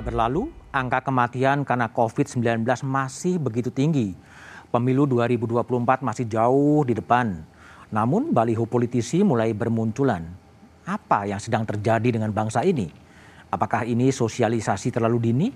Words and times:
juga 0.00 0.16
berlalu, 0.16 0.48
angka 0.72 1.04
kematian 1.04 1.60
karena 1.60 1.92
COVID-19 1.92 2.64
masih 2.88 3.36
begitu 3.36 3.68
tinggi. 3.68 4.16
Pemilu 4.72 5.04
2024 5.04 6.00
masih 6.00 6.24
jauh 6.24 6.80
di 6.88 6.96
depan. 6.96 7.44
Namun 7.92 8.32
baliho 8.32 8.64
politisi 8.64 9.20
mulai 9.20 9.52
bermunculan. 9.52 10.24
Apa 10.88 11.28
yang 11.28 11.36
sedang 11.36 11.68
terjadi 11.68 12.16
dengan 12.16 12.32
bangsa 12.32 12.64
ini? 12.64 12.88
Apakah 13.52 13.84
ini 13.84 14.08
sosialisasi 14.08 14.88
terlalu 14.88 15.20
dini? 15.20 15.48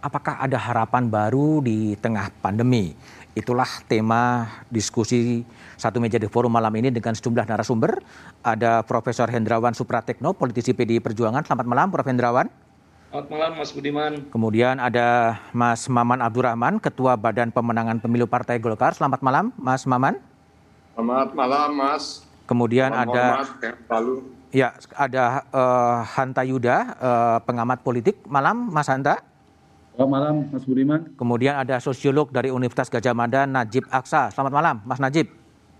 Apakah 0.00 0.40
ada 0.40 0.56
harapan 0.56 1.04
baru 1.12 1.60
di 1.60 1.92
tengah 2.00 2.32
pandemi? 2.40 2.96
Itulah 3.36 3.68
tema 3.84 4.48
diskusi 4.72 5.44
satu 5.76 6.00
meja 6.00 6.16
di 6.16 6.30
forum 6.32 6.56
malam 6.56 6.72
ini 6.72 6.88
dengan 6.88 7.12
sejumlah 7.12 7.44
narasumber. 7.44 8.00
Ada 8.40 8.80
Profesor 8.88 9.28
Hendrawan 9.28 9.76
Supratekno, 9.76 10.32
politisi 10.32 10.72
PDI 10.72 11.04
Perjuangan. 11.04 11.44
Selamat 11.44 11.68
malam, 11.68 11.92
Prof. 11.92 12.08
Hendrawan. 12.08 12.48
Selamat 13.14 13.30
malam 13.30 13.52
Mas 13.54 13.70
Budiman. 13.70 14.12
Kemudian 14.34 14.74
ada 14.82 15.38
Mas 15.54 15.86
Maman 15.86 16.18
Abdurrahman, 16.18 16.82
Ketua 16.82 17.14
Badan 17.14 17.54
Pemenangan 17.54 18.02
Pemilu 18.02 18.26
Partai 18.26 18.58
Golkar. 18.58 18.90
Selamat 18.90 19.22
malam, 19.22 19.54
Mas 19.54 19.86
Maman. 19.86 20.18
Selamat 20.98 21.30
malam, 21.30 21.78
Mas. 21.78 22.26
Kemudian 22.50 22.90
Selamat 22.90 23.14
ada 23.14 23.24
lalu. 23.86 24.34
ya 24.50 24.74
ada 24.98 25.46
uh, 25.54 26.02
Hanta 26.02 26.42
Yuda, 26.42 26.76
uh, 26.98 27.38
pengamat 27.46 27.86
politik. 27.86 28.18
Malam, 28.26 28.66
Mas 28.74 28.90
Hanta. 28.90 29.22
Selamat 29.94 30.10
malam, 30.10 30.34
Mas 30.50 30.66
Budiman. 30.66 31.00
Kemudian 31.14 31.54
ada 31.54 31.78
sosiolog 31.78 32.34
dari 32.34 32.50
Universitas 32.50 32.90
Gajah 32.90 33.14
Mada, 33.14 33.46
Najib 33.46 33.86
Aksa. 33.94 34.34
Selamat 34.34 34.58
malam, 34.58 34.82
Mas 34.82 34.98
Najib. 34.98 35.30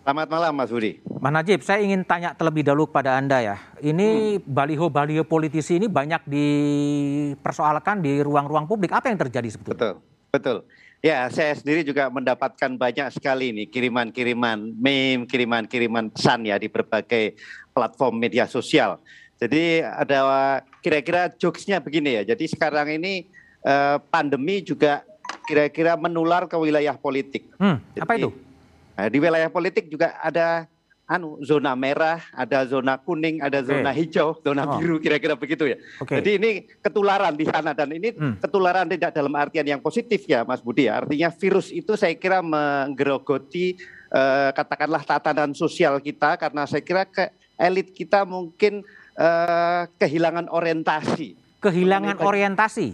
Selamat 0.05 0.29
malam 0.29 0.53
Mas 0.53 0.69
Budi. 0.69 1.01
Mas 1.17 1.33
Najib, 1.33 1.65
saya 1.65 1.81
ingin 1.81 2.05
tanya 2.05 2.37
terlebih 2.37 2.61
dahulu 2.61 2.85
kepada 2.85 3.17
Anda 3.17 3.41
ya. 3.41 3.57
Ini 3.81 4.37
baliho-baliho 4.45 5.25
politisi 5.25 5.81
ini 5.81 5.89
banyak 5.89 6.29
dipersoalkan 6.29 8.05
di 8.05 8.21
ruang-ruang 8.21 8.69
publik. 8.69 8.93
Apa 8.93 9.09
yang 9.09 9.17
terjadi 9.17 9.49
sebetulnya? 9.49 9.81
Betul, 9.81 9.95
betul. 10.29 10.57
Ya, 11.01 11.25
saya 11.33 11.57
sendiri 11.57 11.89
juga 11.89 12.13
mendapatkan 12.13 12.77
banyak 12.77 13.17
sekali 13.17 13.57
nih 13.57 13.73
kiriman-kiriman 13.73 14.77
meme, 14.77 15.25
kiriman-kiriman 15.25 16.13
pesan 16.13 16.53
ya 16.53 16.61
di 16.61 16.69
berbagai 16.69 17.41
platform 17.73 18.21
media 18.21 18.45
sosial. 18.45 19.01
Jadi 19.41 19.81
ada 19.81 20.61
kira-kira 20.85 21.33
jokesnya 21.33 21.81
begini 21.81 22.21
ya. 22.21 22.29
Jadi 22.29 22.45
sekarang 22.53 22.93
ini 22.93 23.25
eh, 23.65 23.97
pandemi 24.13 24.61
juga 24.61 25.01
kira-kira 25.49 25.97
menular 25.97 26.45
ke 26.45 26.61
wilayah 26.61 26.93
politik. 27.01 27.49
Hmm, 27.57 27.81
apa 27.97 28.21
Jadi, 28.21 28.29
itu? 28.29 28.44
Nah, 28.95 29.07
di 29.07 29.19
wilayah 29.19 29.51
politik 29.51 29.87
juga 29.87 30.15
ada 30.19 30.71
anu 31.05 31.37
zona 31.45 31.77
merah, 31.77 32.17
ada 32.33 32.65
zona 32.65 32.97
kuning, 32.97 33.37
ada 33.39 33.61
Oke. 33.61 33.69
zona 33.69 33.91
hijau, 33.93 34.41
zona 34.41 34.65
Oh. 34.65 34.81
biru 34.81 34.97
kira-kira 34.97 35.37
begitu 35.37 35.69
ya. 35.69 35.77
Oke. 36.01 36.17
Jadi 36.17 36.31
ini 36.39 36.51
ketularan 36.81 37.37
di 37.37 37.45
sana 37.45 37.77
dan 37.77 37.93
ini 37.93 38.09
Hmm. 38.09 38.41
ketularan 38.41 38.89
tidak 38.89 39.13
dalam 39.13 39.35
artian 39.37 39.69
yang 39.69 39.83
positif 39.83 40.25
ya 40.25 40.43
Mas 40.43 40.65
Budi 40.65 40.89
ya. 40.89 41.05
Artinya 41.05 41.29
virus 41.29 41.69
itu 41.69 41.93
saya 41.95 42.15
kira 42.15 42.41
menggerogoti 42.41 43.77
eh, 44.09 44.51
katakanlah 44.55 45.03
tatanan 45.03 45.53
sosial 45.53 45.99
kita 45.99 46.39
karena 46.39 46.65
saya 46.65 46.81
kira 46.81 47.03
ke 47.03 47.29
elit 47.59 47.91
kita 47.91 48.23
mungkin 48.23 48.87
eh, 49.15 49.83
kehilangan 49.95 50.49
orientasi. 50.49 51.35
Kehilangan 51.61 52.17
Mengenai- 52.17 52.25
orientasi. 52.25 52.89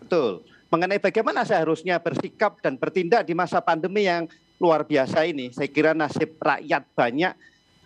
Betul. 0.00 0.42
Mengenai 0.66 0.96
bagaimana 0.96 1.44
seharusnya 1.44 1.96
bersikap 1.96 2.56
dan 2.58 2.74
bertindak 2.74 3.22
di 3.22 3.32
masa 3.32 3.60
pandemi 3.60 4.02
yang 4.02 4.24
luar 4.62 4.86
biasa 4.86 5.26
ini, 5.26 5.50
saya 5.50 5.66
kira 5.66 5.90
nasib 5.90 6.38
rakyat 6.38 6.86
banyak 6.94 7.34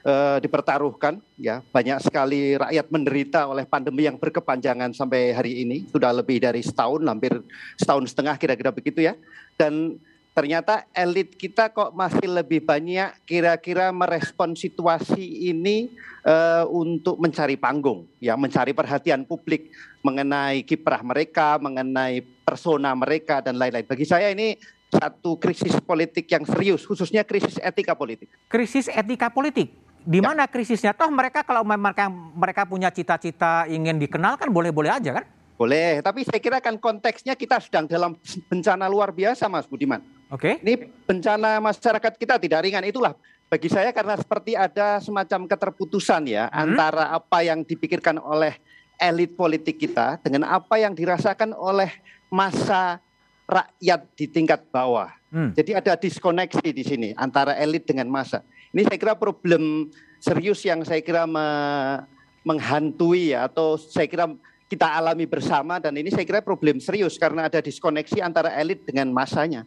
eh, 0.05 0.39
dipertaruhkan, 0.45 1.17
ya 1.41 1.65
banyak 1.73 2.05
sekali 2.05 2.53
rakyat 2.53 2.87
menderita 2.93 3.49
oleh 3.49 3.65
pandemi 3.65 4.05
yang 4.05 4.21
berkepanjangan 4.21 4.93
sampai 4.93 5.33
hari 5.33 5.65
ini, 5.65 5.89
sudah 5.89 6.12
lebih 6.12 6.45
dari 6.45 6.61
setahun, 6.61 7.00
hampir 7.09 7.41
setahun 7.81 8.12
setengah 8.12 8.37
kira-kira 8.37 8.69
begitu 8.69 9.09
ya. 9.09 9.17
Dan 9.56 9.97
ternyata 10.37 10.84
elit 10.93 11.33
kita 11.33 11.73
kok 11.73 11.97
masih 11.97 12.28
lebih 12.28 12.61
banyak 12.61 13.25
kira-kira 13.25 13.89
merespon 13.89 14.53
situasi 14.53 15.49
ini 15.49 15.89
eh, 16.29 16.65
untuk 16.69 17.17
mencari 17.17 17.56
panggung, 17.56 18.05
ya 18.21 18.37
mencari 18.37 18.77
perhatian 18.77 19.25
publik 19.25 19.73
mengenai 20.05 20.61
kiprah 20.61 21.00
mereka, 21.00 21.56
mengenai 21.56 22.21
persona 22.45 22.93
mereka 22.95 23.41
dan 23.41 23.56
lain-lain. 23.56 23.89
Bagi 23.89 24.06
saya 24.06 24.31
ini 24.31 24.75
satu 24.91 25.37
krisis 25.37 25.77
politik 25.83 26.31
yang 26.31 26.47
serius, 26.47 26.87
khususnya 26.87 27.27
krisis 27.27 27.59
etika 27.59 27.99
politik. 27.99 28.31
Krisis 28.47 28.87
etika 28.87 29.29
politik. 29.29 29.75
Di 30.07 30.23
Ya. 30.23 30.31
mana 30.31 30.47
krisisnya? 30.47 30.95
Toh 30.95 31.11
mereka 31.11 31.43
kalau 31.43 31.67
mereka, 31.67 32.07
mereka 32.11 32.63
punya 32.63 32.95
cita-cita 32.95 33.67
ingin 33.67 33.99
dikenal 33.99 34.39
kan 34.39 34.47
boleh-boleh 34.55 34.95
aja 34.95 35.11
kan? 35.19 35.25
Boleh, 35.57 36.05
tapi 36.05 36.23
saya 36.23 36.39
kira 36.39 36.61
kan 36.61 36.77
konteksnya 36.77 37.33
kita 37.35 37.59
sedang 37.59 37.89
dalam 37.89 38.15
bencana 38.47 38.87
luar 38.87 39.11
biasa, 39.11 39.49
Mas 39.49 39.67
Budiman. 39.67 40.05
Oke. 40.31 40.61
Ini 40.63 40.85
bencana 41.09 41.59
masyarakat 41.65 42.13
kita 42.21 42.37
tidak 42.39 42.61
ringan. 42.63 42.85
Itulah 42.85 43.17
bagi 43.49 43.67
saya 43.73 43.91
karena 43.91 44.15
seperti 44.21 44.53
ada 44.55 45.01
semacam 45.01 45.49
keterputusan 45.49 46.29
ya 46.29 46.53
antara 46.53 47.15
apa 47.15 47.43
yang 47.43 47.65
dipikirkan 47.65 48.21
oleh 48.21 48.55
elit 49.01 49.33
politik 49.35 49.81
kita 49.81 50.21
dengan 50.23 50.51
apa 50.51 50.77
yang 50.77 50.93
dirasakan 50.93 51.57
oleh 51.57 51.89
masa 52.29 52.99
rakyat 53.47 54.01
di 54.19 54.27
tingkat 54.27 54.67
bawah. 54.75 55.11
Hmm. 55.31 55.55
Jadi 55.55 55.73
ada 55.75 55.95
diskoneksi 55.95 56.69
di 56.75 56.83
sini 56.83 57.09
antara 57.15 57.55
elit 57.55 57.87
dengan 57.87 58.11
massa. 58.11 58.43
Ini 58.75 58.83
saya 58.84 58.99
kira 58.99 59.15
problem 59.15 59.89
serius 60.19 60.67
yang 60.67 60.83
saya 60.83 61.01
kira 61.01 61.25
me- 61.25 62.03
menghantui 62.47 63.35
ya 63.35 63.47
atau 63.51 63.79
saya 63.79 64.06
kira 64.06 64.31
kita 64.67 64.87
alami 64.99 65.27
bersama 65.31 65.79
dan 65.79 65.95
ini 65.95 66.11
saya 66.11 66.27
kira 66.27 66.43
problem 66.43 66.83
serius 66.83 67.15
karena 67.19 67.47
ada 67.47 67.62
diskoneksi 67.62 68.19
antara 68.23 68.51
elit 68.59 68.83
dengan 68.83 69.11
massanya. 69.15 69.62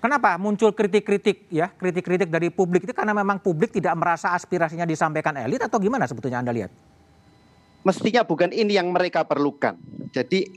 Kenapa 0.00 0.40
muncul 0.40 0.72
kritik-kritik 0.72 1.52
ya, 1.52 1.68
kritik-kritik 1.68 2.32
dari 2.32 2.48
publik 2.48 2.88
itu 2.88 2.96
karena 2.96 3.12
memang 3.12 3.36
publik 3.36 3.68
tidak 3.68 3.92
merasa 4.00 4.32
aspirasinya 4.32 4.88
disampaikan 4.88 5.36
elit 5.36 5.60
atau 5.60 5.76
gimana 5.76 6.08
sebetulnya 6.08 6.40
Anda 6.40 6.56
lihat? 6.56 6.72
Mestinya 7.84 8.24
bukan 8.24 8.48
ini 8.52 8.76
yang 8.76 8.92
mereka 8.92 9.28
perlukan. 9.28 9.76
Jadi 10.12 10.48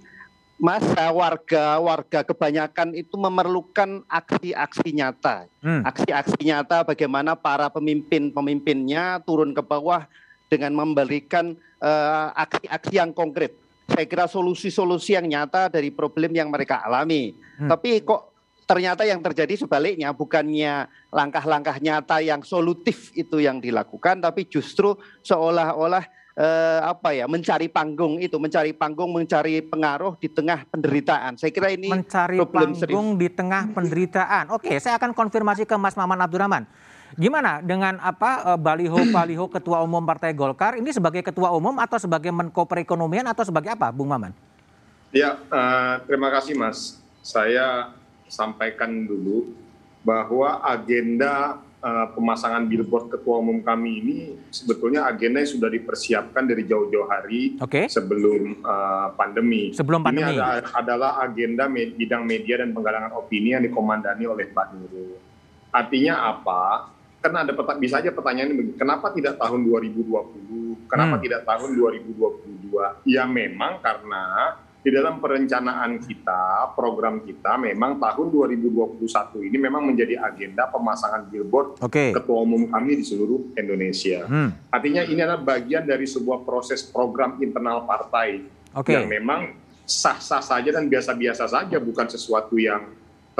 masa 0.64 1.12
warga 1.12 1.76
warga 1.84 2.24
kebanyakan 2.24 2.96
itu 2.96 3.20
memerlukan 3.20 4.00
aksi-aksi 4.08 4.96
nyata. 4.96 5.52
Hmm. 5.60 5.84
aksi-aksi 5.84 6.40
nyata 6.40 6.88
bagaimana 6.88 7.36
para 7.36 7.68
pemimpin-pemimpinnya 7.68 9.20
turun 9.28 9.52
ke 9.52 9.60
bawah 9.60 10.08
dengan 10.48 10.72
memberikan 10.72 11.60
eh, 11.84 12.28
aksi-aksi 12.40 12.96
yang 12.96 13.12
konkret. 13.12 13.60
Saya 13.92 14.08
kira 14.08 14.32
solusi-solusi 14.32 15.20
yang 15.20 15.28
nyata 15.28 15.68
dari 15.68 15.92
problem 15.92 16.32
yang 16.32 16.48
mereka 16.48 16.80
alami. 16.80 17.36
Hmm. 17.60 17.68
Tapi 17.68 18.00
kok 18.08 18.32
ternyata 18.64 19.04
yang 19.04 19.20
terjadi 19.20 19.68
sebaliknya 19.68 20.16
bukannya 20.16 20.88
langkah-langkah 21.12 21.84
nyata 21.84 22.24
yang 22.24 22.40
solutif 22.48 23.12
itu 23.20 23.44
yang 23.44 23.60
dilakukan, 23.60 24.24
tapi 24.24 24.48
justru 24.48 24.96
seolah-olah 25.28 26.23
eh, 26.34 26.80
apa 26.82 27.14
ya 27.14 27.30
mencari 27.30 27.70
panggung 27.70 28.18
itu, 28.18 28.36
mencari 28.42 28.74
panggung, 28.74 29.14
mencari 29.14 29.62
pengaruh 29.62 30.18
di 30.18 30.30
tengah 30.30 30.66
penderitaan. 30.70 31.38
Saya 31.38 31.52
kira 31.54 31.70
ini 31.74 31.90
Mencari 31.90 32.38
problem 32.42 32.74
panggung 32.74 33.08
di 33.18 33.28
tengah 33.30 33.70
penderitaan. 33.74 34.50
Oke, 34.54 34.78
saya 34.82 34.98
akan 34.98 35.14
konfirmasi 35.14 35.70
ke 35.70 35.76
Mas 35.78 35.94
Maman 35.94 36.20
Abdurrahman. 36.22 36.66
Gimana 37.14 37.62
dengan 37.62 38.02
apa 38.02 38.54
eh, 38.54 38.60
baliho-baliho 38.60 39.46
ketua 39.56 39.86
umum 39.86 40.02
Partai 40.02 40.34
Golkar 40.34 40.82
ini 40.82 40.90
sebagai 40.90 41.22
ketua 41.22 41.54
umum 41.54 41.78
atau 41.78 42.02
sebagai 42.02 42.34
Menko 42.34 42.66
Perekonomian 42.66 43.30
atau 43.30 43.46
sebagai 43.46 43.78
apa, 43.78 43.94
Bung 43.94 44.10
Maman? 44.10 44.34
Ya, 45.14 45.38
eh, 45.38 45.96
terima 46.10 46.34
kasih 46.34 46.58
Mas. 46.58 46.98
Saya 47.22 47.94
sampaikan 48.26 48.90
dulu 49.06 49.54
bahwa 50.04 50.60
agenda 50.66 51.62
eh, 51.84 52.08
pemasangan 52.10 52.64
billboard 52.64 53.12
ketua 53.12 53.38
umum 53.38 53.60
kami 53.60 53.92
ini 53.98 54.18
sebetulnya 54.48 55.04
agenda 55.04 55.38
yang 55.38 55.52
sudah 55.52 55.68
dipersiapkan 55.68 56.44
dari 56.44 56.64
jauh-jauh 56.64 57.06
hari 57.06 57.60
Oke. 57.60 57.86
sebelum 57.88 58.58
eh, 58.58 59.08
pandemi. 59.14 59.70
Sebelum 59.70 60.00
pandemi. 60.00 60.32
Ini 60.32 60.40
ada- 60.40 60.72
adalah 60.74 61.20
agenda 61.20 61.68
me- 61.68 61.92
bidang 61.92 62.24
media 62.24 62.58
dan 62.58 62.72
penggalangan 62.72 63.12
opini 63.14 63.52
yang 63.52 63.62
dikomandani 63.62 64.24
oleh 64.24 64.48
Pak 64.48 64.68
Nurul. 64.72 65.20
Artinya 65.70 66.24
apa? 66.30 66.88
Kan 67.20 67.34
ada 67.34 67.52
peta- 67.52 67.76
bisa 67.76 67.98
aja 67.98 68.12
pertanyaannya 68.12 68.52
begini, 68.54 68.76
kenapa 68.76 69.12
tidak 69.12 69.36
tahun 69.38 69.64
2020? 69.64 70.76
Kenapa 70.86 71.16
Hmm. 71.16 71.24
tidak 71.24 71.42
tahun 71.44 71.70
2022? 71.72 73.00
Ya 73.06 73.24
memang 73.24 73.80
karena 73.80 74.56
di 74.84 74.92
dalam 74.92 75.24
perencanaan 75.24 75.96
kita, 76.04 76.76
program 76.76 77.24
kita 77.24 77.56
memang 77.56 78.04
tahun 78.04 78.28
2021 78.36 79.00
ini 79.48 79.56
memang 79.56 79.88
menjadi 79.88 80.20
agenda 80.20 80.68
pemasangan 80.68 81.24
billboard 81.32 81.80
Oke. 81.80 82.12
ketua 82.12 82.44
umum 82.44 82.68
kami 82.68 83.00
di 83.00 83.08
seluruh 83.08 83.56
Indonesia. 83.56 84.28
Hmm. 84.28 84.52
Artinya 84.68 85.08
ini 85.08 85.24
adalah 85.24 85.40
bagian 85.40 85.88
dari 85.88 86.04
sebuah 86.04 86.44
proses 86.44 86.84
program 86.84 87.40
internal 87.40 87.88
partai 87.88 88.44
Oke. 88.76 88.92
yang 88.92 89.08
memang 89.08 89.56
sah-sah 89.88 90.44
saja 90.44 90.76
dan 90.76 90.92
biasa-biasa 90.92 91.48
saja, 91.48 91.80
bukan 91.80 92.12
sesuatu 92.12 92.60
yang 92.60 92.84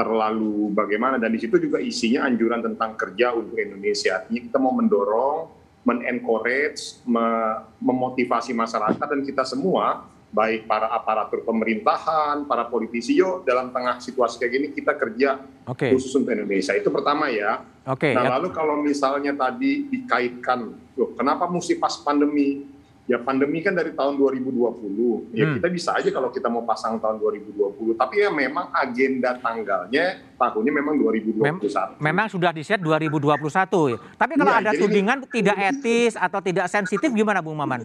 terlalu 0.00 0.72
bagaimana. 0.72 1.20
Dan 1.20 1.36
di 1.36 1.44
situ 1.44 1.60
juga 1.60 1.76
isinya 1.76 2.24
anjuran 2.24 2.64
tentang 2.64 2.96
kerja 2.96 3.36
untuk 3.36 3.60
Indonesia. 3.60 4.16
Artinya 4.16 4.40
kita 4.48 4.56
mau 4.56 4.72
mendorong, 4.72 5.52
men-encourage, 5.84 7.04
me- 7.04 7.68
memotivasi 7.84 8.56
masyarakat 8.56 9.04
dan 9.04 9.20
kita 9.20 9.44
semua 9.44 10.13
baik 10.34 10.66
para 10.66 10.90
aparatur 10.90 11.46
pemerintahan, 11.46 12.42
para 12.44 12.66
politisi, 12.66 13.14
yuk 13.14 13.46
dalam 13.46 13.70
tengah 13.70 14.02
situasi 14.02 14.42
kayak 14.42 14.52
gini 14.52 14.66
kita 14.74 14.98
kerja 14.98 15.38
Oke. 15.64 15.94
khusus 15.94 16.10
untuk 16.18 16.34
Indonesia. 16.34 16.74
Itu 16.74 16.90
pertama 16.90 17.30
ya. 17.30 17.62
Oke. 17.86 18.10
Nah, 18.10 18.26
ya. 18.26 18.30
lalu 18.34 18.50
kalau 18.50 18.82
misalnya 18.82 19.30
tadi 19.30 19.86
dikaitkan, 19.86 20.74
loh, 20.98 21.14
kenapa 21.14 21.46
mesti 21.46 21.78
pas 21.78 21.94
pandemi? 21.96 22.66
Ya 23.04 23.20
pandemi 23.20 23.60
kan 23.60 23.76
dari 23.76 23.92
tahun 23.92 24.16
2020. 24.16 25.28
Ya 25.36 25.44
Hmm. 25.44 25.60
kita 25.60 25.68
bisa 25.68 25.92
aja 25.92 26.08
kalau 26.08 26.32
kita 26.32 26.48
mau 26.48 26.64
pasang 26.64 26.96
tahun 26.96 27.20
2020. 27.20 27.92
Tapi 27.92 28.24
ya 28.24 28.32
memang 28.32 28.72
agenda 28.72 29.36
tanggalnya 29.36 30.24
tahunnya 30.34 30.72
memang 30.72 30.96
2021. 30.96 32.00
Memang 32.00 32.32
sudah 32.32 32.48
di-set 32.48 32.80
2021 32.80 33.92
ya. 33.92 34.00
Tapi 34.16 34.32
kalau 34.34 34.52
Iya, 34.56 34.60
ada 34.64 34.70
ini- 34.72 34.80
tudingan 34.80 35.18
tidak 35.28 35.56
etis 35.68 36.16
atau 36.16 36.40
tidak 36.40 36.64
sensitif 36.66 37.12
gimana 37.12 37.44
Bung 37.44 37.60
Maman? 37.60 37.84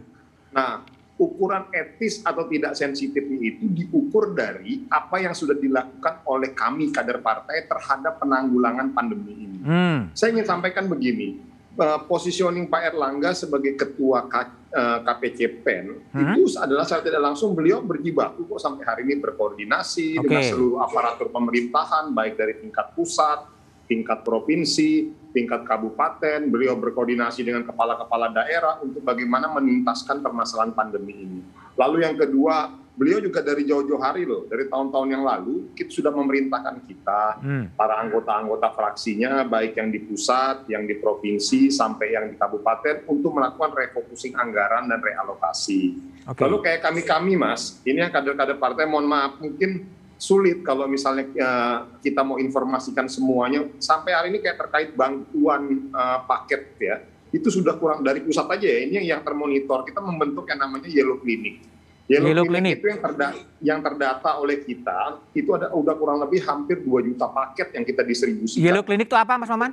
Nah, 0.55 0.87
ukuran 1.19 1.67
etis 1.75 2.23
atau 2.23 2.47
tidak 2.47 2.79
sensitifnya 2.79 3.37
itu 3.43 3.67
diukur 3.67 4.31
dari 4.31 4.87
apa 4.87 5.19
yang 5.19 5.35
sudah 5.35 5.53
dilakukan 5.53 6.23
oleh 6.23 6.55
kami 6.55 6.95
kader 6.95 7.19
partai 7.19 7.67
terhadap 7.67 8.23
penanggulangan 8.23 8.95
pandemi 8.95 9.35
ini. 9.35 9.59
Hmm. 9.59 9.99
Saya 10.15 10.31
ingin 10.31 10.47
sampaikan 10.47 10.87
begini, 10.87 11.35
eh, 11.75 11.99
positioning 12.07 12.71
Pak 12.71 12.95
Erlangga 12.95 13.35
sebagai 13.35 13.75
ketua 13.75 14.31
K- 14.31 14.71
eh, 14.71 14.99
KPC 15.03 15.39
PEN 15.59 15.85
Hmm. 16.15 16.39
itu 16.39 16.55
adalah 16.55 16.87
secara 16.87 17.03
tidak 17.03 17.21
langsung 17.21 17.51
beliau 17.51 17.83
berjibaku 17.83 18.47
kok 18.47 18.63
sampai 18.63 18.87
hari 18.87 19.01
ini 19.03 19.19
berkoordinasi 19.19 20.15
Oke. 20.15 20.23
dengan 20.23 20.41
seluruh 20.47 20.79
aparatur 20.79 21.27
pemerintahan 21.35 22.15
baik 22.15 22.39
dari 22.39 22.63
tingkat 22.63 22.95
pusat, 22.95 23.43
tingkat 23.91 24.23
provinsi, 24.23 25.18
tingkat 25.29 25.61
kabupaten, 25.65 26.49
beliau 26.49 26.73
berkoordinasi 26.77 27.45
dengan 27.45 27.65
kepala-kepala 27.65 28.33
daerah 28.33 28.81
untuk 28.81 29.05
bagaimana 29.05 29.49
menuntaskan 29.53 30.25
permasalahan 30.25 30.73
pandemi 30.73 31.13
ini. 31.13 31.39
Lalu 31.77 32.03
yang 32.03 32.17
kedua, 32.17 32.75
beliau 32.99 33.23
juga 33.23 33.39
dari 33.39 33.63
jauh-jauh 33.63 34.01
hari 34.03 34.27
loh, 34.27 34.43
dari 34.51 34.67
tahun-tahun 34.67 35.07
yang 35.07 35.23
lalu 35.23 35.71
kita 35.71 35.87
sudah 35.87 36.11
memerintahkan 36.11 36.83
kita 36.83 37.21
Hmm. 37.39 37.65
para 37.79 38.03
anggota-anggota 38.03 38.75
fraksinya 38.75 39.47
baik 39.47 39.79
yang 39.79 39.87
di 39.87 40.03
pusat, 40.03 40.67
yang 40.67 40.83
di 40.83 40.99
provinsi 40.99 41.71
sampai 41.71 42.11
yang 42.11 42.27
di 42.27 42.35
kabupaten 42.35 43.07
untuk 43.07 43.39
melakukan 43.39 43.71
refocusing 43.71 44.35
anggaran 44.35 44.91
dan 44.91 44.99
realokasi. 44.99 45.95
Oke. 46.27 46.43
Lalu 46.43 46.57
kayak 46.59 46.83
kami-kami 46.83 47.39
Mas, 47.39 47.79
ini 47.87 48.03
yang 48.03 48.11
kader-kader 48.11 48.59
partai 48.59 48.83
mohon 48.83 49.07
maaf 49.07 49.39
mungkin 49.39 49.87
sulit 50.19 50.59
kalau 50.67 50.83
misalnya 50.85 51.23
eh, 51.31 51.77
kita 52.03 52.27
mau 52.27 52.35
informasikan 52.35 53.07
semuanya 53.07 53.63
sampai 53.79 54.11
hari 54.11 54.27
ini 54.35 54.43
kayak 54.43 54.59
terkait 54.59 54.89
bantuan 54.93 55.89
eh, 55.89 56.19
paket 56.27 56.61
ya. 56.77 56.95
Itu 57.31 57.47
sudah 57.47 57.79
kurang 57.79 58.03
dari 58.03 58.19
pusat 58.19 58.45
aja 58.51 58.67
ya. 58.67 58.79
Ini 58.83 59.15
yang 59.15 59.23
termonitor 59.23 59.87
kita 59.87 60.03
membentuk 60.03 60.43
yang 60.51 60.59
namanya 60.59 60.91
Yellow 60.91 61.23
Clinic. 61.23 61.63
Yellow 62.09 62.43
Clinic. 62.43 62.81
itu 62.81 62.89
yang 62.89 63.01
terdata, 63.05 63.37
yang 63.61 63.79
terdata 63.85 64.29
oleh 64.41 64.65
kita 64.65 65.21
itu 65.37 65.49
ada 65.53 65.69
udah 65.71 65.93
kurang 65.93 66.17
lebih 66.25 66.41
hampir 66.41 66.81
2 66.81 67.07
juta 67.13 67.29
paket 67.29 67.69
yang 67.77 67.85
kita 67.85 68.01
distribusikan. 68.01 68.65
Yellow 68.65 68.83
Clinic 68.83 69.07
itu 69.07 69.15
apa 69.15 69.37
Mas 69.37 69.47
Maman? 69.47 69.71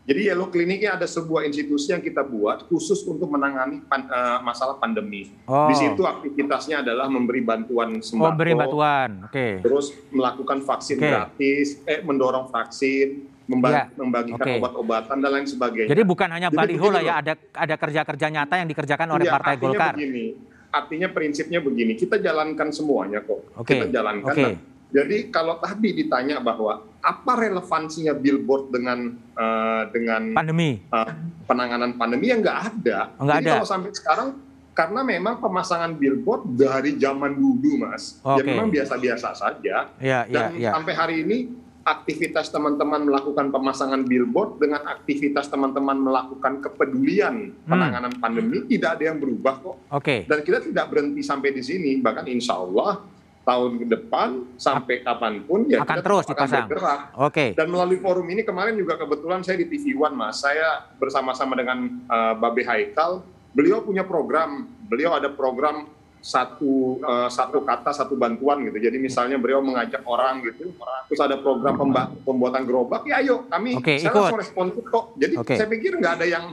Jadi 0.00 0.26
Yellow 0.26 0.48
Clinic 0.48 0.80
ini 0.80 0.88
ada 0.88 1.04
sebuah 1.04 1.44
institusi 1.44 1.92
yang 1.92 2.00
kita 2.00 2.24
buat 2.24 2.64
khusus 2.66 3.04
untuk 3.04 3.28
menangani 3.28 3.84
pan- 3.84 4.08
eh, 4.08 4.38
masalah 4.40 4.74
pandemi. 4.74 5.28
Oh. 5.44 5.68
Di 5.68 5.76
situ 5.76 6.02
aktivitasnya 6.02 6.80
adalah 6.80 7.06
memberi 7.06 7.40
bantuan 7.40 8.00
sembako, 8.00 8.24
Oh, 8.24 8.34
beri 8.34 8.52
bantuan. 8.54 9.10
Oke. 9.24 9.60
terus 9.60 9.92
melakukan 10.08 10.64
vaksin 10.64 10.96
Oke. 10.96 11.04
gratis, 11.06 11.66
eh 11.84 12.00
mendorong 12.00 12.48
vaksin, 12.48 13.28
memba- 13.44 13.70
Ya. 13.70 13.84
membagikan 13.92 14.40
Oke. 14.40 14.56
obat-obatan 14.56 15.16
dan 15.16 15.30
lain 15.30 15.46
sebagainya. 15.46 15.92
Jadi 15.92 16.02
bukan 16.02 16.28
hanya 16.32 16.48
baliho 16.48 16.86
lah 16.88 17.02
ya, 17.02 17.14
ada 17.20 17.32
ada 17.52 17.74
kerja-kerja 17.76 18.26
nyata 18.30 18.54
yang 18.56 18.68
dikerjakan 18.68 19.08
oleh 19.10 19.28
Iya, 19.28 19.32
Partai 19.32 19.54
Golkar. 19.58 19.94
Begini, 19.94 20.26
artinya 20.70 21.08
prinsipnya 21.12 21.60
begini, 21.60 21.92
kita 21.92 22.16
jalankan 22.16 22.72
semuanya 22.72 23.20
kok. 23.20 23.52
Oke, 23.54 23.76
Kita 23.76 23.86
jalankan. 23.86 24.32
oke. 24.32 24.42
Nah, 24.42 24.54
jadi 24.90 25.28
kalau 25.28 25.60
tadi 25.60 25.92
ditanya 25.94 26.40
bahwa 26.40 26.88
apa 27.00 27.32
relevansinya 27.32 28.12
billboard 28.12 28.68
dengan 28.70 28.98
eh, 29.16 29.82
dengan 29.88 30.36
Pandemi. 30.36 30.84
uh, 30.92 31.08
penanganan 31.48 31.96
pandemi 31.96 32.28
yang 32.28 32.44
nggak 32.44 32.60
ada. 32.76 32.98
Nggak 33.16 33.36
Jadi 33.40 33.46
ada. 33.48 33.52
kalau 33.56 33.66
sampai 33.66 33.90
sekarang 33.90 34.28
karena 34.70 35.00
memang 35.02 35.34
pemasangan 35.40 35.92
billboard 35.92 36.56
dari 36.56 36.96
zaman 36.96 37.34
dulu 37.34 37.84
mas, 37.84 38.20
ya 38.22 38.38
Oke. 38.38 38.46
memang 38.46 38.70
biasa-biasa 38.70 39.34
saja. 39.34 39.92
Iya, 39.98 40.24
iya, 40.24 40.48
Dan 40.48 40.48
iya. 40.56 40.70
sampai 40.72 40.94
hari 40.94 41.16
ini 41.24 41.38
aktivitas 41.80 42.52
teman-teman 42.52 43.08
melakukan 43.08 43.48
pemasangan 43.48 44.04
billboard 44.04 44.60
dengan 44.60 44.84
aktivitas 44.86 45.48
teman-teman 45.48 45.96
melakukan 45.96 46.60
kepedulian 46.60 47.50
Hmm. 47.50 47.66
penanganan 47.66 48.12
pandemi 48.20 48.62
tidak 48.68 49.00
ada 49.00 49.10
yang 49.10 49.18
berubah 49.18 49.54
kok. 49.58 49.76
Oke. 49.90 50.28
Dan 50.28 50.44
kita 50.44 50.60
tidak 50.60 50.86
berhenti 50.86 51.24
sampai 51.24 51.50
di 51.50 51.64
sini, 51.64 51.96
bahkan 51.98 52.28
insya 52.28 52.60
Allah 52.60 53.00
tahun 53.40 53.80
ke 53.80 53.86
depan 53.88 54.28
sampai 54.60 55.00
kapan 55.00 55.40
pun 55.48 55.64
ya 55.64 55.80
Akan 55.82 55.98
kita 55.98 56.04
terus 56.04 56.24
tetap 56.28 56.46
dipasang. 56.46 56.66
bergerak. 56.68 57.00
Oke. 57.16 57.46
Dan 57.56 57.66
melalui 57.72 57.98
forum 57.98 58.26
ini 58.28 58.44
kemarin 58.44 58.76
juga 58.76 59.00
kebetulan 59.00 59.40
saya 59.40 59.56
di 59.58 59.66
TV 59.66 59.96
One 59.96 60.14
Mas, 60.14 60.44
saya 60.44 60.86
bersama-sama 61.00 61.56
dengan 61.56 61.88
uh, 62.06 62.36
Babe 62.36 62.62
Haikal, 62.62 63.24
beliau 63.56 63.80
punya 63.80 64.04
program, 64.04 64.68
beliau 64.86 65.16
ada 65.16 65.32
program 65.32 65.88
satu 66.20 67.00
uh, 67.00 67.32
satu 67.32 67.64
kata 67.64 67.96
satu 67.96 68.12
bantuan 68.12 68.60
gitu. 68.68 68.76
Jadi 68.76 69.00
misalnya 69.00 69.40
beliau 69.40 69.64
mengajak 69.64 70.04
orang 70.04 70.44
gitu, 70.44 70.68
terus 71.08 71.20
ada 71.24 71.40
program 71.40 71.80
pembuatan 72.22 72.62
gerobak, 72.68 73.08
ya 73.08 73.24
ayo 73.24 73.48
kami 73.48 73.80
Oke, 73.80 73.96
saya 73.96 74.12
ikut. 74.12 74.20
langsung 74.20 74.40
respon 74.44 74.66
kok. 74.84 75.04
Jadi 75.16 75.34
Oke. 75.40 75.56
saya 75.56 75.68
pikir 75.72 75.96
nggak 75.96 76.20
ada 76.20 76.26
yang 76.28 76.44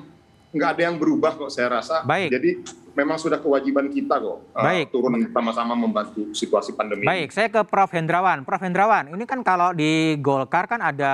nggak 0.51 0.69
ada 0.77 0.81
yang 0.91 0.95
berubah 0.95 1.35
kok 1.35 1.51
saya 1.51 1.79
rasa. 1.79 2.03
Baik. 2.07 2.29
Jadi 2.31 2.49
memang 2.97 3.21
sudah 3.21 3.38
kewajiban 3.38 3.94
kita 3.94 4.17
kok 4.17 4.41
uh, 4.57 4.63
Baik. 4.65 4.89
turun 4.89 5.21
sama-sama 5.29 5.77
membantu 5.77 6.33
situasi 6.33 6.73
pandemi. 6.73 7.05
Baik, 7.05 7.29
saya 7.29 7.47
ke 7.51 7.61
Prof 7.61 7.94
Hendrawan. 7.94 8.41
Prof 8.41 8.63
Hendrawan, 8.63 9.13
ini 9.13 9.25
kan 9.29 9.45
kalau 9.45 9.69
di 9.77 10.17
Golkar 10.17 10.65
kan 10.65 10.81
ada 10.81 11.13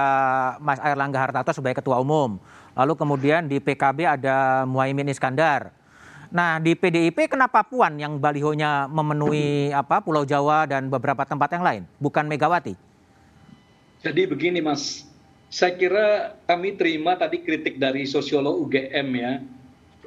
Mas 0.64 0.80
Airlangga 0.80 1.20
Hartarto 1.20 1.52
sebagai 1.52 1.84
ketua 1.84 2.00
umum. 2.00 2.40
Lalu 2.74 2.94
kemudian 2.96 3.46
di 3.46 3.60
PKB 3.60 4.00
ada 4.08 4.64
Muhaimin 4.64 5.12
Iskandar. 5.12 5.76
Nah, 6.34 6.58
di 6.58 6.74
PDIP 6.74 7.30
kenapa 7.30 7.62
Puan 7.62 7.94
yang 8.02 8.18
balihonya 8.18 8.90
memenuhi 8.90 9.70
apa 9.70 10.02
Pulau 10.02 10.26
Jawa 10.26 10.66
dan 10.66 10.90
beberapa 10.90 11.22
tempat 11.30 11.46
yang 11.54 11.62
lain, 11.62 11.82
bukan 12.02 12.26
Megawati? 12.26 12.74
Jadi 14.02 14.26
begini 14.26 14.58
Mas, 14.58 15.06
saya 15.54 15.78
kira 15.78 16.34
kami 16.50 16.74
terima 16.74 17.14
tadi 17.14 17.46
kritik 17.46 17.78
dari 17.78 18.10
sosiolog 18.10 18.58
UGM 18.66 19.10
ya, 19.14 19.34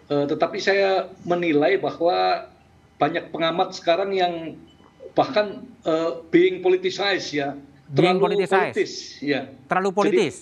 Eh, 0.06 0.26
tetapi 0.30 0.62
saya 0.62 1.10
menilai 1.26 1.82
bahwa 1.82 2.46
banyak 2.94 3.26
pengamat 3.34 3.74
sekarang 3.74 4.14
yang 4.14 4.54
bahkan 5.18 5.66
eh, 5.82 6.10
being 6.30 6.62
politicized 6.62 7.34
ya, 7.34 7.58
Being 7.90 8.18
terlalu 8.18 8.22
politicized. 8.22 8.74
politis 8.74 8.92
ya. 9.18 9.50
Terlalu 9.66 9.90
politis. 9.90 10.34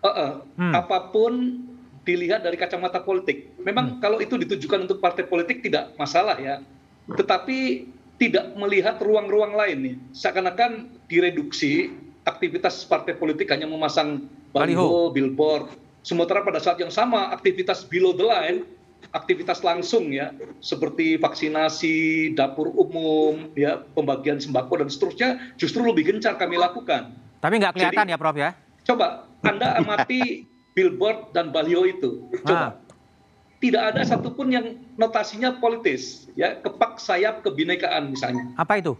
Eh, 0.00 0.08
eh, 0.08 0.32
Hmm. 0.56 0.72
Apa 0.72 1.12
pun 1.12 1.60
dilihat 2.08 2.40
dari 2.40 2.56
kacamata 2.56 3.04
politik. 3.04 3.52
Memang 3.60 4.00
kalau 4.00 4.18
itu 4.18 4.40
ditujukan 4.40 4.88
untuk 4.88 4.98
partai 4.98 5.28
politik 5.28 5.60
tidak 5.60 5.92
masalah 6.00 6.40
ya. 6.40 6.64
Tetapi 7.06 7.86
tidak 8.16 8.56
melihat 8.56 8.96
ruang-ruang 8.96 9.52
lain 9.54 9.78
nih. 9.92 9.96
Seakan-akan 10.16 10.88
direduksi 11.06 11.92
aktivitas 12.24 12.86
partai 12.88 13.12
politik 13.14 13.50
hanya 13.52 13.68
memasang 13.68 14.24
baliho, 14.52 15.10
billboard. 15.10 15.72
Sementara 16.02 16.42
pada 16.44 16.58
saat 16.60 16.78
yang 16.78 16.90
sama 16.90 17.30
aktivitas 17.32 17.86
below 17.86 18.12
the 18.12 18.26
line, 18.26 18.66
aktivitas 19.10 19.62
langsung 19.66 20.10
ya, 20.14 20.30
seperti 20.62 21.18
vaksinasi, 21.18 22.32
dapur 22.38 22.70
umum, 22.74 23.50
ya, 23.58 23.82
pembagian 23.96 24.38
sembako 24.38 24.82
dan 24.84 24.88
seterusnya 24.92 25.30
justru 25.58 25.82
lebih 25.82 26.14
gencar 26.14 26.38
kami 26.38 26.58
lakukan. 26.58 27.14
Tapi 27.42 27.54
nggak 27.58 27.74
kelihatan 27.74 28.06
Jadi- 28.06 28.14
ya 28.14 28.18
Prof 28.18 28.36
ya? 28.38 28.50
Coba 28.82 29.26
Anda 29.42 29.74
amati 29.82 30.46
billboard 30.74 31.34
dan 31.34 31.50
baliho 31.50 31.86
itu. 31.86 32.30
Coba. 32.46 32.54
Ah. 32.54 32.72
Tidak 33.62 33.78
ada 33.78 34.02
satupun 34.02 34.50
yang 34.50 34.74
notasinya 34.98 35.62
politis, 35.62 36.26
ya 36.34 36.58
kepak 36.58 36.98
sayap 36.98 37.46
kebinekaan 37.46 38.10
misalnya. 38.10 38.50
Apa 38.58 38.82
itu? 38.82 38.98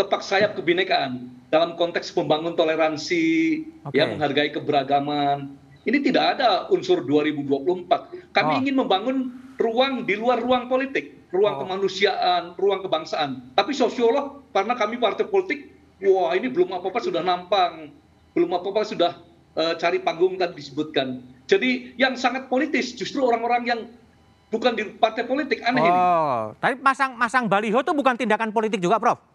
Kepak 0.00 0.24
sayap 0.24 0.56
kebinekaan 0.56 1.28
dalam 1.52 1.76
konteks 1.76 2.16
membangun 2.16 2.56
toleransi, 2.56 3.24
Oke. 3.84 4.00
ya 4.00 4.08
menghargai 4.08 4.48
keberagaman. 4.48 5.60
Ini 5.84 6.00
tidak 6.00 6.40
ada 6.40 6.72
unsur 6.72 7.04
2024. 7.04 8.08
Kami 8.32 8.52
Oh. 8.56 8.60
ingin 8.64 8.80
membangun 8.80 9.16
ruang 9.60 10.08
di 10.08 10.16
luar 10.16 10.40
ruang 10.40 10.72
politik, 10.72 11.28
ruang 11.28 11.60
Oh. 11.60 11.68
kemanusiaan, 11.68 12.56
ruang 12.56 12.80
kebangsaan. 12.80 13.52
Tapi 13.52 13.76
sosiolog 13.76 14.40
karena 14.56 14.72
kami 14.72 14.96
partai 14.96 15.28
politik, 15.28 15.68
wah 16.00 16.32
ini 16.32 16.48
belum 16.48 16.72
apa-apa 16.80 17.04
sudah 17.04 17.20
nampang, 17.20 17.92
belum 18.32 18.56
apa-apa 18.56 18.88
sudah 18.88 19.12
eh, 19.50 19.74
cari 19.76 20.00
panggung 20.00 20.40
tadi 20.40 20.56
disebutkan. 20.56 21.20
Jadi 21.44 21.98
yang 22.00 22.16
sangat 22.16 22.46
politis 22.48 22.94
justru 22.96 23.20
orang-orang 23.20 23.62
yang 23.68 23.80
bukan 24.48 24.78
di 24.78 24.86
partai 24.96 25.26
politik 25.26 25.60
aneh 25.60 25.82
ini. 25.82 25.90
Oh, 25.92 26.54
tapi 26.56 26.78
masang 26.78 27.18
masang 27.18 27.50
baliho 27.50 27.82
itu 27.82 27.92
bukan 27.92 28.14
tindakan 28.14 28.54
politik 28.54 28.78
juga 28.78 29.02
Prof? 29.02 29.29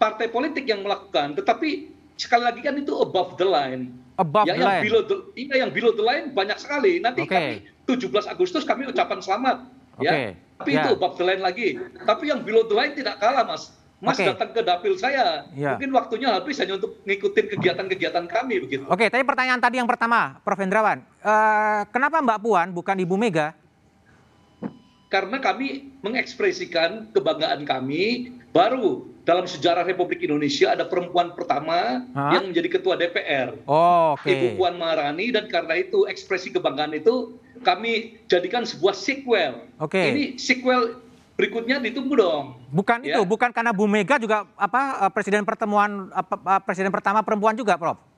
Partai 0.00 0.32
politik 0.32 0.64
yang 0.64 0.80
melakukan, 0.80 1.36
tetapi 1.36 1.92
sekali 2.16 2.48
lagi 2.48 2.60
kan 2.64 2.72
itu 2.80 2.96
above 2.96 3.36
the 3.36 3.44
line. 3.44 3.92
Above 4.16 4.48
ya, 4.48 4.56
the 4.56 4.60
yang 4.64 4.72
line. 4.72 4.82
below 4.88 5.02
the, 5.04 5.16
iya, 5.36 5.54
yang 5.60 5.70
below 5.72 5.92
the 5.92 6.00
line 6.00 6.32
banyak 6.32 6.56
sekali. 6.56 7.04
Nanti 7.04 7.28
Oke. 7.28 7.36
kami 7.36 7.68
17 7.84 8.32
Agustus 8.32 8.64
kami 8.64 8.88
ucapan 8.88 9.20
selamat. 9.20 9.56
Oke. 10.00 10.08
Ya. 10.08 10.32
tapi 10.60 10.76
ya. 10.76 10.84
itu 10.84 10.90
bab 10.96 11.16
lain 11.16 11.40
lagi. 11.40 11.76
Tapi 12.04 12.32
yang 12.32 12.40
below 12.40 12.64
the 12.64 12.76
line 12.76 12.92
tidak 12.96 13.20
kalah, 13.20 13.44
Mas. 13.44 13.76
Mas 14.00 14.16
okay. 14.16 14.32
datang 14.32 14.56
ke 14.56 14.64
dapil 14.64 14.96
saya, 14.96 15.44
ya. 15.52 15.76
mungkin 15.76 15.92
waktunya 15.92 16.32
habis 16.32 16.56
hanya 16.56 16.80
untuk 16.80 17.04
ngikutin 17.04 17.52
kegiatan-kegiatan 17.52 18.24
kami 18.32 18.56
begitu. 18.64 18.88
Oke, 18.88 19.12
tapi 19.12 19.20
pertanyaan 19.28 19.60
tadi 19.60 19.76
yang 19.76 19.84
pertama, 19.84 20.40
Prof. 20.40 20.56
Hendrawan, 20.56 21.04
uh, 21.20 21.84
kenapa 21.92 22.24
Mbak 22.24 22.40
Puan 22.40 22.68
bukan 22.72 22.96
Ibu 22.96 23.20
Mega? 23.20 23.52
Karena 25.10 25.42
kami 25.42 25.90
mengekspresikan 26.06 27.10
kebanggaan 27.10 27.66
kami 27.66 28.30
baru 28.54 29.10
dalam 29.26 29.42
sejarah 29.42 29.82
Republik 29.82 30.22
Indonesia 30.22 30.70
ada 30.70 30.86
perempuan 30.86 31.34
pertama 31.34 32.06
Hah? 32.14 32.38
yang 32.38 32.50
menjadi 32.50 32.78
ketua 32.78 32.94
DPR, 32.94 33.58
oh, 33.66 34.14
okay. 34.14 34.38
Ibu 34.38 34.46
Puan 34.58 34.78
Maharani, 34.78 35.34
dan 35.34 35.50
karena 35.50 35.82
itu 35.82 36.06
ekspresi 36.06 36.54
kebanggaan 36.54 36.94
itu 36.94 37.34
kami 37.66 38.22
jadikan 38.30 38.62
sebuah 38.62 38.94
sequel. 38.94 39.66
Okay. 39.82 40.14
Ini 40.14 40.24
sequel 40.38 40.98
berikutnya 41.34 41.82
ditunggu 41.82 42.14
dong. 42.14 42.58
Bukan 42.70 43.02
ya. 43.02 43.18
itu, 43.18 43.22
bukan 43.26 43.50
karena 43.50 43.74
Bu 43.74 43.90
Mega 43.90 44.14
juga 44.18 44.46
apa 44.54 45.10
eh, 45.10 45.10
presiden 45.10 45.42
pertemuan 45.42 46.06
apa, 46.14 46.34
eh, 46.38 46.60
presiden 46.62 46.94
pertama 46.94 47.22
perempuan 47.22 47.58
juga, 47.58 47.74
Prof. 47.74 48.09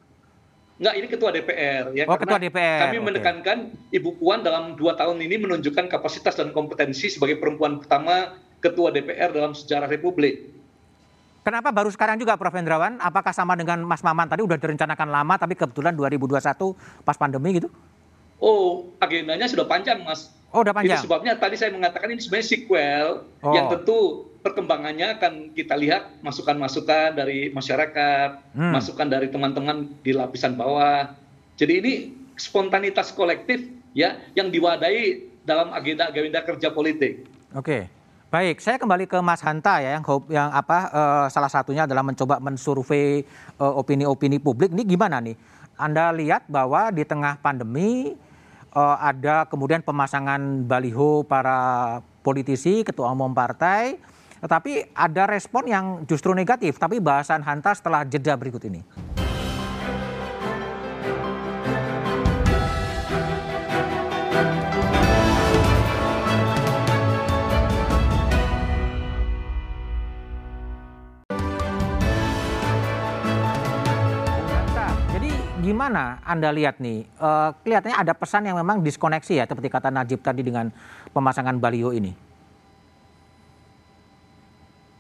Enggak, 0.81 0.95
ini 0.99 1.07
ketua 1.07 1.31
DPR 1.31 1.85
ya. 1.93 2.05
Oh, 2.09 2.17
ketua 2.17 2.41
DPR. 2.41 2.89
Kami 2.89 2.99
menekankan 3.03 3.59
Ibu 3.93 4.17
Puan 4.17 4.41
dalam 4.41 4.75
dua 4.75 4.97
tahun 4.97 5.21
ini 5.21 5.37
menunjukkan 5.45 5.87
kapasitas 5.93 6.35
dan 6.35 6.51
kompetensi 6.51 7.13
sebagai 7.13 7.37
perempuan 7.37 7.79
pertama 7.79 8.41
ketua 8.63 8.89
DPR 8.95 9.35
dalam 9.35 9.53
sejarah 9.53 9.91
Republik. 9.91 10.53
Kenapa 11.43 11.75
baru 11.75 11.91
sekarang 11.91 12.23
juga 12.23 12.39
Prof. 12.39 12.55
Hendrawan? 12.55 13.03
Apakah 13.03 13.35
sama 13.35 13.59
dengan 13.59 13.83
Mas 13.83 14.07
Maman 14.07 14.31
tadi 14.31 14.47
udah 14.47 14.55
direncanakan 14.55 15.11
lama 15.11 15.35
tapi 15.35 15.59
kebetulan 15.59 15.91
2021 15.99 16.39
pas 17.03 17.19
pandemi 17.19 17.59
gitu? 17.59 17.67
Oh, 18.39 18.91
agendanya 19.03 19.51
sudah 19.51 19.67
panjang, 19.67 20.03
Mas. 20.07 20.31
Oh, 20.53 20.61
udah 20.61 20.77
panjang. 20.77 21.01
Itu 21.01 21.09
sebabnya 21.09 21.33
tadi 21.41 21.57
saya 21.57 21.73
mengatakan 21.73 22.13
ini 22.13 22.21
sebenarnya 22.21 22.49
sequel 22.53 23.07
oh. 23.41 23.53
yang 23.57 23.73
tentu 23.73 24.29
perkembangannya 24.45 25.17
akan 25.17 25.33
kita 25.57 25.75
lihat 25.81 26.21
masukan-masukan 26.21 27.17
dari 27.17 27.49
masyarakat, 27.57 28.53
hmm. 28.53 28.73
masukan 28.77 29.09
dari 29.09 29.33
teman-teman 29.33 29.89
di 30.05 30.13
lapisan 30.13 30.53
bawah. 30.59 31.09
Jadi 31.57 31.73
ini 31.81 31.93
spontanitas 32.37 33.17
kolektif 33.17 33.65
ya 33.97 34.21
yang 34.37 34.53
diwadahi 34.53 35.33
dalam 35.49 35.73
agenda-agenda 35.73 36.45
kerja 36.45 36.69
politik. 36.69 37.25
Oke. 37.57 37.89
Baik, 38.33 38.65
saya 38.65 38.81
kembali 38.81 39.05
ke 39.05 39.21
Mas 39.21 39.45
Hanta 39.45 39.85
ya 39.85 40.01
yang 40.01 40.05
yang 40.33 40.49
apa 40.49 40.89
uh, 40.89 41.27
salah 41.29 41.53
satunya 41.53 41.85
adalah 41.85 42.01
mencoba 42.01 42.41
mensurvei 42.41 43.29
uh, 43.61 43.77
opini-opini 43.77 44.41
publik. 44.41 44.73
Ini 44.73 44.89
gimana 44.89 45.21
nih? 45.21 45.37
Anda 45.77 46.09
lihat 46.17 46.49
bahwa 46.49 46.89
di 46.89 47.05
tengah 47.05 47.37
pandemi 47.45 48.17
uh, 48.75 48.97
ada 48.99 49.47
kemudian 49.49 49.85
pemasangan 49.85 50.67
baliho 50.67 51.25
para 51.25 52.01
politisi, 52.25 52.83
ketua 52.83 53.13
umum 53.13 53.33
partai, 53.33 54.01
tetapi 54.43 54.93
ada 54.97 55.29
respon 55.29 55.65
yang 55.69 55.87
justru 56.09 56.35
negatif. 56.35 56.81
Tapi 56.81 56.99
bahasan 56.99 57.45
Hanta 57.45 57.77
setelah 57.77 58.03
jeda 58.03 58.35
berikut 58.35 58.63
ini. 58.67 58.83
Gimana 75.83 76.23
Anda 76.23 76.55
lihat 76.55 76.79
nih? 76.79 77.03
Uh, 77.19 77.51
kelihatannya 77.67 77.99
ada 77.99 78.15
pesan 78.15 78.47
yang 78.47 78.55
memang 78.55 78.87
diskoneksi 78.87 79.43
ya, 79.43 79.51
seperti 79.51 79.67
kata 79.67 79.91
Najib 79.91 80.23
tadi 80.23 80.47
dengan 80.47 80.71
pemasangan 81.11 81.59
baliho 81.59 81.91
ini. 81.91 82.15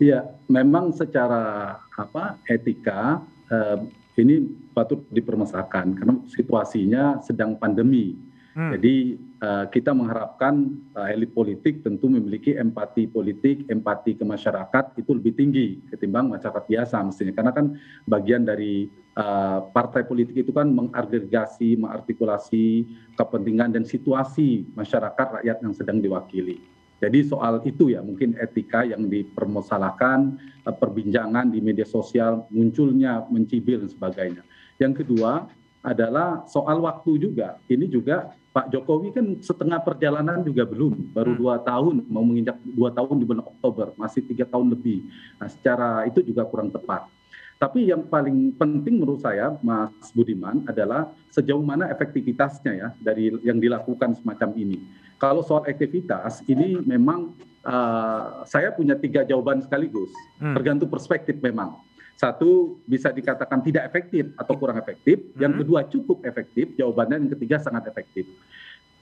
Iya, 0.02 0.26
memang 0.50 0.90
secara 0.90 1.78
apa 1.94 2.34
etika 2.50 3.22
uh, 3.46 3.78
ini 4.18 4.42
patut 4.74 5.06
dipermasalahkan 5.14 5.94
karena 5.94 6.18
situasinya 6.26 7.22
sedang 7.22 7.54
pandemi. 7.54 8.18
Hmm. 8.52 8.76
Jadi 8.76 9.16
uh, 9.40 9.64
kita 9.72 9.96
mengharapkan 9.96 10.76
uh, 10.92 11.08
elit 11.08 11.32
politik 11.32 11.80
tentu 11.80 12.04
memiliki 12.12 12.52
empati 12.52 13.08
politik, 13.08 13.64
empati 13.72 14.12
ke 14.12 14.24
masyarakat 14.28 14.92
itu 15.00 15.10
lebih 15.16 15.32
tinggi 15.32 15.80
ketimbang 15.88 16.28
masyarakat 16.28 16.68
biasa 16.68 17.00
mestinya. 17.00 17.32
Karena 17.32 17.52
kan 17.56 17.66
bagian 18.04 18.44
dari 18.44 18.92
uh, 19.16 19.64
partai 19.72 20.04
politik 20.04 20.44
itu 20.44 20.52
kan 20.52 20.68
mengagregasi, 20.68 21.80
mengartikulasi 21.80 22.84
kepentingan 23.16 23.72
dan 23.72 23.88
situasi 23.88 24.68
masyarakat 24.76 25.40
rakyat 25.40 25.56
yang 25.64 25.72
sedang 25.72 26.04
diwakili. 26.04 26.60
Jadi 27.02 27.18
soal 27.26 27.58
itu 27.66 27.90
ya 27.90 27.98
mungkin 27.98 28.38
etika 28.38 28.86
yang 28.86 29.10
dipermasalahkan, 29.10 30.38
perbincangan 30.62 31.50
di 31.50 31.58
media 31.58 31.82
sosial 31.82 32.46
munculnya 32.46 33.26
mencibir 33.26 33.82
dan 33.82 33.90
sebagainya. 33.90 34.42
Yang 34.78 35.02
kedua 35.02 35.50
adalah 35.82 36.46
soal 36.46 36.78
waktu 36.80 37.18
juga. 37.18 37.58
Ini 37.66 37.90
juga 37.90 38.30
Pak 38.54 38.70
Jokowi 38.70 39.10
kan 39.10 39.26
setengah 39.42 39.82
perjalanan 39.82 40.44
juga 40.46 40.62
belum, 40.62 41.10
baru 41.10 41.32
hmm. 41.34 41.40
dua 41.40 41.54
tahun, 41.64 42.06
mau 42.06 42.22
menginjak 42.22 42.56
dua 42.62 42.94
tahun 42.94 43.18
di 43.18 43.24
bulan 43.26 43.44
Oktober, 43.48 43.96
masih 43.98 44.22
tiga 44.28 44.46
tahun 44.46 44.72
lebih. 44.76 45.02
Nah, 45.40 45.48
secara 45.50 46.04
itu 46.06 46.22
juga 46.22 46.46
kurang 46.46 46.70
tepat. 46.70 47.08
Tapi 47.56 47.94
yang 47.94 48.02
paling 48.10 48.58
penting 48.58 48.98
menurut 48.98 49.22
saya, 49.22 49.54
Mas 49.62 50.10
Budiman, 50.10 50.66
adalah 50.66 51.14
sejauh 51.30 51.62
mana 51.62 51.86
efektivitasnya 51.94 52.72
ya 52.74 52.88
dari 52.98 53.30
yang 53.46 53.62
dilakukan 53.62 54.18
semacam 54.18 54.50
ini. 54.58 54.82
Kalau 55.16 55.46
soal 55.46 55.62
aktivitas, 55.70 56.42
ini 56.50 56.82
memang 56.82 57.30
uh, 57.62 58.42
saya 58.44 58.74
punya 58.74 58.98
tiga 58.98 59.22
jawaban 59.22 59.62
sekaligus, 59.62 60.10
hmm. 60.42 60.54
tergantung 60.58 60.90
perspektif 60.90 61.38
memang. 61.38 61.78
Satu 62.16 62.78
bisa 62.86 63.10
dikatakan 63.10 63.60
tidak 63.66 63.88
efektif 63.90 64.30
atau 64.38 64.54
kurang 64.54 64.78
efektif, 64.78 65.18
yang 65.40 65.56
hmm. 65.56 65.60
kedua 65.64 65.80
cukup 65.90 66.22
efektif, 66.22 66.70
jawabannya 66.78 67.26
yang 67.26 67.32
ketiga 67.34 67.56
sangat 67.58 67.90
efektif. 67.90 68.28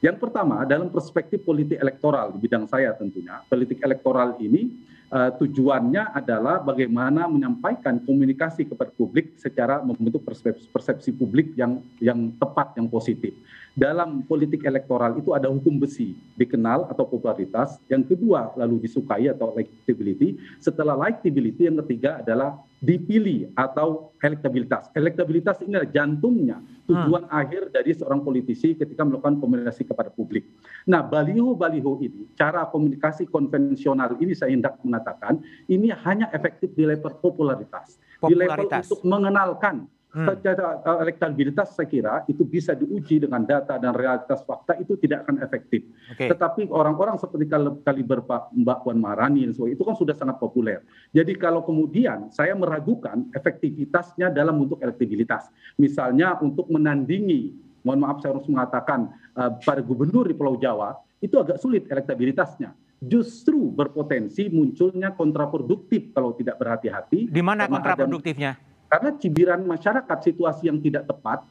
Yang 0.00 0.16
pertama 0.16 0.64
dalam 0.64 0.88
perspektif 0.88 1.44
politik 1.44 1.76
elektoral 1.76 2.32
di 2.32 2.40
bidang 2.40 2.64
saya 2.64 2.96
tentunya, 2.96 3.44
politik 3.44 3.84
elektoral 3.84 4.40
ini 4.40 4.80
uh, 5.12 5.28
tujuannya 5.36 6.16
adalah 6.16 6.64
bagaimana 6.64 7.28
menyampaikan 7.28 8.00
komunikasi 8.08 8.64
kepada 8.64 8.88
publik 8.96 9.36
secara 9.36 9.84
membentuk 9.84 10.24
persepsi, 10.24 10.64
persepsi 10.72 11.12
publik 11.12 11.52
yang 11.52 11.84
yang 12.00 12.32
tepat, 12.40 12.80
yang 12.80 12.88
positif. 12.88 13.36
Dalam 13.80 14.20
politik 14.28 14.60
elektoral 14.68 15.16
itu 15.16 15.32
ada 15.32 15.48
hukum 15.48 15.80
besi, 15.80 16.12
dikenal 16.36 16.84
atau 16.92 17.08
popularitas. 17.08 17.80
Yang 17.88 18.12
kedua 18.12 18.52
lalu 18.52 18.84
disukai 18.84 19.32
atau 19.32 19.56
likability. 19.56 20.36
Setelah 20.60 20.92
likability 21.00 21.64
yang 21.64 21.80
ketiga 21.80 22.20
adalah 22.20 22.60
dipilih 22.76 23.48
atau 23.56 24.12
elektabilitas. 24.20 24.92
Elektabilitas 24.92 25.64
ini 25.64 25.80
adalah 25.80 25.92
jantungnya, 25.96 26.60
tujuan 26.92 27.24
hmm. 27.24 27.40
akhir 27.40 27.62
dari 27.72 27.96
seorang 27.96 28.20
politisi 28.20 28.76
ketika 28.76 29.00
melakukan 29.00 29.40
komunikasi 29.40 29.88
kepada 29.88 30.12
publik. 30.12 30.44
Nah, 30.84 31.00
baliho-baliho 31.00 32.04
ini, 32.04 32.28
cara 32.36 32.68
komunikasi 32.68 33.32
konvensional 33.32 34.12
ini 34.20 34.36
saya 34.36 34.52
hendak 34.52 34.76
mengatakan, 34.84 35.40
ini 35.72 35.88
hanya 36.04 36.28
efektif 36.36 36.68
di 36.76 36.84
level 36.84 37.16
popularitas. 37.16 37.96
popularitas. 38.20 38.28
Di 38.28 38.36
level 38.36 38.64
untuk 38.84 39.00
mengenalkan 39.08 39.76
Hmm. 39.84 39.99
Secara 40.10 40.82
uh, 40.82 40.98
elektabilitas 41.06 41.78
saya 41.78 41.86
kira 41.86 42.26
itu 42.26 42.42
bisa 42.42 42.74
diuji 42.74 43.22
dengan 43.22 43.46
data 43.46 43.78
dan 43.78 43.94
realitas 43.94 44.42
fakta 44.42 44.74
itu 44.82 44.98
tidak 44.98 45.22
akan 45.22 45.38
efektif. 45.38 45.86
Okay. 46.10 46.26
Tetapi 46.26 46.66
orang-orang 46.66 47.14
seperti 47.14 47.46
kaliber 47.86 48.26
Pak 48.26 48.50
Mbak 48.50 48.78
Puan 48.82 48.98
Maharani 48.98 49.46
dan 49.46 49.54
sebagainya 49.54 49.78
itu 49.78 49.86
kan 49.86 49.94
sudah 49.94 50.14
sangat 50.18 50.42
populer. 50.42 50.82
Jadi 51.14 51.38
kalau 51.38 51.62
kemudian 51.62 52.26
saya 52.34 52.58
meragukan 52.58 53.30
efektivitasnya 53.38 54.34
dalam 54.34 54.66
bentuk 54.66 54.82
elektabilitas, 54.82 55.46
misalnya 55.78 56.34
untuk 56.42 56.66
menandingi, 56.66 57.54
mohon 57.86 58.02
maaf 58.02 58.18
saya 58.18 58.34
harus 58.34 58.50
mengatakan 58.50 59.14
uh, 59.38 59.54
pada 59.62 59.78
gubernur 59.78 60.26
di 60.26 60.34
Pulau 60.34 60.58
Jawa 60.58 60.98
itu 61.22 61.38
agak 61.38 61.62
sulit 61.62 61.86
elektabilitasnya 61.86 62.74
justru 63.00 63.72
berpotensi 63.72 64.52
munculnya 64.52 65.16
kontraproduktif 65.16 66.12
kalau 66.12 66.36
tidak 66.36 66.60
berhati-hati. 66.60 67.32
Di 67.32 67.40
mana 67.40 67.64
kontraproduktifnya? 67.64 68.69
Karena 68.90 69.14
cibiran 69.14 69.62
masyarakat 69.62 70.18
situasi 70.26 70.66
yang 70.66 70.82
tidak 70.82 71.06
tepat, 71.06 71.46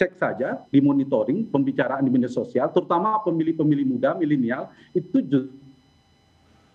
cek 0.00 0.16
saja 0.16 0.64
di 0.72 0.80
monitoring 0.80 1.44
pembicaraan 1.52 2.00
di 2.00 2.08
media 2.08 2.32
sosial, 2.32 2.72
terutama 2.72 3.20
pemilih-pemilih 3.20 3.84
muda, 3.84 4.16
milenial, 4.16 4.72
itu 4.96 5.20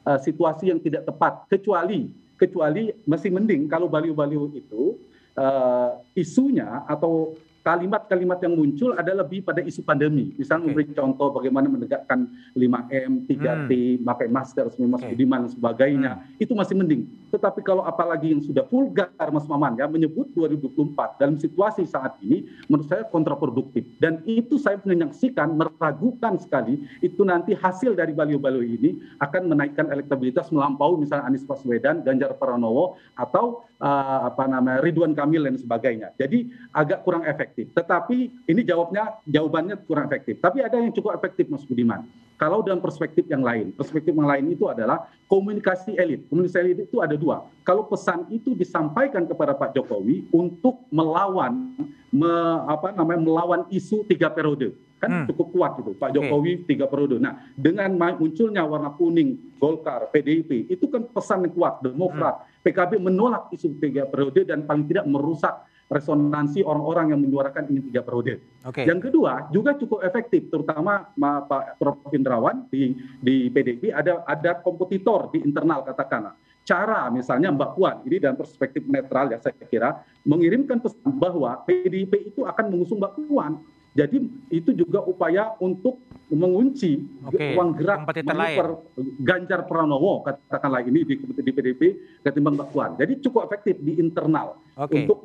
uh, 0.05 0.19
situasi 0.21 0.69
yang 0.69 0.77
tidak 0.77 1.09
tepat. 1.09 1.49
Kecuali, 1.49 2.13
kecuali 2.37 2.93
masih 3.09 3.33
mending 3.33 3.65
kalau 3.65 3.89
baliho-baliho 3.89 4.53
itu 4.53 5.01
uh, 5.33 5.97
isunya 6.13 6.85
atau 6.85 7.33
kalimat-kalimat 7.63 8.43
yang 8.43 8.53
muncul 8.59 8.91
ada 8.93 9.15
lebih 9.15 9.41
pada 9.41 9.63
isu 9.63 9.81
pandemi. 9.87 10.35
Misalnya 10.35 10.67
okay. 10.67 10.75
memberi 10.75 10.87
contoh 10.91 11.27
bagaimana 11.31 11.67
menegakkan 11.71 12.27
5M, 12.53 13.23
3T, 13.25 13.71
hmm. 13.71 14.03
pakai 14.03 14.27
masker, 14.27 14.65
semua 14.75 14.99
okay. 14.99 15.15
Budiman, 15.15 15.47
dan 15.47 15.51
sebagainya. 15.55 16.11
Hmm. 16.19 16.43
Itu 16.43 16.53
masih 16.53 16.75
mending 16.75 17.07
Tetapi 17.33 17.65
kalau 17.65 17.81
apalagi 17.87 18.29
yang 18.35 18.43
sudah 18.43 18.67
vulgar 18.67 19.09
Mas 19.31 19.47
Maman 19.49 19.79
ya 19.79 19.89
menyebut 19.89 20.29
2024 20.37 21.17
dalam 21.17 21.35
situasi 21.39 21.87
saat 21.87 22.19
ini 22.21 22.45
menurut 22.69 22.85
saya 22.85 23.07
kontraproduktif 23.09 23.87
dan 23.97 24.21
itu 24.29 24.61
saya 24.61 24.77
menyaksikan 24.85 25.57
meragukan 25.57 26.37
sekali 26.37 26.85
itu 27.01 27.25
nanti 27.25 27.57
hasil 27.57 27.97
dari 27.97 28.13
baliho-baliho 28.13 28.61
ini 28.61 29.01
akan 29.17 29.49
menaikkan 29.49 29.89
elektabilitas 29.89 30.53
melampaui 30.53 31.01
misalnya 31.01 31.25
Anies 31.25 31.41
Baswedan, 31.47 32.05
Ganjar 32.05 32.37
Pranowo 32.37 33.01
atau 33.17 33.65
uh, 33.83 34.31
apa 34.31 34.47
namanya 34.47 34.79
Ridwan 34.79 35.11
Kamil 35.11 35.43
dan 35.43 35.59
sebagainya. 35.59 36.15
Jadi 36.15 36.47
agak 36.71 37.03
kurang 37.03 37.27
efektif. 37.27 37.67
Tetapi 37.75 38.47
ini 38.47 38.61
jawabnya 38.63 39.19
jawabannya 39.27 39.83
kurang 39.83 40.07
efektif. 40.07 40.39
Tapi 40.39 40.63
ada 40.63 40.79
yang 40.79 40.95
cukup 40.95 41.19
efektif 41.19 41.51
Mas 41.51 41.67
Budiman 41.67 42.07
kalau 42.43 42.59
dalam 42.59 42.83
perspektif 42.83 43.23
yang 43.31 43.39
lain, 43.39 43.71
perspektif 43.71 44.11
yang 44.11 44.27
lain 44.27 44.51
itu 44.51 44.67
adalah 44.67 45.07
komunikasi 45.31 45.95
elit. 45.95 46.27
Komunikasi 46.27 46.59
elit 46.59 46.79
itu 46.91 46.99
ada 46.99 47.15
dua. 47.15 47.47
Kalau 47.63 47.87
pesan 47.87 48.27
itu 48.33 48.51
disampaikan 48.51 49.23
kepada 49.23 49.55
Pak 49.55 49.71
Jokowi 49.77 50.27
untuk 50.33 50.83
melawan, 50.91 51.71
me, 52.11 52.33
apa 52.67 52.91
namanya, 52.91 53.21
melawan 53.23 53.61
isu 53.71 54.03
tiga 54.11 54.27
periode, 54.27 54.75
kan 54.99 55.23
hmm. 55.23 55.25
cukup 55.31 55.47
kuat 55.55 55.71
itu 55.79 55.91
Pak 55.95 56.11
Jokowi 56.11 56.51
okay. 56.59 56.75
tiga 56.75 56.85
periode. 56.91 57.15
Nah, 57.21 57.47
dengan 57.55 57.95
munculnya 58.19 58.67
warna 58.67 58.91
kuning, 58.97 59.55
Golkar, 59.61 60.11
PDIP, 60.11 60.67
itu 60.67 60.91
kan 60.91 61.07
pesan 61.15 61.47
yang 61.47 61.53
kuat. 61.55 61.79
Demokrat, 61.79 62.43
hmm. 62.43 62.52
PKB 62.63 62.97
menolak 63.03 63.51
isu 63.51 63.75
tiga 63.77 64.07
periode 64.07 64.47
dan 64.47 64.63
paling 64.63 64.87
tidak 64.87 65.03
merusak 65.05 65.67
resonansi 65.91 66.63
orang-orang 66.63 67.13
yang 67.13 67.21
menyuarakan 67.21 67.69
ingin 67.69 67.83
tiga 67.91 68.01
periode. 68.01 68.41
Okay. 68.65 68.87
Yang 68.87 69.11
kedua 69.11 69.51
juga 69.51 69.75
cukup 69.77 70.01
efektif, 70.01 70.47
terutama 70.49 71.11
Pak 71.19 71.77
Prof 71.77 72.09
Indrawan 72.15 72.65
di 72.71 72.95
di 73.19 73.51
PDIP 73.51 73.91
ada 73.93 74.23
ada 74.25 74.57
kompetitor 74.63 75.29
di 75.35 75.43
internal 75.43 75.83
katakanlah. 75.85 76.33
Cara 76.63 77.11
misalnya 77.11 77.51
Mbak 77.51 77.71
Puan 77.75 77.95
ini 78.07 78.23
dalam 78.23 78.39
perspektif 78.39 78.87
netral 78.87 79.35
ya 79.35 79.37
saya 79.43 79.51
kira 79.67 79.99
mengirimkan 80.23 80.79
pesan 80.79 81.19
bahwa 81.19 81.59
PDIP 81.67 82.31
itu 82.31 82.47
akan 82.47 82.71
mengusung 82.71 83.03
Mbak 83.03 83.13
Puan. 83.27 83.59
Jadi 83.93 84.25
itu 84.49 84.73
juga 84.73 85.05
upaya 85.05 85.53
untuk 85.61 86.01
mengunci 86.33 86.97
uang 87.29 87.77
gerak 87.77 88.09
manuver 88.25 88.89
Ganjar 89.21 89.69
Pranowo 89.69 90.25
katakanlah 90.25 90.81
ini 90.81 91.05
di, 91.05 91.13
di 91.21 91.51
PDP 91.53 91.81
ketimbang 92.25 92.57
Mbak 92.57 92.69
Puan. 92.73 92.91
Jadi 92.97 93.21
cukup 93.21 93.45
efektif 93.45 93.77
di 93.77 94.01
internal 94.01 94.57
okay. 94.73 95.05
untuk 95.05 95.21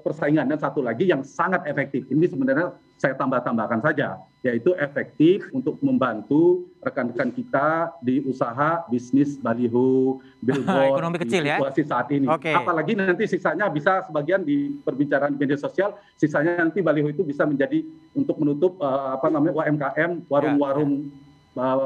persaingan 0.00 0.48
dan 0.48 0.56
satu 0.56 0.80
lagi 0.80 1.12
yang 1.12 1.20
sangat 1.20 1.68
efektif 1.68 2.08
ini 2.08 2.24
sebenarnya 2.24 2.72
saya 2.96 3.12
tambah-tambahkan 3.20 3.84
saja 3.84 4.16
yaitu 4.40 4.72
efektif 4.80 5.44
untuk 5.52 5.76
membantu 5.84 6.64
rekan-rekan 6.80 7.28
kita 7.28 7.92
di 8.00 8.24
usaha 8.24 8.88
bisnis 8.88 9.36
baliho 9.36 10.16
billboard 10.44 10.96
ekonomi 10.96 11.16
kecil 11.20 11.44
di 11.44 11.52
ya? 11.52 11.58
situasi 11.60 11.82
ya? 11.84 11.88
saat 11.92 12.08
ini. 12.08 12.26
Okay. 12.26 12.56
Apalagi 12.56 12.92
nanti 12.96 13.28
sisanya 13.28 13.68
bisa 13.68 14.00
sebagian 14.08 14.40
di 14.40 14.80
perbicaraan 14.80 15.36
media 15.36 15.60
sosial, 15.60 15.92
sisanya 16.16 16.56
nanti 16.56 16.80
baliho 16.80 17.12
itu 17.12 17.20
bisa 17.20 17.44
menjadi 17.44 17.84
untuk 18.16 18.40
menutup 18.40 18.80
uh, 18.80 19.20
apa 19.20 19.28
namanya 19.28 19.60
UMKM, 19.60 20.24
warung-warung 20.32 21.12
ya 21.12 21.28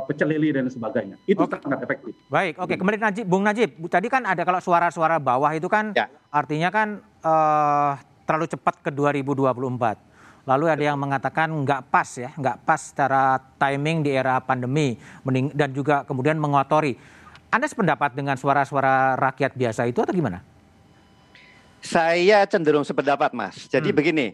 pecel 0.04 0.28
lili 0.28 0.52
dan 0.52 0.68
sebagainya. 0.68 1.16
Itu 1.24 1.48
oke. 1.48 1.56
sangat 1.56 1.80
efektif. 1.82 2.12
Baik, 2.28 2.60
oke. 2.60 2.74
Kemudian 2.76 3.02
Najib, 3.02 3.24
Bung 3.24 3.42
Najib, 3.42 3.70
tadi 3.88 4.06
kan 4.12 4.22
ada 4.28 4.44
kalau 4.44 4.60
suara-suara 4.60 5.16
bawah 5.16 5.50
itu 5.56 5.66
kan 5.66 5.96
ya. 5.96 6.06
artinya 6.28 6.68
kan 6.68 7.00
uh, 7.24 7.96
terlalu 8.28 8.46
cepat 8.52 8.84
ke 8.84 8.90
2024. 8.92 10.13
Lalu 10.44 10.64
ada 10.68 10.82
yang 10.84 11.00
mengatakan 11.00 11.48
nggak 11.48 11.88
pas 11.88 12.08
ya, 12.20 12.30
nggak 12.36 12.68
pas 12.68 12.80
secara 12.80 13.40
timing 13.56 14.04
di 14.04 14.12
era 14.12 14.36
pandemi 14.44 15.00
dan 15.56 15.72
juga 15.72 16.04
kemudian 16.04 16.36
mengotori. 16.36 16.96
Anda 17.48 17.64
sependapat 17.64 18.12
dengan 18.12 18.36
suara-suara 18.36 19.16
rakyat 19.16 19.56
biasa 19.56 19.88
itu 19.88 20.04
atau 20.04 20.12
gimana? 20.12 20.44
Saya 21.84 22.44
cenderung 22.48 22.84
sependapat, 22.84 23.32
Mas. 23.36 23.68
Jadi 23.68 23.92
hmm. 23.92 23.96
begini, 23.96 24.26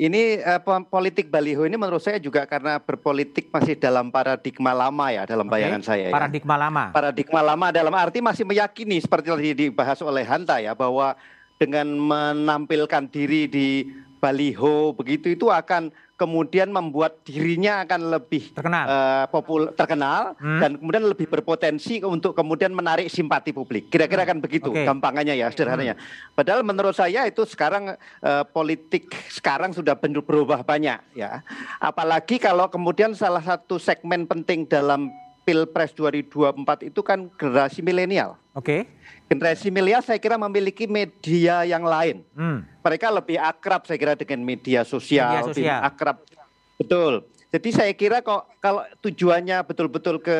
ini 0.00 0.40
uh, 0.40 0.60
politik 0.88 1.28
baliho 1.28 1.68
ini 1.68 1.76
menurut 1.76 2.00
saya 2.00 2.16
juga 2.16 2.48
karena 2.48 2.80
berpolitik 2.80 3.52
masih 3.52 3.76
dalam 3.76 4.08
paradigma 4.08 4.72
lama 4.72 5.12
ya 5.12 5.28
dalam 5.28 5.44
bayangan 5.44 5.84
okay. 5.84 5.88
saya. 5.92 6.06
Ya. 6.08 6.14
Paradigma 6.16 6.56
ya. 6.56 6.60
lama. 6.64 6.84
Paradigma 6.96 7.40
lama 7.44 7.66
dalam 7.68 7.92
arti 7.92 8.24
masih 8.24 8.48
meyakini 8.48 8.96
seperti 8.96 9.28
tadi 9.28 9.52
dibahas 9.52 10.00
oleh 10.00 10.24
Hanta 10.24 10.56
ya 10.56 10.72
bahwa 10.72 11.20
dengan 11.60 11.84
menampilkan 11.92 13.12
diri 13.12 13.44
di 13.44 13.84
baliho 14.20 14.92
begitu 14.92 15.32
itu 15.32 15.48
akan 15.48 15.90
kemudian 16.20 16.68
membuat 16.68 17.24
dirinya 17.24 17.80
akan 17.80 18.12
lebih 18.12 18.52
terkenal, 18.52 18.84
uh, 18.84 19.24
popul 19.32 19.72
terkenal 19.72 20.36
hmm. 20.36 20.60
dan 20.60 20.70
kemudian 20.76 21.04
lebih 21.08 21.24
berpotensi 21.24 22.04
untuk 22.04 22.36
kemudian 22.36 22.76
menarik 22.76 23.08
simpati 23.08 23.56
publik. 23.56 23.88
Kira-kira 23.88 24.28
kan 24.28 24.36
begitu 24.36 24.68
okay. 24.68 24.84
gampangannya 24.84 25.40
ya, 25.40 25.48
sederhananya. 25.48 25.96
Hmm. 25.96 26.36
Padahal 26.36 26.60
menurut 26.60 26.92
saya 26.92 27.24
itu 27.24 27.48
sekarang 27.48 27.96
uh, 28.20 28.44
politik 28.52 29.08
sekarang 29.32 29.72
sudah 29.72 29.96
berubah 29.96 30.60
banyak 30.60 31.00
ya. 31.16 31.40
Apalagi 31.80 32.36
kalau 32.36 32.68
kemudian 32.68 33.16
salah 33.16 33.40
satu 33.40 33.80
segmen 33.80 34.28
penting 34.28 34.68
dalam 34.68 35.08
Pilpres 35.50 35.90
2024 35.98 36.94
itu 36.94 37.00
kan 37.02 37.26
generasi 37.34 37.82
milenial. 37.82 38.38
Oke. 38.54 38.86
Okay 38.86 39.00
generasi 39.30 39.70
milenial 39.70 40.02
saya 40.02 40.18
kira 40.18 40.34
memiliki 40.34 40.90
media 40.90 41.62
yang 41.62 41.86
lain. 41.86 42.26
Hmm. 42.34 42.66
Mereka 42.82 43.06
lebih 43.14 43.38
akrab 43.38 43.86
saya 43.86 43.94
kira 43.94 44.18
dengan 44.18 44.42
media 44.42 44.82
sosial, 44.82 45.30
media 45.30 45.46
sosial. 45.46 45.54
lebih 45.54 45.70
akrab. 45.86 46.16
Betul. 46.74 47.12
Jadi 47.54 47.68
saya 47.70 47.92
kira 47.94 48.26
kok 48.26 48.50
kalau 48.58 48.82
tujuannya 48.98 49.62
betul-betul 49.62 50.18
ke 50.18 50.38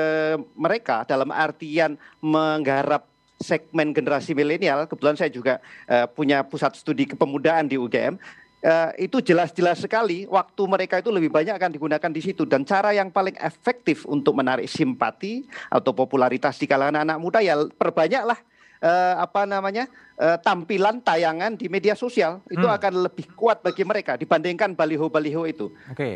mereka 0.59 1.07
dalam 1.07 1.31
artian 1.31 1.94
menggarap 2.18 3.07
segmen 3.40 3.96
generasi 3.96 4.37
milenial, 4.37 4.85
kebetulan 4.85 5.16
saya 5.16 5.33
juga 5.33 5.62
uh, 5.88 6.05
punya 6.11 6.44
pusat 6.44 6.77
studi 6.77 7.09
kepemudaan 7.09 7.73
di 7.73 7.81
UGM, 7.81 8.20
uh, 8.64 8.92
eh, 8.94 9.09
itu 9.09 9.20
jelas-jelas 9.25 9.81
sekali 9.81 10.29
waktu 10.29 10.62
mereka 10.68 11.01
itu 11.01 11.09
lebih 11.09 11.33
banyak 11.33 11.57
akan 11.57 11.73
digunakan 11.73 12.11
di 12.12 12.20
situ 12.20 12.44
dan 12.44 12.64
cara 12.64 12.92
yang 12.92 13.09
paling 13.09 13.37
efektif 13.40 14.05
untuk 14.05 14.37
menarik 14.37 14.68
simpati 14.68 15.44
atau 15.73 15.92
popularitas 15.92 16.61
di 16.61 16.66
kalangan 16.68 17.05
anak 17.05 17.18
muda 17.20 17.40
ya 17.40 17.57
perbanyaklah 17.77 18.38
uh, 18.85 19.14
apa 19.20 19.44
namanya 19.44 19.88
uh, 20.20 20.37
tampilan 20.40 21.01
tayangan 21.01 21.57
di 21.57 21.68
media 21.68 21.96
sosial 21.96 22.40
itu 22.49 22.64
hmm. 22.64 22.77
akan 22.77 22.92
lebih 23.09 23.27
kuat 23.37 23.64
bagi 23.64 23.85
mereka 23.85 24.16
dibandingkan 24.16 24.77
baliho-baliho 24.77 25.42
itu. 25.49 25.66
Oke. 25.92 25.96
Okay. 25.96 26.14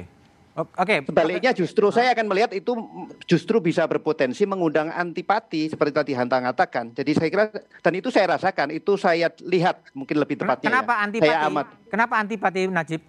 Oke. 0.55 0.71
Okay. 0.87 0.99
Sebaliknya 1.03 1.51
justru 1.51 1.91
saya 1.91 2.15
akan 2.15 2.31
melihat 2.31 2.55
itu 2.55 2.79
justru 3.27 3.59
bisa 3.59 3.83
berpotensi 3.91 4.47
mengundang 4.47 4.87
antipati 4.87 5.67
seperti 5.67 5.91
tadi 5.91 6.13
Hanta 6.15 6.39
katakan. 6.39 6.95
Jadi 6.95 7.11
saya 7.11 7.29
kira 7.29 7.45
dan 7.83 7.93
itu 7.99 8.09
saya 8.15 8.39
rasakan, 8.39 8.71
itu 8.71 8.95
saya 8.95 9.35
lihat 9.43 9.83
mungkin 9.99 10.15
lebih 10.15 10.39
tepatnya. 10.39 10.71
Kenapa 10.71 10.95
ya. 10.95 11.03
antipati? 11.11 11.27
Saya 11.27 11.39
amat. 11.51 11.67
Kenapa 11.91 12.15
antipati 12.23 12.61
Najib? 12.71 13.03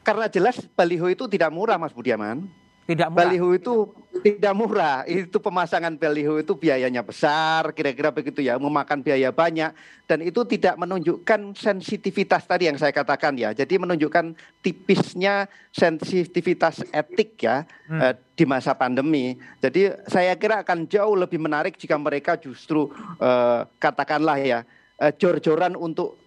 Karena 0.00 0.26
jelas 0.32 0.56
baliho 0.72 1.04
itu 1.12 1.28
tidak 1.28 1.52
murah 1.52 1.76
Mas 1.76 1.92
Budiaman. 1.92 2.63
Tidak 2.84 3.08
murah. 3.08 3.24
Baliho 3.24 3.48
itu 3.56 3.74
tidak 4.20 4.52
murah. 4.52 4.96
Itu 5.08 5.40
pemasangan 5.40 5.96
baliho 5.96 6.36
itu 6.36 6.52
biayanya 6.52 7.00
besar, 7.00 7.72
kira-kira 7.72 8.12
begitu 8.12 8.44
ya, 8.44 8.60
memakan 8.60 9.00
biaya 9.00 9.32
banyak 9.32 9.72
dan 10.04 10.20
itu 10.20 10.44
tidak 10.44 10.76
menunjukkan 10.76 11.56
sensitivitas 11.56 12.44
tadi 12.44 12.68
yang 12.68 12.76
saya 12.76 12.92
katakan 12.92 13.40
ya. 13.40 13.56
Jadi 13.56 13.80
menunjukkan 13.80 14.36
tipisnya 14.60 15.48
sensitivitas 15.72 16.84
etik 16.92 17.40
ya 17.40 17.64
hmm. 17.88 18.00
eh, 18.04 18.14
di 18.36 18.44
masa 18.44 18.76
pandemi. 18.76 19.40
Jadi 19.64 19.88
saya 20.04 20.36
kira 20.36 20.60
akan 20.60 20.84
jauh 20.84 21.16
lebih 21.16 21.40
menarik 21.40 21.80
jika 21.80 21.96
mereka 21.96 22.36
justru 22.36 22.92
eh, 23.16 23.60
katakanlah 23.80 24.36
ya 24.44 24.60
eh, 25.00 25.12
jor-joran 25.16 25.72
untuk 25.72 26.23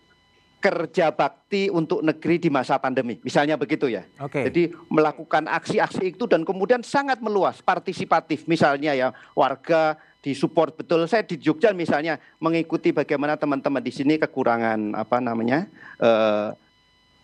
kerja 0.58 1.14
bakti 1.14 1.70
untuk 1.70 2.02
negeri 2.02 2.42
di 2.42 2.50
masa 2.50 2.82
pandemi. 2.82 3.22
Misalnya 3.22 3.56
begitu 3.56 3.86
ya. 3.86 4.10
Okay. 4.18 4.50
Jadi 4.50 4.74
melakukan 4.90 5.46
aksi-aksi 5.46 6.18
itu 6.18 6.26
dan 6.26 6.42
kemudian 6.42 6.82
sangat 6.82 7.22
meluas, 7.22 7.62
partisipatif. 7.62 8.50
Misalnya 8.50 8.98
ya 8.98 9.14
warga 9.38 10.02
disupport 10.26 10.74
betul. 10.74 11.06
Saya 11.06 11.22
di 11.24 11.38
Jogja 11.38 11.72
misalnya 11.78 12.18
mengikuti 12.42 12.90
bagaimana 12.90 13.38
teman-teman 13.38 13.86
di 13.86 13.94
sini 13.94 14.18
kekurangan 14.18 14.98
apa 14.98 15.18
namanya 15.22 15.70
uh, 16.02 16.50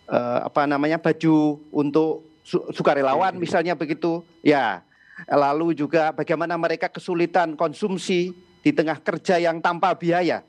uh, 0.08 0.40
apa 0.46 0.70
namanya 0.70 1.02
baju 1.02 1.58
untuk 1.74 2.30
su 2.46 2.62
sukarelawan 2.70 3.34
misalnya 3.34 3.74
begitu. 3.74 4.22
Ya. 4.46 4.86
Lalu 5.30 5.78
juga 5.78 6.10
bagaimana 6.14 6.58
mereka 6.58 6.90
kesulitan 6.90 7.54
konsumsi 7.54 8.34
di 8.66 8.72
tengah 8.74 8.98
kerja 9.02 9.38
yang 9.38 9.62
tanpa 9.62 9.94
biaya 9.94 10.42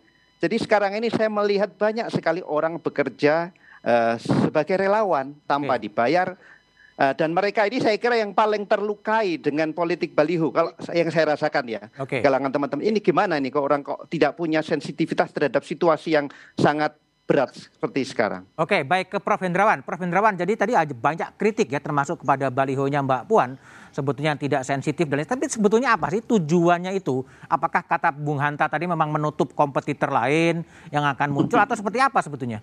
jadi 0.45 0.57
sekarang 0.61 0.93
ini 1.01 1.09
saya 1.09 1.33
melihat 1.33 1.73
banyak 1.73 2.05
sekali 2.13 2.45
orang 2.45 2.77
bekerja 2.77 3.49
uh, 3.81 4.21
sebagai 4.21 4.77
relawan 4.77 5.33
tanpa 5.49 5.81
okay. 5.81 5.89
dibayar 5.89 6.37
uh, 7.01 7.13
dan 7.17 7.33
mereka 7.33 7.65
ini 7.65 7.81
saya 7.81 7.97
kira 7.97 8.21
yang 8.21 8.37
paling 8.37 8.69
terlukai 8.69 9.41
dengan 9.41 9.73
politik 9.73 10.13
baliho 10.13 10.53
kalau 10.53 10.77
yang 10.93 11.09
saya 11.09 11.33
rasakan 11.33 11.65
ya 11.65 11.83
okay. 11.97 12.21
kalangan 12.21 12.53
teman-teman 12.53 12.85
ini 12.85 13.01
gimana 13.01 13.41
nih 13.41 13.57
kok 13.57 13.65
orang 13.65 13.81
kok 13.81 14.05
tidak 14.13 14.37
punya 14.37 14.61
sensitivitas 14.61 15.33
terhadap 15.33 15.65
situasi 15.65 16.13
yang 16.13 16.29
sangat 16.61 16.93
berat 17.25 17.57
seperti 17.57 18.05
sekarang. 18.05 18.45
Oke, 18.61 18.85
baik 18.85 19.17
ke 19.17 19.19
Prof. 19.21 19.41
Hendrawan. 19.41 19.81
Prof. 19.81 20.01
Hendrawan, 20.01 20.37
jadi 20.37 20.53
tadi 20.55 20.73
ada 20.77 20.93
banyak 20.93 21.41
kritik 21.41 21.73
ya 21.73 21.81
termasuk 21.81 22.21
kepada 22.21 22.53
balihonya 22.53 23.01
Mbak 23.01 23.23
Puan 23.29 23.57
sebetulnya 23.95 24.35
tidak 24.35 24.67
sensitif 24.67 25.07
dan 25.07 25.23
lain 25.23 25.29
tapi 25.31 25.47
sebetulnya 25.47 25.95
apa 25.97 26.13
sih 26.13 26.21
tujuannya 26.21 26.93
itu? 26.99 27.25
Apakah 27.49 27.81
kata 27.87 28.13
Bung 28.13 28.43
Hanta 28.43 28.69
tadi 28.69 28.85
memang 28.85 29.09
menutup 29.09 29.57
kompetitor 29.57 30.13
lain 30.13 30.67
yang 30.93 31.07
akan 31.07 31.33
muncul 31.33 31.57
atau 31.57 31.73
seperti 31.79 32.03
apa 32.03 32.21
sebetulnya? 32.21 32.61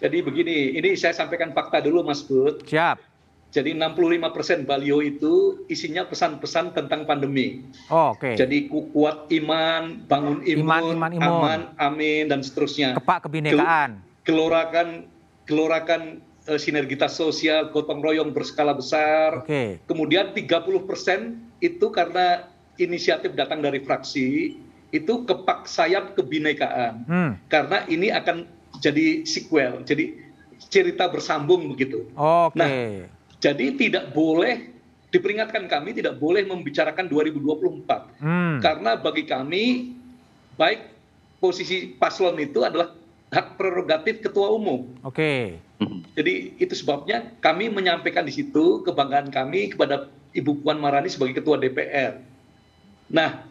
Jadi 0.00 0.20
begini, 0.20 0.76
ini 0.76 0.96
saya 1.00 1.16
sampaikan 1.16 1.52
fakta 1.52 1.80
dulu 1.80 2.04
Mas 2.04 2.20
Bud. 2.24 2.64
Siap. 2.66 3.13
Jadi 3.54 3.70
65% 3.78 4.66
baliho 4.66 4.98
itu 4.98 5.62
isinya 5.70 6.02
pesan-pesan 6.10 6.74
tentang 6.74 7.06
pandemi. 7.06 7.62
Oh, 7.86 8.10
Oke. 8.10 8.34
Okay. 8.34 8.42
Jadi 8.42 8.66
kuat 8.66 9.30
iman, 9.30 10.02
bangun 10.10 10.42
imun, 10.42 10.66
iman, 10.66 10.82
iman, 10.90 11.12
imun. 11.14 11.22
aman, 11.22 11.60
amin 11.78 12.26
dan 12.26 12.42
seterusnya. 12.42 12.98
Kepak 12.98 13.30
kebinekaan. 13.30 14.02
Gelorakan 14.26 15.06
gelorakan 15.46 16.18
uh, 16.50 16.58
sinergitas 16.58 17.14
sosial, 17.14 17.70
gotong 17.70 18.02
royong 18.02 18.34
berskala 18.34 18.74
besar. 18.74 19.46
Oke. 19.46 19.46
Okay. 19.46 19.68
Kemudian 19.86 20.34
30% 20.34 21.62
itu 21.62 21.86
karena 21.94 22.50
inisiatif 22.82 23.38
datang 23.38 23.62
dari 23.62 23.78
fraksi 23.86 24.58
itu 24.90 25.14
kepak 25.30 25.70
sayap 25.70 26.18
kebinekaan. 26.18 27.06
Hmm. 27.06 27.30
Karena 27.46 27.86
ini 27.86 28.10
akan 28.10 28.50
jadi 28.82 29.22
sequel, 29.22 29.86
jadi 29.86 30.10
cerita 30.58 31.06
bersambung 31.06 31.70
begitu. 31.70 32.10
Oke. 32.18 32.58
Okay. 32.58 32.58
Nah, 32.58 33.13
jadi 33.44 33.76
tidak 33.76 34.16
boleh 34.16 34.72
diperingatkan 35.12 35.68
kami 35.68 35.92
tidak 35.92 36.16
boleh 36.16 36.48
membicarakan 36.48 37.12
2024 37.12 38.24
hmm. 38.24 38.56
karena 38.64 38.90
bagi 38.96 39.24
kami 39.28 39.64
baik 40.56 40.96
posisi 41.44 41.92
paslon 41.92 42.40
itu 42.40 42.64
adalah 42.64 42.96
hak 43.34 43.60
prerogatif 43.60 44.24
ketua 44.24 44.48
umum. 44.54 44.88
Oke. 45.04 45.12
Okay. 45.12 45.42
Jadi 46.14 46.54
itu 46.56 46.72
sebabnya 46.72 47.34
kami 47.42 47.68
menyampaikan 47.68 48.24
di 48.24 48.32
situ 48.32 48.80
kebanggaan 48.86 49.28
kami 49.28 49.74
kepada 49.74 50.08
Ibu 50.32 50.62
Puan 50.62 50.78
Marani 50.78 51.10
sebagai 51.10 51.42
ketua 51.42 51.58
DPR. 51.58 52.22
Nah, 53.10 53.44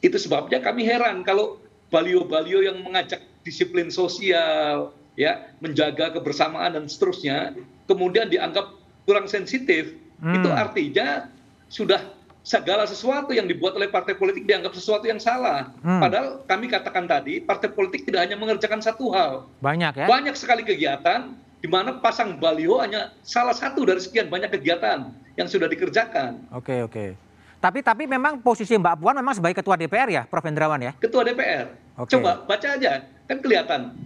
itu 0.00 0.16
sebabnya 0.16 0.58
kami 0.64 0.88
heran 0.88 1.22
kalau 1.22 1.60
balio-balio 1.92 2.64
yang 2.64 2.80
mengajak 2.82 3.22
disiplin 3.44 3.92
sosial, 3.92 4.96
ya, 5.14 5.52
menjaga 5.60 6.16
kebersamaan 6.16 6.74
dan 6.74 6.84
seterusnya, 6.88 7.54
kemudian 7.84 8.32
dianggap 8.32 8.77
kurang 9.08 9.24
sensitif, 9.24 9.96
hmm. 10.20 10.36
itu 10.36 10.48
artinya 10.52 11.32
sudah 11.72 12.12
segala 12.44 12.84
sesuatu 12.84 13.32
yang 13.32 13.48
dibuat 13.48 13.76
oleh 13.80 13.88
partai 13.88 14.12
politik 14.12 14.44
dianggap 14.44 14.76
sesuatu 14.76 15.08
yang 15.08 15.16
salah. 15.16 15.72
Hmm. 15.80 16.04
Padahal 16.04 16.44
kami 16.44 16.68
katakan 16.68 17.08
tadi, 17.08 17.40
partai 17.40 17.72
politik 17.72 18.04
tidak 18.04 18.28
hanya 18.28 18.36
mengerjakan 18.36 18.84
satu 18.84 19.08
hal. 19.16 19.48
Banyak 19.64 20.04
ya? 20.04 20.06
Banyak 20.08 20.36
sekali 20.36 20.60
kegiatan 20.60 21.32
di 21.58 21.68
mana 21.72 21.96
pasang 22.04 22.36
baliho 22.36 22.76
hanya 22.84 23.16
salah 23.24 23.56
satu 23.56 23.88
dari 23.88 23.98
sekian 24.04 24.28
banyak 24.28 24.52
kegiatan 24.52 25.08
yang 25.40 25.48
sudah 25.48 25.72
dikerjakan. 25.72 26.44
Oke, 26.52 26.84
oke. 26.84 27.16
Tapi 27.58 27.82
tapi 27.82 28.06
memang 28.06 28.38
posisi 28.38 28.78
Mbak 28.78 29.02
Puan 29.02 29.18
memang 29.18 29.34
sebagai 29.34 29.58
ketua 29.58 29.74
DPR 29.74 30.06
ya, 30.06 30.22
Prof 30.28 30.46
Hendrawan 30.46 30.78
ya? 30.78 30.92
Ketua 30.94 31.26
DPR. 31.26 31.74
Oke. 31.98 32.14
Coba 32.14 32.46
baca 32.46 32.68
aja, 32.78 33.02
kan 33.26 33.38
kelihatan 33.42 33.98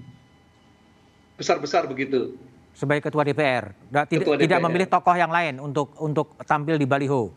besar-besar 1.37 1.85
begitu 1.85 2.33
sebagai 2.73 3.09
ketua 3.09 3.23
DPR. 3.23 3.73
Tidak, 3.73 4.05
ketua 4.09 4.35
DPR. 4.37 4.45
tidak 4.49 4.59
memilih 4.69 4.89
tokoh 4.89 5.17
yang 5.17 5.33
lain 5.33 5.61
untuk 5.61 5.95
untuk 6.01 6.37
tampil 6.45 6.77
di 6.81 6.89
baliho. 6.89 7.33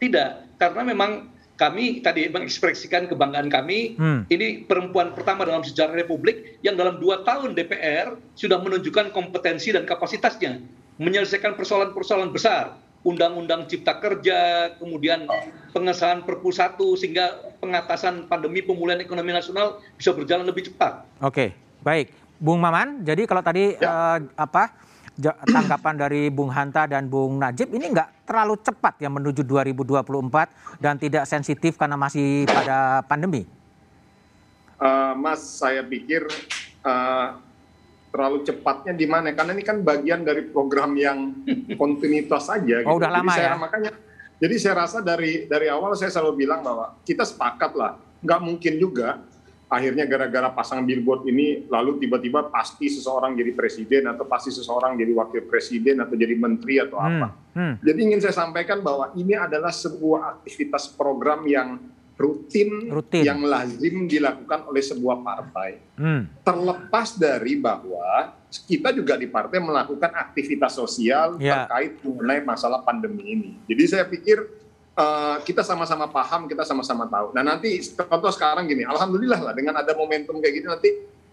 Tidak, 0.00 0.56
karena 0.56 0.82
memang 0.82 1.30
kami 1.60 2.00
tadi 2.00 2.24
mengekspresikan 2.32 3.04
kebanggaan 3.04 3.52
kami. 3.52 4.00
Hmm. 4.00 4.24
Ini 4.32 4.64
perempuan 4.64 5.12
pertama 5.12 5.44
dalam 5.44 5.60
sejarah 5.60 5.92
Republik 5.92 6.56
yang 6.64 6.80
dalam 6.80 6.96
dua 6.96 7.20
tahun 7.20 7.52
DPR 7.52 8.16
sudah 8.32 8.56
menunjukkan 8.64 9.12
kompetensi 9.12 9.68
dan 9.68 9.84
kapasitasnya 9.84 10.56
menyelesaikan 10.96 11.52
persoalan-persoalan 11.56 12.32
besar. 12.32 12.80
Undang-undang 13.00 13.64
Cipta 13.64 13.96
Kerja, 13.96 14.72
kemudian 14.76 15.24
pengesahan 15.72 16.20
Perpu 16.20 16.52
1 16.52 16.76
sehingga 17.00 17.56
pengatasan 17.56 18.28
pandemi 18.28 18.60
pemulihan 18.60 19.00
ekonomi 19.00 19.32
nasional 19.32 19.80
bisa 19.96 20.12
berjalan 20.12 20.44
lebih 20.44 20.68
cepat. 20.68 21.08
Oke, 21.24 21.56
baik. 21.80 22.12
Bung 22.40 22.56
Maman, 22.56 23.04
jadi 23.04 23.28
kalau 23.28 23.44
tadi 23.44 23.76
ya. 23.76 24.16
uh, 24.16 24.18
apa 24.32 24.72
tanggapan 25.44 25.94
dari 26.00 26.32
Bung 26.32 26.48
Hanta 26.48 26.88
dan 26.88 27.04
Bung 27.04 27.36
Najib 27.36 27.68
ini 27.76 27.92
nggak 27.92 28.24
terlalu 28.24 28.56
cepat 28.64 28.96
ya 28.96 29.12
menuju 29.12 29.44
2024 29.44 30.80
dan 30.80 30.96
tidak 30.96 31.28
sensitif 31.28 31.76
karena 31.76 32.00
masih 32.00 32.48
pada 32.48 33.04
pandemi? 33.04 33.44
Uh, 34.80 35.12
mas, 35.12 35.44
saya 35.60 35.84
pikir 35.84 36.24
uh, 36.80 37.36
terlalu 38.08 38.48
cepatnya 38.48 38.96
di 38.96 39.04
mana? 39.04 39.36
Karena 39.36 39.52
ini 39.52 39.60
kan 39.60 39.84
bagian 39.84 40.24
dari 40.24 40.48
program 40.48 40.96
yang 40.96 41.44
kontinuitas 41.80 42.48
saja. 42.48 42.80
Oh, 42.88 42.96
gitu. 42.96 43.04
udah 43.04 43.10
lama 43.12 43.32
saya, 43.36 43.52
ya? 43.52 43.60
Makanya, 43.60 43.92
jadi 44.40 44.54
saya 44.56 44.74
rasa 44.80 45.04
dari 45.04 45.44
dari 45.44 45.68
awal 45.68 45.92
saya 45.92 46.08
selalu 46.08 46.48
bilang 46.48 46.64
bahwa 46.64 46.96
kita 47.04 47.28
sepakat 47.28 47.76
lah, 47.76 48.00
nggak 48.24 48.40
mungkin 48.40 48.80
juga 48.80 49.20
akhirnya 49.70 50.02
gara-gara 50.02 50.50
pasang 50.50 50.82
billboard 50.82 51.30
ini 51.30 51.70
lalu 51.70 52.02
tiba-tiba 52.02 52.50
pasti 52.50 52.90
seseorang 52.90 53.38
jadi 53.38 53.54
presiden 53.54 54.10
atau 54.10 54.26
pasti 54.26 54.50
seseorang 54.50 54.98
jadi 54.98 55.14
wakil 55.14 55.46
presiden 55.46 56.02
atau 56.02 56.18
jadi 56.18 56.34
menteri 56.34 56.82
atau 56.82 56.98
hmm, 56.98 57.06
apa. 57.06 57.28
Hmm. 57.54 57.74
Jadi 57.78 57.98
ingin 58.02 58.18
saya 58.18 58.34
sampaikan 58.34 58.82
bahwa 58.82 59.14
ini 59.14 59.38
adalah 59.38 59.70
sebuah 59.70 60.42
aktivitas 60.42 60.90
program 60.98 61.46
yang 61.46 61.78
rutin, 62.18 62.90
rutin. 62.92 63.24
yang 63.24 63.40
lazim 63.46 64.10
dilakukan 64.10 64.66
oleh 64.66 64.82
sebuah 64.82 65.22
partai. 65.22 65.78
Hmm. 65.96 66.26
Terlepas 66.42 67.16
dari 67.16 67.54
bahwa 67.56 68.36
kita 68.50 68.90
juga 68.90 69.14
di 69.14 69.30
partai 69.30 69.62
melakukan 69.62 70.10
aktivitas 70.12 70.74
sosial 70.74 71.38
yeah. 71.38 71.64
terkait 71.64 72.02
mengenai 72.02 72.42
masalah 72.42 72.82
pandemi 72.82 73.38
ini. 73.38 73.50
Jadi 73.70 73.82
saya 73.86 74.04
pikir 74.04 74.42
Uh, 75.00 75.40
kita 75.48 75.64
sama-sama 75.64 76.12
paham, 76.12 76.44
kita 76.44 76.60
sama-sama 76.60 77.08
tahu. 77.08 77.32
Nah 77.32 77.40
nanti 77.40 77.80
contoh 77.96 78.28
sekarang 78.28 78.68
gini, 78.68 78.84
alhamdulillah 78.84 79.40
lah 79.48 79.52
dengan 79.56 79.80
ada 79.80 79.96
momentum 79.96 80.36
kayak 80.44 80.60
gini 80.60 80.66
nanti 80.68 80.90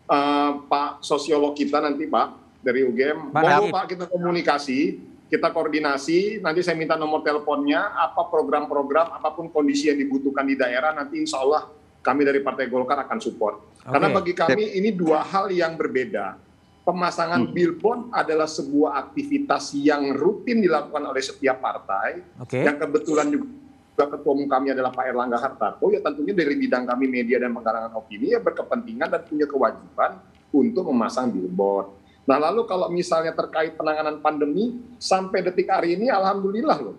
uh, 0.08 0.64
Pak 0.72 1.04
sosiolog 1.04 1.52
kita 1.52 1.84
nanti 1.84 2.08
Pak 2.08 2.64
dari 2.64 2.88
UGM, 2.88 3.36
mau 3.36 3.68
Pak 3.68 3.86
kita 3.92 4.06
komunikasi, 4.08 5.04
kita 5.28 5.52
koordinasi, 5.52 6.40
nanti 6.40 6.64
saya 6.64 6.80
minta 6.80 6.96
nomor 6.96 7.28
teleponnya, 7.28 7.92
apa 7.92 8.32
program-program, 8.32 9.20
apa 9.20 9.36
pun 9.36 9.52
kondisi 9.52 9.92
yang 9.92 10.00
dibutuhkan 10.00 10.48
di 10.48 10.56
daerah, 10.56 10.96
nanti 10.96 11.20
insya 11.20 11.44
Allah 11.44 11.68
kami 12.00 12.24
dari 12.24 12.40
Partai 12.40 12.72
Golkar 12.72 13.04
akan 13.04 13.20
support. 13.20 13.84
Okay. 13.84 13.92
Karena 13.92 14.08
bagi 14.16 14.32
kami 14.32 14.64
ini 14.80 14.96
dua 14.96 15.28
hal 15.28 15.52
yang 15.52 15.76
berbeda 15.76 16.40
pemasangan 16.88 17.44
hmm. 17.44 17.52
billboard 17.52 18.02
adalah 18.16 18.48
sebuah 18.48 18.96
aktivitas 18.96 19.76
yang 19.76 20.16
rutin 20.16 20.64
dilakukan 20.64 21.04
oleh 21.04 21.20
setiap 21.20 21.60
partai. 21.60 22.24
Okay. 22.48 22.64
Yang 22.64 22.88
kebetulan 22.88 23.28
juga 23.28 24.04
ketua 24.16 24.32
umum 24.32 24.48
kami 24.48 24.72
adalah 24.72 24.96
Pak 24.96 25.06
Erlangga 25.12 25.36
Hartarto, 25.36 25.92
ya 25.92 26.00
tentunya 26.00 26.32
dari 26.32 26.56
bidang 26.56 26.88
kami 26.88 27.12
media 27.12 27.44
dan 27.44 27.52
pengkarangan 27.52 27.92
opini 28.00 28.32
ya 28.32 28.40
berkepentingan 28.40 29.08
dan 29.12 29.22
punya 29.28 29.44
kewajiban 29.44 30.24
untuk 30.56 30.88
memasang 30.88 31.28
billboard. 31.28 31.92
Nah 32.24 32.40
lalu 32.40 32.64
kalau 32.64 32.88
misalnya 32.88 33.36
terkait 33.36 33.76
penanganan 33.76 34.24
pandemi, 34.24 34.80
sampai 34.96 35.44
detik 35.44 35.68
hari 35.68 36.00
ini 36.00 36.08
alhamdulillah 36.08 36.78
loh, 36.80 36.96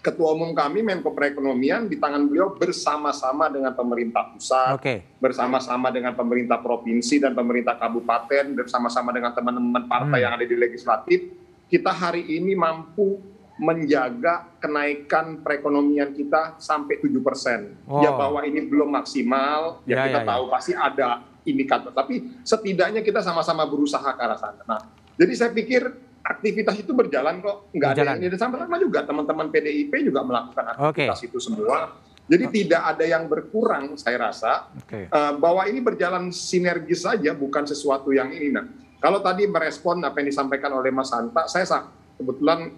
Ketua 0.00 0.32
Umum 0.32 0.56
kami 0.56 0.80
Menko 0.80 1.12
Perekonomian 1.12 1.84
di 1.84 2.00
tangan 2.00 2.24
beliau 2.24 2.56
bersama-sama 2.56 3.52
dengan 3.52 3.76
pemerintah 3.76 4.32
pusat, 4.32 4.80
okay. 4.80 5.04
bersama-sama 5.20 5.92
dengan 5.92 6.16
pemerintah 6.16 6.56
provinsi 6.56 7.20
dan 7.20 7.36
pemerintah 7.36 7.76
kabupaten, 7.76 8.56
bersama-sama 8.56 9.12
dengan 9.12 9.36
teman-teman 9.36 9.84
partai 9.84 10.18
hmm. 10.20 10.24
yang 10.24 10.32
ada 10.40 10.46
di 10.48 10.56
legislatif, 10.56 11.20
kita 11.68 11.92
hari 11.92 12.24
ini 12.32 12.56
mampu 12.56 13.20
menjaga 13.60 14.48
kenaikan 14.56 15.44
perekonomian 15.44 16.16
kita 16.16 16.56
sampai 16.56 16.96
7 16.96 17.20
persen. 17.20 17.76
Oh. 17.84 18.00
Ya 18.00 18.16
bahwa 18.16 18.40
ini 18.48 18.64
belum 18.64 18.88
maksimal, 18.88 19.84
ya, 19.84 20.00
ya 20.00 20.02
kita 20.08 20.20
ya, 20.20 20.24
ya. 20.24 20.30
tahu 20.32 20.44
ya. 20.48 20.50
pasti 20.50 20.72
ada 20.72 21.08
indikator. 21.44 21.92
Tapi 21.92 22.40
setidaknya 22.40 23.04
kita 23.04 23.20
sama-sama 23.20 23.68
berusaha 23.68 24.16
ke 24.16 24.20
arah 24.24 24.40
sana. 24.40 24.64
Nah, 24.64 24.80
jadi 25.20 25.32
saya 25.36 25.50
pikir 25.52 26.09
aktivitas 26.24 26.76
itu 26.80 26.92
berjalan 26.92 27.40
kok. 27.40 27.72
Nggak 27.72 27.90
ada 27.96 28.02
yang 28.16 28.38
sama-sama 28.38 28.76
juga. 28.76 29.04
Teman-teman 29.04 29.48
PDIP 29.48 29.92
juga 30.06 30.20
melakukan 30.24 30.64
aktivitas 30.76 31.18
okay. 31.20 31.28
itu 31.28 31.38
semua. 31.40 31.96
Jadi 32.30 32.44
okay. 32.46 32.54
tidak 32.62 32.82
ada 32.94 33.04
yang 33.04 33.26
berkurang 33.26 33.98
saya 33.98 34.30
rasa. 34.30 34.70
Okay. 34.86 35.10
uh, 35.10 35.18
eh, 35.18 35.32
bahwa 35.40 35.66
ini 35.66 35.82
berjalan 35.82 36.30
sinergis 36.30 37.02
saja 37.02 37.34
bukan 37.34 37.66
sesuatu 37.66 38.14
yang 38.14 38.30
ini 38.30 38.54
nah 38.54 38.64
kalau 39.00 39.24
tadi 39.24 39.48
merespon 39.48 40.04
apa 40.04 40.20
yang 40.20 40.28
disampaikan 40.28 40.76
oleh 40.76 40.92
Mas 40.92 41.08
Hanta 41.10 41.48
saya 41.48 41.64
kebetulan 42.20 42.68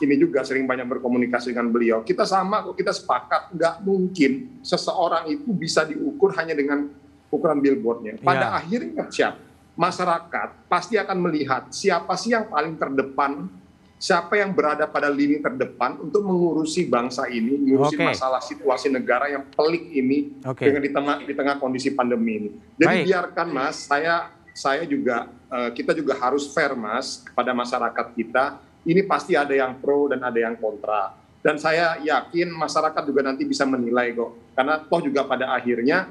ini 0.00 0.14
juga 0.16 0.40
sering 0.46 0.64
banyak 0.64 0.88
berkomunikasi 0.88 1.52
dengan 1.52 1.68
beliau. 1.68 2.00
Kita 2.00 2.24
sama 2.24 2.64
kok 2.64 2.78
kita 2.78 2.94
sepakat. 2.94 3.52
Nggak 3.52 3.74
mungkin 3.84 4.32
seseorang 4.64 5.28
itu 5.28 5.50
bisa 5.52 5.84
diukur 5.84 6.32
hanya 6.40 6.56
dengan 6.56 6.88
ukuran 7.28 7.60
billboardnya. 7.60 8.16
Pada 8.24 8.48
yeah. 8.48 8.58
akhirnya 8.64 9.04
siapa 9.12 9.53
masyarakat 9.74 10.70
pasti 10.70 10.94
akan 10.98 11.18
melihat 11.18 11.70
siapa 11.74 12.14
sih 12.14 12.34
yang 12.34 12.46
paling 12.46 12.78
terdepan, 12.78 13.50
siapa 13.98 14.38
yang 14.38 14.54
berada 14.54 14.86
pada 14.86 15.10
lini 15.10 15.42
terdepan 15.42 15.98
untuk 15.98 16.22
mengurusi 16.22 16.86
bangsa 16.86 17.26
ini, 17.26 17.58
mengurusi 17.58 17.98
okay. 17.98 18.06
masalah 18.06 18.40
situasi 18.42 18.88
negara 18.90 19.30
yang 19.30 19.44
pelik 19.50 19.90
ini 19.90 20.38
okay. 20.46 20.70
dengan 20.70 20.82
di 20.82 20.90
tengah 20.94 21.16
di 21.26 21.34
tengah 21.34 21.56
kondisi 21.58 21.90
pandemi 21.90 22.32
ini. 22.38 22.50
Jadi 22.78 22.96
Baik. 23.02 23.06
biarkan 23.10 23.48
Mas, 23.50 23.76
saya 23.86 24.30
saya 24.54 24.86
juga 24.86 25.26
uh, 25.50 25.70
kita 25.74 25.90
juga 25.92 26.14
harus 26.14 26.46
fair 26.54 26.78
mas 26.78 27.26
kepada 27.26 27.50
masyarakat 27.50 28.06
kita. 28.14 28.62
Ini 28.86 29.02
pasti 29.08 29.34
ada 29.34 29.50
yang 29.50 29.82
pro 29.82 30.06
dan 30.06 30.22
ada 30.22 30.38
yang 30.38 30.54
kontra. 30.54 31.18
Dan 31.44 31.60
saya 31.60 32.00
yakin 32.00 32.54
masyarakat 32.54 33.02
juga 33.04 33.20
nanti 33.20 33.44
bisa 33.44 33.68
menilai 33.68 34.14
kok. 34.16 34.54
Karena 34.56 34.80
toh 34.80 35.00
juga 35.02 35.26
pada 35.28 35.52
akhirnya 35.52 36.08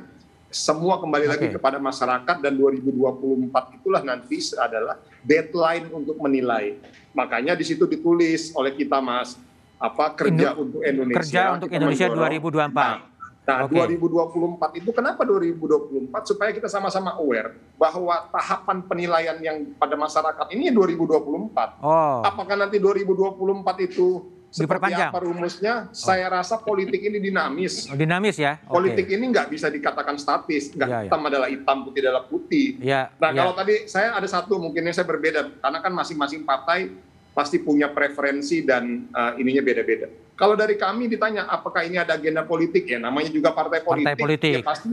semua 0.53 1.01
kembali 1.01 1.25
okay. 1.25 1.33
lagi 1.33 1.47
kepada 1.57 1.81
masyarakat 1.81 2.37
dan 2.37 2.53
2024 2.53 3.77
itulah 3.81 4.01
nanti 4.05 4.37
adalah 4.55 5.01
deadline 5.25 5.89
untuk 5.89 6.21
menilai. 6.21 6.77
Makanya 7.17 7.57
di 7.57 7.65
situ 7.65 7.89
ditulis 7.89 8.53
oleh 8.53 8.77
kita 8.77 9.01
Mas 9.01 9.35
apa 9.81 10.13
kerja 10.13 10.53
Indo 10.53 10.61
untuk 10.61 10.81
Indonesia. 10.85 11.17
Kerja 11.19 11.41
untuk 11.57 11.69
Indonesia 11.73 12.05
mendorong. 12.07 12.69
2024. 12.69 12.77
Nah, 12.77 12.97
Nah, 13.43 13.67
okay. 13.67 13.99
2024 13.99 14.79
itu 14.79 14.89
kenapa 14.95 15.27
2024 15.27 16.31
supaya 16.31 16.55
kita 16.55 16.71
sama-sama 16.71 17.19
aware 17.19 17.59
bahwa 17.75 18.31
tahapan 18.31 18.79
penilaian 18.87 19.35
yang 19.43 19.67
pada 19.75 19.99
masyarakat 19.99 20.47
ini 20.55 20.71
2024. 20.71 21.83
Oh. 21.83 22.23
Apakah 22.23 22.55
nanti 22.55 22.79
2024 22.79 23.83
itu 23.83 24.31
seperti 24.53 24.93
apa 24.93 25.17
rumusnya? 25.17 25.89
Oh. 25.89 25.97
Saya 25.97 26.29
rasa 26.29 26.61
politik 26.61 27.01
ini 27.01 27.17
dinamis. 27.17 27.89
Oh, 27.89 27.97
dinamis 27.97 28.37
ya. 28.37 28.61
Okay. 28.61 28.69
Politik 28.69 29.07
ini 29.09 29.33
nggak 29.33 29.49
bisa 29.49 29.73
dikatakan 29.73 30.21
statis, 30.21 30.69
nggak 30.77 30.89
ya, 30.89 30.99
hitam 31.09 31.21
ya. 31.25 31.27
adalah 31.33 31.47
hitam, 31.49 31.77
putih 31.89 31.99
adalah 32.05 32.23
putih. 32.29 32.67
Ya, 32.77 33.09
nah 33.17 33.33
ya. 33.33 33.41
kalau 33.41 33.53
tadi 33.57 33.89
saya 33.89 34.13
ada 34.13 34.29
satu 34.29 34.61
mungkinnya 34.61 34.93
saya 34.93 35.09
berbeda 35.09 35.57
karena 35.57 35.79
kan 35.81 35.91
masing-masing 35.97 36.45
partai 36.45 36.93
pasti 37.33 37.57
punya 37.57 37.89
preferensi 37.89 38.61
dan 38.61 39.09
uh, 39.09 39.33
ininya 39.41 39.65
beda-beda. 39.65 40.05
Kalau 40.37 40.53
dari 40.53 40.77
kami 40.77 41.09
ditanya 41.09 41.49
apakah 41.49 41.81
ini 41.81 41.97
ada 41.97 42.13
agenda 42.13 42.45
politik 42.45 42.85
ya, 42.85 43.01
namanya 43.01 43.33
juga 43.33 43.49
partai 43.57 43.81
politik. 43.81 44.05
Partai 44.05 44.21
politik. 44.21 44.53
Ya 44.53 44.61
pasti 44.61 44.89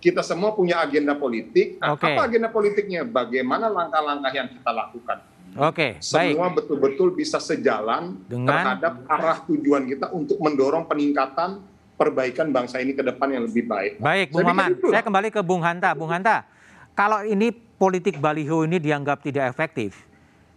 kita 0.00 0.22
semua 0.22 0.54
punya 0.54 0.78
agenda 0.80 1.18
politik. 1.18 1.82
Nah, 1.82 1.98
okay. 1.98 2.14
Apa 2.14 2.30
agenda 2.30 2.48
politiknya? 2.48 3.02
Bagaimana 3.02 3.66
langkah-langkah 3.66 4.32
yang 4.32 4.48
kita 4.48 4.70
lakukan? 4.70 5.18
Oke, 5.58 5.98
okay, 5.98 6.02
Semua 6.02 6.46
betul-betul 6.54 7.10
bisa 7.10 7.42
sejalan 7.42 8.22
Dengan... 8.30 8.54
terhadap 8.54 8.94
arah 9.10 9.38
tujuan 9.50 9.82
kita 9.82 10.14
untuk 10.14 10.38
mendorong 10.38 10.86
peningkatan 10.86 11.58
perbaikan 11.98 12.54
bangsa 12.54 12.78
ini 12.78 12.94
ke 12.94 13.02
depan 13.02 13.28
yang 13.34 13.44
lebih 13.44 13.66
baik. 13.66 13.98
Baik, 13.98 14.30
Bung 14.30 14.46
Maman. 14.46 14.78
Saya 14.78 15.02
kembali 15.02 15.28
ke 15.34 15.40
Bung 15.42 15.60
Hanta. 15.60 15.90
Bung 15.92 16.08
Hanta, 16.08 16.46
kalau 16.94 17.26
ini 17.26 17.50
politik 17.50 18.22
baliho 18.22 18.62
ini 18.62 18.78
dianggap 18.78 19.26
tidak 19.26 19.50
efektif, 19.50 20.06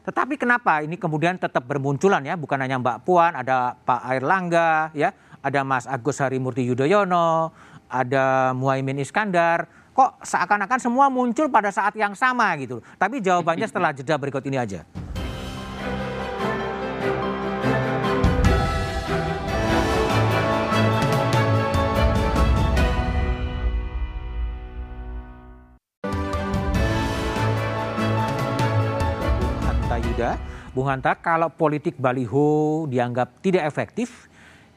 tetapi 0.06 0.38
kenapa 0.38 0.86
ini 0.86 1.00
kemudian 1.00 1.42
tetap 1.42 1.66
bermunculan 1.66 2.22
ya, 2.24 2.38
bukan 2.38 2.60
hanya 2.62 2.78
Mbak 2.78 2.98
Puan, 3.02 3.34
ada 3.34 3.74
Pak 3.74 4.02
Air 4.08 4.24
Langga, 4.24 4.94
ya, 4.94 5.10
ada 5.42 5.66
Mas 5.66 5.90
Agus 5.90 6.22
Harimurti 6.22 6.64
Yudhoyono, 6.64 7.52
ada 7.90 8.54
Muhaimin 8.54 9.02
Iskandar. 9.02 9.83
Kok 9.94 10.26
seakan-akan 10.26 10.80
semua 10.82 11.06
muncul 11.14 11.54
pada 11.54 11.70
saat 11.70 11.94
yang 11.94 12.18
sama 12.18 12.50
gitu. 12.58 12.82
Tapi 12.98 13.22
jawabannya 13.22 13.70
setelah 13.70 13.94
jeda 13.98 14.18
berikut 14.18 14.42
ini 14.50 14.58
aja. 14.58 14.82
Yuda, 30.14 30.38
Bung 30.78 30.86
Hanta, 30.86 31.18
kalau 31.18 31.50
politik 31.50 31.98
baliho 31.98 32.86
dianggap 32.86 33.42
tidak 33.42 33.66
efektif, 33.66 34.30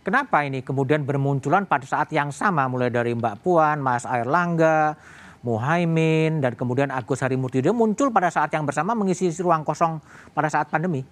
kenapa 0.06 0.46
ini 0.46 0.62
kemudian 0.62 1.02
bermunculan 1.02 1.66
pada 1.66 1.82
saat 1.82 2.14
yang 2.14 2.30
sama 2.30 2.70
mulai 2.70 2.94
dari 2.94 3.10
Mbak 3.10 3.42
Puan, 3.42 3.82
Mas 3.82 4.06
Air 4.06 4.30
Langga, 4.30 4.94
Muhaimin, 5.42 6.38
dan 6.38 6.54
kemudian 6.54 6.94
Agus 6.94 7.26
Harimurti 7.26 7.58
muncul 7.74 8.14
pada 8.14 8.30
saat 8.30 8.54
yang 8.54 8.62
bersama 8.62 8.94
mengisi 8.94 9.26
ruang 9.42 9.66
kosong 9.66 9.98
pada 10.30 10.46
saat 10.46 10.70
pandemi? 10.70 11.02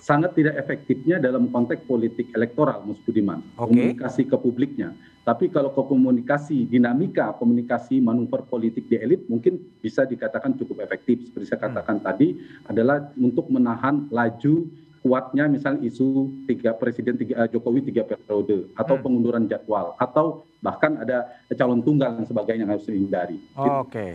sangat 0.00 0.36
tidak 0.36 0.56
efektifnya 0.60 1.20
dalam 1.20 1.48
konteks 1.52 1.84
politik 1.84 2.32
elektoral, 2.32 2.84
Mas 2.84 3.00
Budiman. 3.04 3.40
Okay. 3.56 3.92
Komunikasi 3.96 4.22
ke 4.28 4.36
publiknya. 4.36 4.92
Tapi 5.24 5.48
kalau 5.48 5.72
ke 5.72 5.80
komunikasi, 5.80 6.68
dinamika 6.68 7.32
komunikasi 7.40 8.00
manuver 8.04 8.44
politik 8.44 8.84
di 8.92 9.00
elit 9.00 9.24
mungkin 9.32 9.56
bisa 9.80 10.04
dikatakan 10.04 10.56
cukup 10.60 10.84
efektif. 10.84 11.24
Seperti 11.28 11.48
saya 11.48 11.64
katakan 11.64 11.96
hmm. 12.00 12.04
tadi 12.04 12.28
adalah 12.68 13.08
untuk 13.16 13.48
menahan 13.48 14.08
laju 14.12 14.68
kuatnya 15.04 15.44
misalnya 15.52 15.84
isu 15.84 16.32
tiga 16.48 16.72
presiden 16.72 17.20
tiga, 17.20 17.44
eh, 17.44 17.48
Jokowi 17.52 17.84
tiga 17.84 18.08
periode 18.08 18.72
atau 18.72 18.96
hmm. 18.96 19.04
pengunduran 19.04 19.44
jadwal 19.44 19.92
atau 20.00 20.48
bahkan 20.64 20.96
ada 20.96 21.28
calon 21.52 21.84
tunggal 21.84 22.16
dan 22.16 22.24
sebagainya 22.24 22.64
yang 22.64 22.72
harus 22.72 22.88
dihindari. 22.88 23.36
Oh, 23.52 23.84
Oke. 23.84 23.92
Okay 23.92 24.12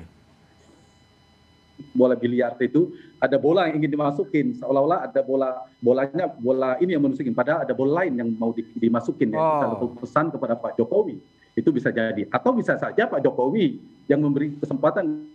bola 1.96 2.16
biliar 2.16 2.56
itu 2.60 2.92
ada 3.20 3.40
bola 3.40 3.68
yang 3.68 3.82
ingin 3.84 3.92
dimasukin 3.96 4.56
seolah-olah 4.60 5.10
ada 5.10 5.22
bola 5.24 5.64
bolanya 5.80 6.28
bola 6.28 6.76
ini 6.84 6.96
yang 6.96 7.04
masukin 7.04 7.32
padahal 7.32 7.64
ada 7.64 7.74
bola 7.74 8.04
lain 8.04 8.20
yang 8.20 8.30
mau 8.36 8.52
dimasukin 8.56 9.34
ya 9.34 9.40
oh. 9.40 9.96
pesan 10.00 10.32
kepada 10.32 10.60
Pak 10.60 10.76
Jokowi 10.76 11.20
itu 11.56 11.70
bisa 11.74 11.92
jadi 11.92 12.28
atau 12.30 12.52
bisa 12.56 12.76
saja 12.78 13.08
Pak 13.08 13.24
Jokowi 13.24 13.80
yang 14.12 14.20
memberi 14.22 14.56
kesempatan 14.60 15.28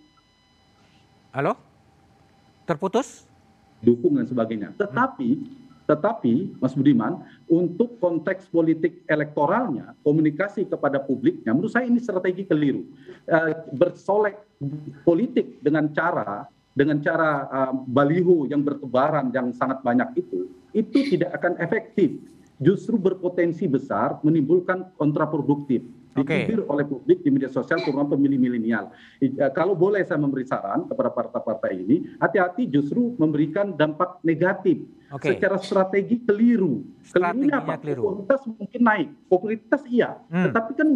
halo 1.32 1.56
terputus 2.68 3.28
dukung 3.84 4.16
dan 4.16 4.24
sebagainya 4.24 4.72
tetapi 4.80 5.44
tetapi 5.84 6.56
Mas 6.60 6.72
Budiman 6.72 7.20
untuk 7.44 8.00
konteks 8.00 8.48
politik 8.48 9.04
elektoralnya 9.04 9.92
komunikasi 10.00 10.64
kepada 10.64 10.96
publiknya 11.00 11.52
menurut 11.52 11.72
saya 11.72 11.84
ini 11.84 12.00
strategi 12.00 12.48
keliru. 12.48 12.88
Uh, 13.28 13.52
bersolek 13.76 14.40
politik 15.04 15.60
dengan 15.60 15.92
cara 15.92 16.48
dengan 16.72 16.98
cara 17.04 17.46
uh, 17.52 17.72
baliho 17.86 18.48
yang 18.48 18.64
bertebaran 18.64 19.30
yang 19.30 19.52
sangat 19.52 19.84
banyak 19.84 20.24
itu 20.24 20.48
itu 20.72 20.98
tidak 21.16 21.36
akan 21.40 21.60
efektif. 21.60 22.16
Justru 22.62 22.96
berpotensi 22.96 23.66
besar 23.66 24.22
menimbulkan 24.22 24.94
kontraproduktif 24.96 25.84
okay. 26.22 26.46
oleh 26.54 26.84
publik 26.86 27.26
di 27.26 27.30
media 27.34 27.50
sosial 27.50 27.82
terutama 27.82 28.14
pemilih 28.14 28.38
milenial. 28.38 28.94
Eh, 29.18 29.32
kalau 29.50 29.74
boleh 29.74 30.06
saya 30.06 30.22
memberi 30.22 30.46
saran 30.46 30.86
kepada 30.86 31.10
partai-partai 31.10 31.72
ini, 31.74 31.96
hati-hati 32.22 32.70
justru 32.70 33.18
memberikan 33.18 33.74
dampak 33.74 34.22
negatif 34.22 34.86
okay. 35.10 35.34
secara 35.34 35.58
strategi 35.58 36.22
keliru. 36.22 36.86
Kelirunya 37.10 37.58
apa? 37.58 37.80
Keliru. 37.82 38.02
Popularitas 38.14 38.42
mungkin 38.46 38.80
naik, 38.80 39.08
popularitas 39.26 39.82
iya, 39.90 40.10
hmm. 40.30 40.44
tetapi 40.50 40.72
kan 40.78 40.88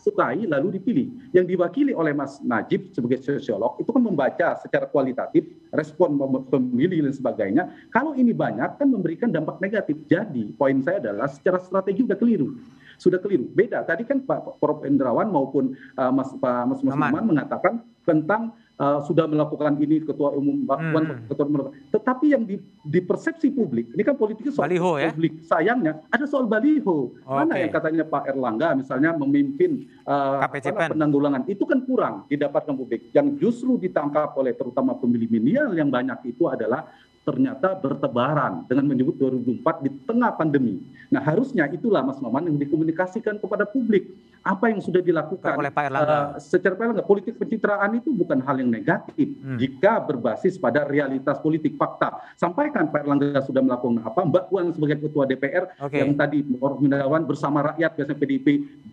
sukai 0.00 0.48
lalu 0.48 0.80
dipilih. 0.80 1.06
Yang 1.36 1.46
diwakili 1.54 1.92
oleh 1.92 2.16
Mas 2.16 2.40
Najib 2.40 2.90
sebagai 2.96 3.20
sosiolog 3.20 3.76
itu 3.76 3.92
kan 3.92 4.02
membaca 4.02 4.56
secara 4.56 4.88
kualitatif 4.88 5.44
respon 5.70 6.16
pemilih 6.48 7.04
dan 7.04 7.12
sebagainya. 7.12 7.62
Kalau 7.92 8.16
ini 8.16 8.32
banyak 8.32 8.80
kan 8.80 8.88
memberikan 8.88 9.28
dampak 9.28 9.60
negatif. 9.60 10.00
Jadi 10.08 10.56
poin 10.56 10.80
saya 10.80 11.04
adalah 11.04 11.28
secara 11.28 11.60
strategi 11.60 12.08
sudah 12.08 12.16
keliru. 12.18 12.56
Sudah 13.00 13.16
keliru. 13.16 13.48
Beda. 13.48 13.80
Tadi 13.82 14.04
kan 14.04 14.20
Pak 14.20 14.60
Prof 14.60 14.84
Indrawan 14.84 15.32
maupun 15.32 15.72
uh, 15.96 16.12
Mas 16.12 16.30
Pak 16.36 16.68
Mas 16.68 16.80
Mas 16.84 17.24
mengatakan 17.24 17.80
tentang 18.04 18.52
uh, 18.80 18.98
sudah 19.04 19.28
melakukan 19.28 19.76
ini 19.76 20.00
ketua 20.00 20.32
umum 20.32 20.64
hmm. 20.64 21.28
ketua 21.28 21.44
umum 21.46 21.70
tetapi 21.92 22.32
yang 22.32 22.42
di, 22.48 22.56
di 22.82 23.00
persepsi 23.04 23.52
publik 23.52 23.92
ini 23.92 24.02
kan 24.02 24.16
politiknya 24.16 24.52
soal 24.56 24.66
baliho, 24.66 24.92
ya? 24.96 25.12
publik 25.12 25.34
sayangnya 25.44 25.92
ada 26.08 26.24
soal 26.24 26.48
baliho 26.48 27.12
okay. 27.20 27.36
mana 27.44 27.54
yang 27.60 27.70
katanya 27.70 28.04
Pak 28.08 28.24
Erlangga 28.32 28.68
misalnya 28.72 29.12
memimpin 29.14 29.84
uh, 30.08 30.42
penanggulangan 30.90 31.44
itu 31.46 31.62
kan 31.68 31.84
kurang 31.84 32.14
didapatkan 32.32 32.74
publik 32.74 33.12
yang 33.12 33.36
justru 33.36 33.76
ditangkap 33.76 34.32
oleh 34.40 34.56
terutama 34.56 34.96
pemilih 34.96 35.28
milenial 35.28 35.76
yang 35.76 35.92
banyak 35.92 36.32
itu 36.32 36.48
adalah 36.48 36.88
ternyata 37.20 37.76
bertebaran 37.76 38.64
dengan 38.64 38.88
menyebut 38.88 39.14
2004 39.20 39.84
di 39.84 39.90
tengah 40.08 40.32
pandemi. 40.32 40.80
Nah 41.12 41.20
harusnya 41.20 41.68
itulah 41.68 42.00
Mas 42.00 42.16
Maman 42.16 42.48
yang 42.48 42.56
dikomunikasikan 42.56 43.36
kepada 43.36 43.68
publik 43.68 44.08
apa 44.40 44.72
yang 44.72 44.80
sudah 44.80 45.04
dilakukan 45.04 45.52
oleh 45.52 45.68
Pak 45.68 45.84
Erlangga. 45.92 46.16
Uh, 46.16 46.28
secara 46.40 46.72
Pak 46.72 46.84
Erlangga, 46.88 47.04
politik 47.04 47.36
pencitraan 47.36 47.92
itu 47.92 48.08
bukan 48.16 48.40
hal 48.40 48.56
yang 48.56 48.72
negatif 48.72 49.36
hmm. 49.36 49.60
jika 49.60 50.00
berbasis 50.00 50.56
pada 50.56 50.88
realitas 50.88 51.36
politik 51.44 51.76
fakta. 51.76 52.24
Sampaikan 52.40 52.88
Pak 52.88 53.04
Erlangga 53.04 53.44
sudah 53.44 53.60
melakukan 53.60 54.00
apa, 54.00 54.20
Mbak 54.24 54.44
Puan 54.48 54.72
sebagai 54.72 55.04
ketua 55.04 55.28
DPR 55.28 55.68
okay. 55.76 56.00
yang 56.00 56.16
tadi 56.16 56.40
Prof. 56.40 56.80
bersama 57.28 57.68
rakyat 57.68 58.00
biasanya 58.00 58.16
PDIP, 58.16 58.46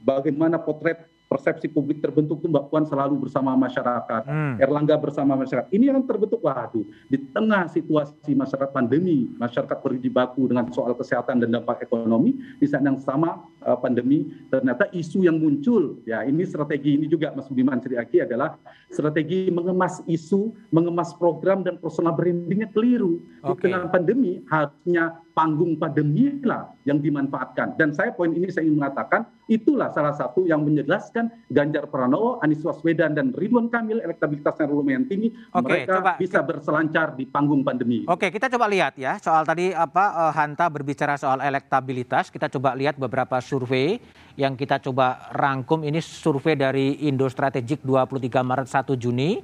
bagaimana 0.04 0.60
potret 0.60 1.17
persepsi 1.28 1.68
publik 1.68 2.00
terbentuk 2.00 2.40
itu 2.40 2.48
Mbak 2.48 2.66
Puan 2.72 2.88
selalu 2.88 3.28
bersama 3.28 3.54
masyarakat, 3.60 4.24
hmm. 4.24 4.64
Erlangga 4.64 4.96
bersama 4.96 5.36
masyarakat. 5.36 5.68
Ini 5.76 5.92
yang 5.92 6.08
terbentuk, 6.08 6.40
waduh, 6.40 6.88
di 7.12 7.20
tengah 7.36 7.68
situasi 7.68 8.32
masyarakat 8.32 8.72
pandemi, 8.72 9.28
masyarakat 9.36 9.78
berjibaku 9.84 10.48
dengan 10.48 10.72
soal 10.72 10.96
kesehatan 10.96 11.44
dan 11.44 11.52
dampak 11.52 11.84
ekonomi, 11.84 12.40
di 12.58 12.66
saat 12.66 12.88
yang 12.88 12.96
sama 13.04 13.44
uh, 13.68 13.76
pandemi, 13.76 14.32
ternyata 14.48 14.88
isu 14.96 15.28
yang 15.28 15.36
muncul, 15.36 16.00
ya 16.08 16.24
ini 16.24 16.48
strategi 16.48 16.96
ini 16.96 17.12
juga 17.12 17.36
Mas 17.36 17.52
Budiman 17.52 17.84
Ceriaki 17.84 18.24
adalah 18.24 18.56
strategi 18.88 19.52
mengemas 19.52 20.00
isu, 20.08 20.56
mengemas 20.72 21.12
program 21.20 21.62
dan 21.62 21.76
personal 21.76 22.16
brandingnya 22.16 22.72
keliru. 22.72 23.20
Okay. 23.44 23.68
Di 23.68 23.76
tengah 23.76 23.84
pandemi 23.92 24.40
harusnya 24.48 25.20
panggung 25.38 25.78
pandemi 25.78 26.42
lah 26.42 26.74
yang 26.90 26.98
dimanfaatkan. 26.98 27.78
Dan 27.78 27.94
saya 27.94 28.10
poin 28.10 28.34
ini 28.34 28.50
saya 28.50 28.66
ingin 28.66 28.82
mengatakan 28.82 29.30
itulah 29.46 29.94
salah 29.94 30.18
satu 30.18 30.50
yang 30.50 30.66
menjelaskan 30.66 31.30
Ganjar 31.54 31.86
Pranowo, 31.94 32.42
Anies 32.42 32.66
Waswedan 32.66 33.14
dan 33.14 33.38
Ridwan 33.38 33.70
Kamil 33.70 34.02
elektabilitasnya 34.02 34.66
lumayan 34.66 35.06
tinggi, 35.06 35.30
Oke, 35.54 35.86
mereka 35.86 36.02
coba, 36.02 36.12
bisa 36.18 36.42
berselancar 36.42 37.14
di 37.14 37.30
panggung 37.30 37.62
pandemi. 37.62 38.02
Oke, 38.10 38.34
kita 38.34 38.50
coba 38.50 38.66
lihat 38.66 38.98
ya 38.98 39.22
soal 39.22 39.46
tadi 39.46 39.70
apa 39.78 40.26
uh, 40.26 40.34
Hanta 40.34 40.66
berbicara 40.74 41.22
soal 41.22 41.46
elektabilitas. 41.46 42.34
Kita 42.34 42.50
coba 42.50 42.74
lihat 42.74 42.98
beberapa 42.98 43.38
survei 43.38 44.02
yang 44.42 44.58
kita 44.58 44.82
coba 44.82 45.30
rangkum 45.38 45.86
ini 45.86 46.02
survei 46.02 46.58
dari 46.58 47.06
Indo 47.06 47.30
Strategik 47.30 47.86
23 47.86 48.42
Maret 48.42 48.68
1 48.74 48.98
Juni. 48.98 49.38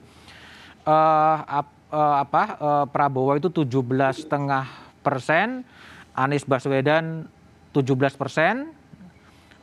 Uh, 0.83 1.37
ap, 1.47 1.69
uh, 1.93 2.17
apa 2.25 2.43
uh, 2.59 2.85
Prabowo 2.89 3.37
itu 3.37 3.47
17 3.47 4.25
setengah 4.25 4.83
persen, 5.03 5.67
Anies 6.13 6.45
Baswedan 6.45 7.25
17 7.73 7.97
persen, 8.13 8.69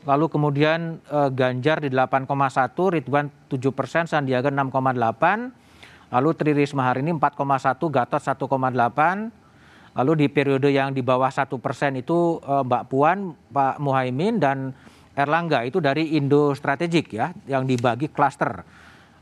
lalu 0.03 0.27
kemudian 0.27 0.99
eh, 1.07 1.31
Ganjar 1.31 1.79
di 1.79 1.91
8,1, 1.95 2.27
Ridwan 2.75 3.31
7 3.47 3.71
persen, 3.71 4.11
Sandiaga 4.11 4.51
6,8, 4.51 6.11
lalu 6.11 6.29
Tri 6.35 6.53
Risma 6.53 6.91
hari 6.91 7.07
ini 7.07 7.15
4,1, 7.15 7.79
Gatot 7.79 8.23
1,8, 8.23 9.95
lalu 9.95 10.13
di 10.19 10.27
periode 10.27 10.71
yang 10.75 10.91
di 10.91 11.03
bawah 11.07 11.31
satu 11.31 11.63
persen 11.63 12.03
itu 12.03 12.43
eh, 12.43 12.63
Mbak 12.67 12.83
Puan, 12.91 13.39
Pak 13.55 13.79
Muhaimin 13.79 14.43
dan 14.43 14.75
Erlangga 15.15 15.67
itu 15.67 15.79
dari 15.79 16.19
Indo 16.19 16.55
Strategik 16.55 17.15
ya, 17.15 17.31
yang 17.47 17.63
dibagi 17.67 18.11
klaster. 18.11 18.63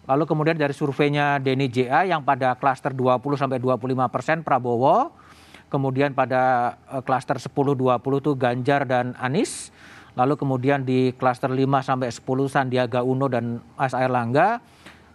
Lalu 0.08 0.24
kemudian 0.24 0.56
dari 0.56 0.72
surveinya 0.72 1.36
Denny 1.36 1.68
JA 1.68 2.08
yang 2.08 2.24
pada 2.24 2.56
klaster 2.56 2.96
20 2.96 3.20
sampai 3.36 3.60
25 3.60 4.08
persen 4.08 4.40
Prabowo, 4.40 5.12
kemudian 5.68 6.16
pada 6.16 6.74
uh, 6.88 7.00
klaster 7.04 7.36
10-20 7.36 8.00
itu 8.00 8.32
Ganjar 8.34 8.84
dan 8.88 9.14
Anies, 9.20 9.70
lalu 10.16 10.34
kemudian 10.36 10.82
di 10.82 11.12
klaster 11.16 11.52
5 11.52 11.64
sampai 11.84 12.08
10 12.10 12.24
Sandiaga 12.48 13.00
Uno 13.04 13.28
dan 13.28 13.60
Mas 13.76 13.94
Erlangga, 13.94 14.60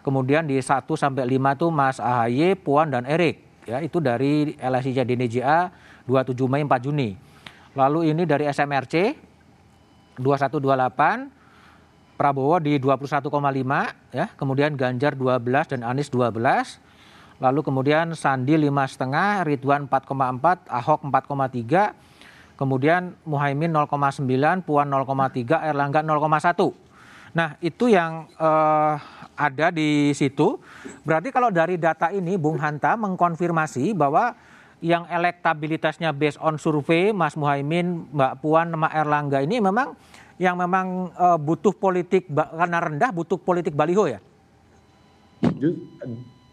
kemudian 0.05 0.45
di 0.45 0.61
1 0.61 0.85
sampai 0.93 1.25
5 1.27 1.57
itu 1.57 1.67
Mas 1.73 1.97
AHY, 1.97 2.57
Puan 2.61 2.93
dan 2.93 3.03
Erik. 3.05 3.41
Ya, 3.63 3.79
itu 3.79 4.03
dari 4.03 4.59
LSI 4.59 4.91
DNJA 4.91 5.71
27 6.03 6.35
Mei 6.51 6.63
4 6.67 6.83
Juni. 6.83 7.15
Lalu 7.73 8.11
ini 8.11 8.27
dari 8.27 8.45
SMRC 8.45 9.15
2128 10.19 11.43
Prabowo 12.13 12.61
di 12.61 12.77
21,5 12.77 13.33
ya, 14.13 14.29
kemudian 14.37 14.77
Ganjar 14.77 15.17
12 15.17 15.73
dan 15.73 15.81
Anies 15.81 16.13
12. 16.13 16.92
Lalu 17.43 17.59
kemudian 17.59 18.15
Sandi 18.15 18.55
lima 18.55 18.87
setengah, 18.87 19.43
Ridwan 19.43 19.91
4,4, 19.91 20.63
Ahok 20.71 21.03
4,3, 21.11 21.91
kemudian 22.55 23.19
Muhaimin 23.27 23.67
0,9, 23.75 24.63
Puan 24.63 24.87
0,3, 24.87 25.67
Erlangga 25.67 25.99
0,1. 25.99 26.71
Nah 27.35 27.59
itu 27.59 27.91
yang 27.91 28.31
uh, 28.39 28.95
ada 29.35 29.75
di 29.75 30.15
situ. 30.15 30.55
Berarti 31.03 31.35
kalau 31.35 31.51
dari 31.51 31.75
data 31.75 32.15
ini 32.15 32.39
Bung 32.39 32.61
Hanta 32.63 32.95
mengkonfirmasi 32.95 33.91
bahwa 33.91 34.39
yang 34.79 35.03
elektabilitasnya 35.11 36.15
based 36.15 36.39
on 36.39 36.55
survei 36.55 37.11
Mas 37.11 37.35
Muhaimin, 37.35 38.07
Mbak 38.07 38.33
Puan, 38.39 38.71
Mbak 38.71 38.93
Erlangga 38.95 39.43
ini 39.43 39.59
memang 39.59 39.99
yang 40.39 40.55
memang 40.55 41.11
uh, 41.19 41.35
butuh 41.35 41.75
politik 41.75 42.31
karena 42.31 42.79
rendah 42.79 43.11
butuh 43.11 43.35
politik 43.35 43.75
baliho 43.75 44.07
ya? 44.07 44.23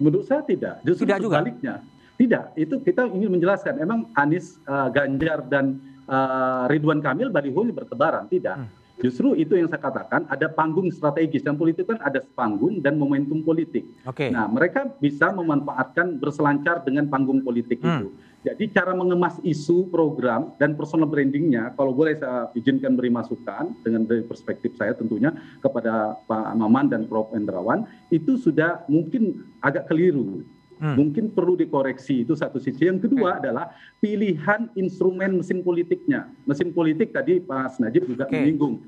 Menurut 0.01 0.25
saya 0.25 0.41
tidak, 0.43 0.81
justru 0.83 1.05
tidak 1.05 1.21
sebaliknya. 1.21 1.85
Juga. 1.85 1.99
Tidak, 2.21 2.45
itu 2.57 2.75
kita 2.85 3.09
ingin 3.09 3.33
menjelaskan. 3.33 3.81
Emang 3.81 4.09
Anies, 4.17 4.61
uh, 4.69 4.89
Ganjar 4.93 5.45
dan 5.49 5.81
uh, 6.09 6.69
Ridwan 6.69 7.01
Kamil 7.01 7.29
baliho 7.29 7.65
bertebaran, 7.69 8.29
tidak. 8.29 8.61
Hmm. 8.61 8.80
Justru 9.01 9.33
itu 9.33 9.57
yang 9.57 9.67
saya 9.67 9.81
katakan 9.81 10.29
ada 10.29 10.47
panggung 10.53 10.93
strategis 10.93 11.41
dan 11.41 11.57
politik 11.57 11.89
kan 11.89 11.99
ada 12.05 12.21
panggung 12.37 12.85
dan 12.85 13.01
momentum 13.01 13.41
politik. 13.41 13.89
Okay. 14.05 14.29
Nah 14.29 14.47
mereka 14.47 14.93
bisa 15.01 15.33
memanfaatkan 15.33 16.21
berselancar 16.21 16.85
dengan 16.85 17.09
panggung 17.09 17.41
politik 17.41 17.81
hmm. 17.81 17.89
itu. 17.89 18.09
Jadi 18.41 18.73
cara 18.73 18.97
mengemas 18.97 19.37
isu 19.45 19.93
program 19.93 20.57
dan 20.57 20.73
personal 20.73 21.05
brandingnya, 21.05 21.77
kalau 21.77 21.93
boleh 21.93 22.17
saya 22.17 22.49
izinkan 22.57 22.97
beri 22.97 23.13
masukan 23.13 23.77
dengan 23.85 24.09
dari 24.09 24.25
perspektif 24.25 24.73
saya 24.81 24.97
tentunya 24.97 25.29
kepada 25.61 26.17
Pak 26.25 26.57
Maman 26.57 26.89
dan 26.89 27.05
Prof. 27.05 27.37
Endrawan, 27.37 27.85
itu 28.09 28.41
sudah 28.41 28.81
mungkin 28.89 29.45
agak 29.61 29.93
keliru. 29.93 30.41
Hmm. 30.81 30.97
Mungkin 30.97 31.37
perlu 31.37 31.61
dikoreksi 31.61 32.25
itu 32.25 32.33
satu 32.33 32.57
sisi. 32.57 32.89
Yang 32.89 33.05
kedua 33.07 33.37
okay. 33.37 33.41
adalah 33.45 33.65
pilihan 34.01 34.73
instrumen 34.81 35.37
mesin 35.37 35.61
politiknya. 35.61 36.33
Mesin 36.49 36.73
politik 36.73 37.13
tadi 37.13 37.37
Pak 37.37 37.77
Najib 37.85 38.09
juga 38.09 38.25
okay. 38.25 38.41
menyinggung. 38.41 38.81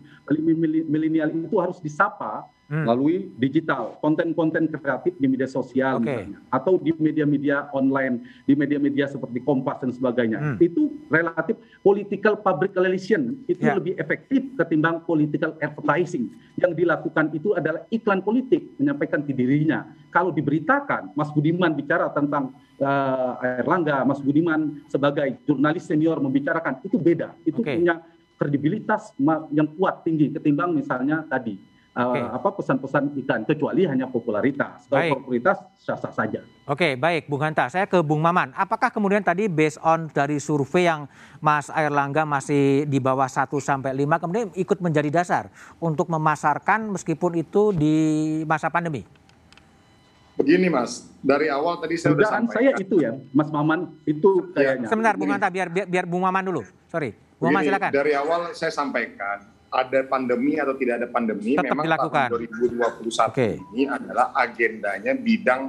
Milenial 0.86 1.34
itu 1.34 1.56
harus 1.58 1.82
disapa 1.82 2.46
hmm. 2.72 2.84
melalui 2.88 3.28
digital, 3.36 4.00
konten-konten 4.00 4.70
kreatif 4.72 5.12
di 5.20 5.26
media 5.28 5.44
sosial 5.44 6.00
okay. 6.00 6.24
misalnya, 6.24 6.38
atau 6.48 6.80
di 6.80 6.96
media-media 6.96 7.68
online, 7.76 8.24
di 8.48 8.56
media-media 8.56 9.12
seperti 9.12 9.44
Kompas 9.44 9.84
dan 9.84 9.92
sebagainya. 9.92 10.38
Hmm. 10.40 10.56
Itu 10.56 10.94
relatif 11.12 11.60
political 11.84 12.40
public 12.40 12.72
relation 12.72 13.36
itu 13.50 13.60
yeah. 13.60 13.76
lebih 13.76 13.98
efektif 14.00 14.40
ketimbang 14.56 15.04
political 15.04 15.52
advertising. 15.60 16.32
Yang 16.56 16.72
dilakukan 16.80 17.34
itu 17.36 17.52
adalah 17.52 17.84
iklan 17.92 18.24
politik 18.24 18.64
menyampaikan 18.80 19.20
ke 19.26 19.36
dirinya. 19.36 19.84
Kalau 20.12 20.32
diberitakan 20.32 21.12
Mas 21.16 21.32
Budiman 21.32 21.72
bicara 21.72 22.12
tentang 22.12 22.52
uh, 22.80 23.60
Erlangga, 23.64 24.04
Mas 24.04 24.20
Budiman 24.20 24.84
sebagai 24.88 25.40
jurnalis 25.48 25.88
senior 25.88 26.20
membicarakan 26.20 26.84
itu 26.84 27.00
beda. 27.00 27.32
Itu 27.48 27.64
okay. 27.64 27.80
punya 27.80 28.04
kredibilitas 28.42 29.14
yang 29.54 29.70
kuat 29.78 30.02
tinggi 30.02 30.34
ketimbang 30.34 30.74
misalnya 30.74 31.22
tadi 31.30 31.54
okay. 31.94 32.24
apa 32.24 32.48
pesan-pesan 32.56 33.12
ikan 33.24 33.40
kecuali 33.44 33.84
hanya 33.84 34.08
popularitas. 34.08 34.88
Kalau 34.88 35.20
popularitas 35.20 35.60
sah-sah 35.76 36.12
saja. 36.12 36.40
Oke, 36.64 36.66
okay, 36.66 36.92
baik 36.96 37.28
Bung 37.28 37.42
Hanta. 37.44 37.68
Saya 37.68 37.84
ke 37.84 38.00
Bung 38.00 38.24
Maman. 38.24 38.56
Apakah 38.56 38.88
kemudian 38.88 39.20
tadi 39.20 39.46
based 39.48 39.80
on 39.84 40.08
dari 40.08 40.40
survei 40.40 40.88
yang 40.88 41.06
Mas 41.42 41.68
Airlangga 41.68 42.24
masih 42.24 42.88
di 42.88 42.98
bawah 42.98 43.28
1 43.28 43.48
sampai 43.60 43.92
5 43.92 44.22
kemudian 44.22 44.46
ikut 44.56 44.78
menjadi 44.80 45.10
dasar 45.12 45.52
untuk 45.78 46.08
memasarkan 46.08 46.92
meskipun 46.92 47.36
itu 47.36 47.76
di 47.76 47.96
masa 48.48 48.72
pandemi? 48.72 49.04
Begini 50.32 50.72
Mas, 50.72 51.12
dari 51.20 51.52
awal 51.52 51.76
tadi 51.76 52.00
saya 52.00 52.16
sudah 52.16 52.24
sampaikan. 52.24 52.56
saya 52.56 52.72
itu 52.80 52.96
ya, 53.04 53.12
Mas 53.36 53.52
Maman 53.52 54.00
itu 54.08 54.48
kayaknya. 54.56 54.88
Sebentar 54.88 55.12
Bung 55.20 55.28
Hanta 55.28 55.52
biar, 55.52 55.68
biar 55.68 55.84
biar 55.84 56.04
Bung 56.08 56.24
Maman 56.24 56.48
dulu. 56.48 56.64
Sorry. 56.88 57.12
Silakan. 57.42 57.90
Dari 57.90 58.12
awal 58.14 58.40
saya 58.54 58.70
sampaikan 58.70 59.38
ada 59.72 60.00
pandemi 60.04 60.60
atau 60.60 60.76
tidak 60.76 60.94
ada 61.00 61.08
pandemi, 61.08 61.56
Tetap 61.56 61.72
memang 61.72 61.84
dilakukan. 61.88 62.28
tahun 62.28 62.44
2021 63.08 63.32
okay. 63.32 63.52
ini 63.72 63.88
adalah 63.88 64.26
agendanya 64.36 65.12
bidang 65.16 65.62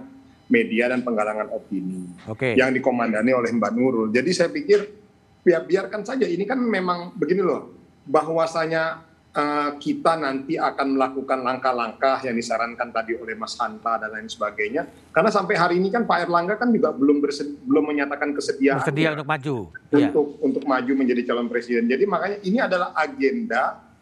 media 0.51 0.91
dan 0.91 1.01
penggalangan 1.01 1.47
opini 1.55 2.03
okay. 2.27 2.53
yang 2.59 2.75
dikomandani 2.75 3.31
oleh 3.31 3.49
Mbak 3.55 3.71
Nurul. 3.71 4.07
Jadi 4.11 4.29
saya 4.35 4.51
pikir 4.51 4.79
ya 5.47 5.63
biarkan 5.63 6.03
saja 6.03 6.27
ini 6.27 6.43
kan 6.43 6.59
memang 6.59 7.15
begini 7.15 7.41
loh, 7.41 7.71
bahwasanya 8.03 9.07
uh, 9.33 9.71
kita 9.81 10.17
nanti 10.17 10.55
akan 10.55 10.97
melakukan 10.97 11.41
langkah-langkah 11.41 12.21
yang 12.23 12.37
disarankan 12.37 12.93
tadi 12.93 13.17
oleh 13.17 13.33
Mas 13.33 13.57
Hanta 13.57 13.97
dan 13.99 14.13
lain 14.13 14.29
sebagainya. 14.29 14.87
Karena 15.09 15.29
sampai 15.33 15.55
hari 15.57 15.75
ini 15.81 15.89
kan 15.89 16.05
Pak 16.05 16.29
Erlangga 16.29 16.55
kan 16.57 16.69
juga 16.69 16.93
belum 16.93 17.21
belum 17.65 17.83
menyatakan 17.83 18.33
kesediaan 18.33 18.81
bersedia 18.81 19.13
untuk 19.13 19.29
maju 19.29 19.55
untuk 19.93 20.27
ya. 20.37 20.41
untuk 20.45 20.63
maju 20.65 20.91
menjadi 20.93 21.21
calon 21.33 21.49
presiden. 21.49 21.89
Jadi 21.89 22.03
makanya 22.05 22.37
ini 22.45 22.57
adalah 22.61 22.93
agenda 22.97 23.93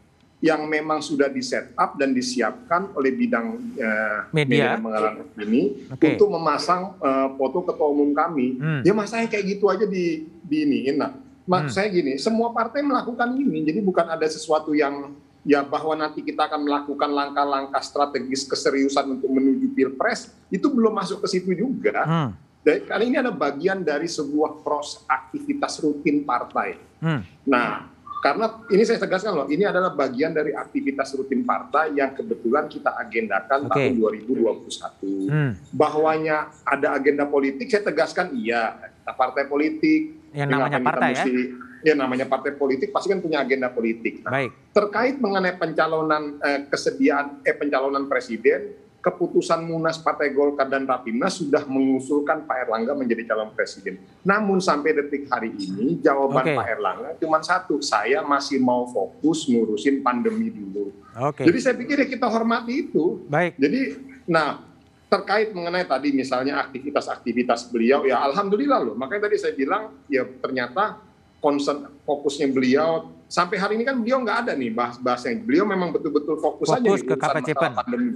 yang 0.41 0.65
memang 0.65 1.05
sudah 1.05 1.29
di 1.29 1.45
set 1.45 1.69
up 1.77 2.01
dan 2.01 2.17
disiapkan 2.17 2.97
oleh 2.97 3.13
bidang 3.13 3.77
uh, 3.77 4.19
media, 4.33 4.73
media 4.81 5.21
ini 5.37 5.85
okay. 5.93 6.17
untuk 6.17 6.33
memasang 6.33 6.97
uh, 6.97 7.29
foto 7.37 7.61
ketua 7.61 7.87
umum 7.93 8.09
kami. 8.09 8.57
Hmm. 8.57 8.81
Ya 8.81 8.89
mas 8.97 9.13
saya 9.13 9.29
kayak 9.29 9.45
gitu 9.45 9.69
aja 9.69 9.85
di 9.85 10.25
di 10.41 10.57
ini. 10.65 10.97
Nah, 10.97 11.13
mas 11.49 11.69
hmm. 11.69 11.73
saya 11.73 11.87
gini, 11.89 12.13
semua 12.21 12.53
partai 12.53 12.85
melakukan 12.85 13.33
ini, 13.33 13.65
jadi 13.65 13.79
bukan 13.81 14.07
ada 14.09 14.27
sesuatu 14.29 14.71
yang 14.77 15.13
ya 15.41 15.65
bahwa 15.65 15.97
nanti 15.97 16.21
kita 16.21 16.45
akan 16.45 16.61
melakukan 16.65 17.09
langkah-langkah 17.09 17.81
strategis 17.81 18.45
keseriusan 18.45 19.17
untuk 19.17 19.29
menuju 19.29 19.73
pilpres 19.73 20.29
itu 20.53 20.69
belum 20.69 20.93
masuk 20.93 21.25
ke 21.25 21.27
situ 21.37 21.51
juga. 21.57 22.05
Hmm. 22.05 22.29
Dan 22.61 22.85
kali 22.85 23.09
ini 23.09 23.17
ada 23.17 23.33
bagian 23.33 23.81
dari 23.81 24.05
sebuah 24.05 24.61
proses 24.61 25.01
aktivitas 25.09 25.81
rutin 25.81 26.21
partai. 26.21 26.77
Hmm. 27.01 27.25
Nah, 27.49 27.89
karena 28.21 28.61
ini 28.69 28.85
saya 28.85 29.01
tegaskan 29.01 29.33
loh, 29.33 29.47
ini 29.49 29.65
adalah 29.65 29.97
bagian 29.97 30.29
dari 30.29 30.53
aktivitas 30.53 31.09
rutin 31.17 31.41
partai 31.41 31.97
yang 31.97 32.13
kebetulan 32.13 32.69
kita 32.69 32.93
agendakan 33.01 33.65
okay. 33.65 33.89
tahun 33.89 34.21
2021. 34.29 35.25
Hmm. 35.25 35.51
Bahwanya 35.73 36.53
ada 36.61 36.93
agenda 36.93 37.25
politik, 37.25 37.65
saya 37.65 37.81
tegaskan 37.81 38.37
iya, 38.37 38.77
kita 38.77 39.13
partai 39.17 39.49
politik. 39.49 40.20
Yang 40.31 40.49
namanya 40.49 40.79
partai 40.79 41.11
ya? 41.11 41.23
mesti, 41.23 41.33
ya? 41.35 41.45
Ya 41.81 41.93
namanya 41.97 42.29
partai 42.29 42.53
politik 42.53 42.93
pasti 42.93 43.09
kan 43.09 43.19
punya 43.19 43.41
agenda 43.41 43.67
politik. 43.73 44.21
Nah, 44.21 44.37
Baik. 44.37 44.51
Terkait 44.71 45.15
mengenai 45.17 45.57
pencalonan 45.57 46.37
eh, 46.39 46.59
kesediaan 46.69 47.41
eh 47.41 47.57
pencalonan 47.57 48.05
presiden, 48.05 48.77
keputusan 49.01 49.65
Munas 49.65 49.97
Partai 49.97 50.29
Golkar 50.29 50.69
dan 50.69 50.85
Rapimnas 50.85 51.41
sudah 51.41 51.65
mengusulkan 51.65 52.45
Pak 52.45 52.69
Erlangga 52.69 52.93
menjadi 52.93 53.33
calon 53.33 53.49
presiden. 53.57 53.97
Namun 54.21 54.61
sampai 54.61 54.93
detik 54.93 55.25
hari 55.25 55.57
ini 55.57 55.97
jawaban 55.97 56.45
Oke. 56.45 56.53
Pak 56.53 56.67
Erlangga 56.69 57.09
cuma 57.17 57.41
satu, 57.41 57.81
saya 57.81 58.21
masih 58.21 58.61
mau 58.61 58.85
fokus 58.85 59.49
ngurusin 59.49 60.05
pandemi 60.05 60.53
dulu. 60.53 60.93
Oke. 61.17 61.49
Jadi 61.49 61.57
saya 61.59 61.75
pikir 61.75 62.05
ya 62.05 62.07
kita 62.07 62.29
hormati 62.29 62.87
itu. 62.87 63.25
Baik. 63.25 63.57
Jadi, 63.57 63.81
nah 64.29 64.70
terkait 65.11 65.51
mengenai 65.51 65.83
tadi 65.83 66.15
misalnya 66.15 66.63
aktivitas-aktivitas 66.63 67.67
beliau, 67.67 68.07
ya 68.07 68.23
alhamdulillah 68.31 68.79
loh. 68.79 68.95
Makanya 68.95 69.27
tadi 69.27 69.35
saya 69.35 69.51
bilang, 69.51 69.91
ya 70.07 70.23
ternyata 70.23 71.03
concern 71.43 71.91
fokusnya 72.07 72.47
beliau 72.47 73.11
sampai 73.27 73.59
hari 73.59 73.75
ini 73.75 73.83
kan 73.83 73.99
beliau 73.99 74.23
nggak 74.23 74.47
ada 74.47 74.53
nih 74.55 74.71
bahas-bahasnya. 74.71 75.43
Beliau 75.43 75.67
memang 75.67 75.91
betul-betul 75.91 76.39
fokus, 76.39 76.71
aja 76.71 76.79
Fokus 76.79 77.03
nih 77.03 77.11
ke 77.11 77.15
KPCPEN. 77.19 77.71
pandemi. 77.75 78.11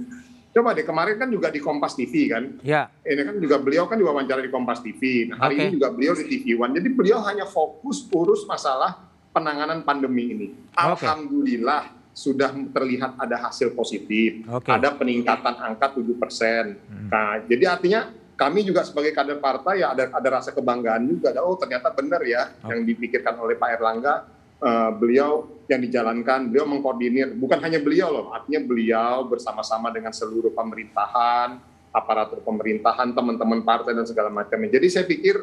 Coba 0.56 0.72
deh 0.72 0.88
kemarin 0.88 1.20
kan 1.20 1.28
juga 1.28 1.52
di 1.52 1.60
Kompas 1.60 1.92
TV 1.92 2.32
kan, 2.32 2.56
Ya. 2.64 2.88
ini 3.04 3.28
kan 3.28 3.36
juga 3.36 3.60
beliau 3.60 3.84
kan 3.84 4.00
diwawancara 4.00 4.40
di 4.40 4.48
Kompas 4.48 4.80
TV. 4.80 5.28
Nah, 5.28 5.36
hari 5.36 5.60
Oke. 5.60 5.62
ini 5.68 5.70
juga 5.76 5.92
beliau 5.92 6.16
di 6.16 6.24
TV 6.24 6.56
One. 6.56 6.72
Jadi 6.80 6.88
beliau 6.96 7.20
hanya 7.28 7.44
fokus 7.44 8.08
urus 8.08 8.48
masalah 8.48 9.04
penanganan 9.36 9.84
pandemi 9.84 10.32
ini. 10.32 10.46
Oke. 10.72 11.04
Alhamdulillah 11.04 11.92
sudah 12.16 12.48
terlihat 12.72 13.20
ada 13.20 13.36
hasil 13.44 13.76
positif, 13.76 14.40
Oke. 14.48 14.72
ada 14.72 14.88
peningkatan 14.96 15.52
angka 15.52 16.00
7 16.00 16.16
persen. 16.16 16.80
Hmm. 16.88 17.12
Nah, 17.12 17.44
jadi 17.44 17.76
artinya 17.76 18.08
kami 18.40 18.64
juga 18.64 18.84
sebagai 18.88 19.12
kader 19.12 19.36
partai 19.36 19.84
ya 19.84 19.92
ada 19.92 20.08
ada 20.08 20.28
rasa 20.40 20.56
kebanggaan 20.56 21.04
juga. 21.04 21.36
Oh 21.44 21.60
ternyata 21.60 21.92
benar 21.92 22.24
ya 22.24 22.56
Oke. 22.64 22.72
yang 22.72 22.88
dipikirkan 22.88 23.36
oleh 23.36 23.60
Pak 23.60 23.70
Erlangga. 23.76 24.16
eh, 24.56 24.90
beliau 24.96 25.60
yang 25.68 25.84
dijalankan, 25.84 26.48
beliau 26.48 26.64
mengkoordinir. 26.64 27.36
Bukan 27.36 27.60
hanya 27.60 27.76
beliau 27.76 28.08
loh, 28.08 28.26
artinya 28.32 28.64
beliau 28.64 29.28
bersama-sama 29.28 29.92
dengan 29.92 30.16
seluruh 30.16 30.48
pemerintahan, 30.56 31.60
aparatur 31.92 32.40
pemerintahan, 32.40 33.12
teman-teman 33.12 33.60
partai 33.60 33.92
dan 33.92 34.08
segala 34.08 34.32
macamnya. 34.32 34.80
Jadi 34.80 34.86
saya 34.88 35.04
pikir 35.04 35.36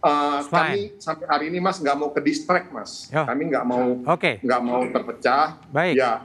eh, 0.00 0.40
Fine. 0.44 0.50
kami 0.50 0.80
sampai 0.96 1.26
hari 1.28 1.44
ini 1.52 1.58
Mas 1.60 1.76
nggak 1.78 1.96
mau 1.96 2.08
ke 2.10 2.20
distract 2.24 2.72
Mas. 2.72 3.06
Ya. 3.08 3.28
Kami 3.28 3.42
nggak 3.52 3.64
mau 3.64 4.00
nggak 4.04 4.60
mau 4.64 4.80
terpecah. 4.88 5.60
Baik. 5.68 5.94
Ya, 6.00 6.24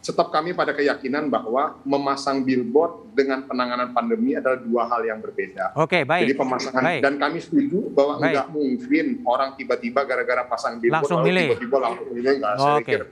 tetap 0.00 0.32
kami 0.32 0.56
pada 0.56 0.72
keyakinan 0.72 1.28
bahwa 1.28 1.76
memasang 1.84 2.40
billboard 2.40 3.12
dengan 3.12 3.44
penanganan 3.44 3.92
pandemi 3.92 4.32
adalah 4.32 4.56
dua 4.56 4.88
hal 4.88 5.04
yang 5.04 5.20
berbeda. 5.20 5.76
Oke, 5.76 6.02
Jadi 6.02 6.08
baik. 6.08 6.40
pemasangan 6.40 6.82
Baik. 6.82 7.00
dan 7.04 7.14
kami 7.20 7.38
setuju 7.44 7.92
bahwa 7.92 8.16
Baik. 8.16 8.32
nggak 8.32 8.46
mungkin 8.48 9.06
orang 9.28 9.50
tiba-tiba 9.60 10.00
gara-gara 10.08 10.42
pasang 10.48 10.80
billboard 10.80 11.04
Langsung 11.04 11.20
milih. 11.20 11.52
tiba-tiba 11.52 11.76
langsung 11.76 12.08
milih 12.16 12.32
nggak. 12.40 12.52
Saya 12.56 12.72
Oke. 12.72 12.82
pikir 12.82 13.02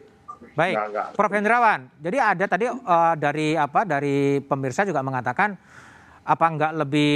Baik. 0.57 0.75
nggak, 0.75 0.87
nggak. 0.91 1.07
Prof 1.15 1.33
Hendrawan, 1.37 1.81
jadi 2.01 2.19
ada 2.19 2.45
tadi 2.49 2.65
eh, 2.67 3.15
dari 3.21 3.49
apa 3.55 3.81
dari 3.85 4.17
pemirsa 4.41 4.83
juga 4.89 5.05
mengatakan 5.05 5.55
apa 6.29 6.45
nggak 6.45 6.73
lebih 6.85 7.13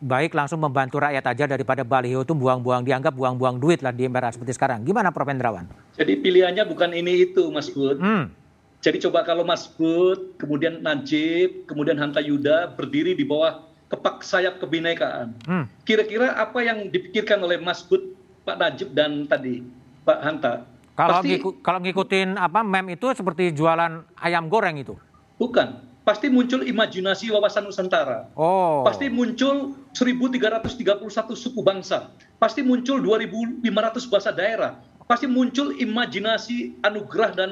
baik 0.00 0.32
langsung 0.32 0.64
membantu 0.64 0.96
rakyat 0.96 1.28
aja 1.28 1.44
daripada 1.44 1.84
baliho 1.84 2.24
itu 2.24 2.32
buang-buang 2.32 2.88
dianggap 2.88 3.12
buang-buang 3.12 3.60
duit 3.60 3.84
lah 3.84 3.92
di 3.92 4.08
era 4.08 4.32
seperti 4.32 4.56
sekarang. 4.56 4.80
Gimana 4.80 5.12
Prof 5.12 5.28
Hendrawan? 5.28 5.68
Jadi 6.00 6.16
pilihannya 6.24 6.64
bukan 6.64 6.96
ini 6.96 7.28
itu, 7.28 7.52
Mas 7.52 7.68
Bud. 7.68 8.00
Hmm. 8.00 8.32
Jadi 8.80 9.04
coba 9.04 9.28
kalau 9.28 9.44
Mas 9.44 9.68
Bud, 9.68 10.40
kemudian 10.40 10.80
Najib, 10.80 11.68
kemudian 11.68 12.00
Hanta 12.00 12.24
Yuda 12.24 12.72
berdiri 12.72 13.12
di 13.12 13.28
bawah 13.28 13.60
kepak 13.92 14.24
sayap 14.24 14.56
kebinekaan. 14.56 15.36
Hmm. 15.44 15.68
Kira-kira 15.84 16.32
apa 16.32 16.64
yang 16.64 16.88
dipikirkan 16.88 17.36
oleh 17.44 17.60
Mas 17.60 17.84
Bud, 17.84 18.16
Pak 18.48 18.56
Najib 18.56 18.88
dan 18.96 19.28
tadi 19.28 19.60
Pak 20.08 20.18
Hanta? 20.24 20.64
Kalau 20.96 21.20
Pasti- 21.20 21.28
ngiku- 21.36 21.60
kalau 21.60 21.84
ngikutin 21.84 22.40
apa 22.40 22.64
mem 22.64 22.96
itu 22.96 23.12
seperti 23.12 23.52
jualan 23.52 24.00
ayam 24.16 24.48
goreng 24.48 24.80
itu. 24.80 24.96
Bukan. 25.36 25.76
Pasti 26.06 26.30
muncul 26.30 26.62
imajinasi 26.62 27.34
wawasan 27.34 27.66
Nusantara. 27.66 28.30
Oh. 28.38 28.86
Pasti 28.86 29.10
muncul 29.10 29.74
1331 29.90 31.02
suku 31.34 31.66
bangsa. 31.66 32.14
Pasti 32.38 32.62
muncul 32.62 33.02
2500 33.02 34.06
bahasa 34.06 34.30
daerah. 34.30 34.78
Pasti 35.10 35.26
muncul 35.26 35.74
imajinasi 35.74 36.78
anugerah 36.86 37.34
dan 37.34 37.50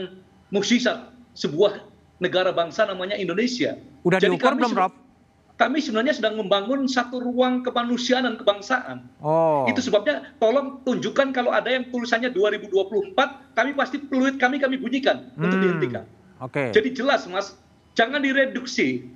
mukjizat 0.54 1.10
sebuah 1.34 1.82
negara 2.22 2.54
bangsa 2.54 2.86
namanya 2.86 3.18
Indonesia. 3.18 3.74
Udah 4.06 4.22
Jadi 4.22 4.38
diukur 4.38 4.54
kami 4.54 4.62
belum, 4.62 4.72
Prof? 4.78 4.92
Kami 5.58 5.78
sebenarnya 5.82 6.14
sedang 6.14 6.38
membangun 6.38 6.86
satu 6.86 7.18
ruang 7.18 7.66
kemanusiaan 7.66 8.22
dan 8.22 8.38
kebangsaan. 8.38 9.02
Oh. 9.18 9.66
Itu 9.66 9.82
sebabnya 9.82 10.30
tolong 10.38 10.78
tunjukkan 10.86 11.34
kalau 11.34 11.50
ada 11.50 11.74
yang 11.74 11.90
tulisannya 11.90 12.30
2024, 12.30 13.18
kami 13.58 13.70
pasti 13.74 13.98
peluit 13.98 14.38
kami 14.38 14.62
kami 14.62 14.78
bunyikan 14.78 15.26
untuk 15.34 15.58
Hmm. 15.58 15.62
dihentikan. 15.62 16.04
Oke. 16.38 16.70
Jadi 16.74 16.90
jelas 16.94 17.26
Mas, 17.30 17.54
jangan 17.94 18.20
direduksi. 18.22 19.06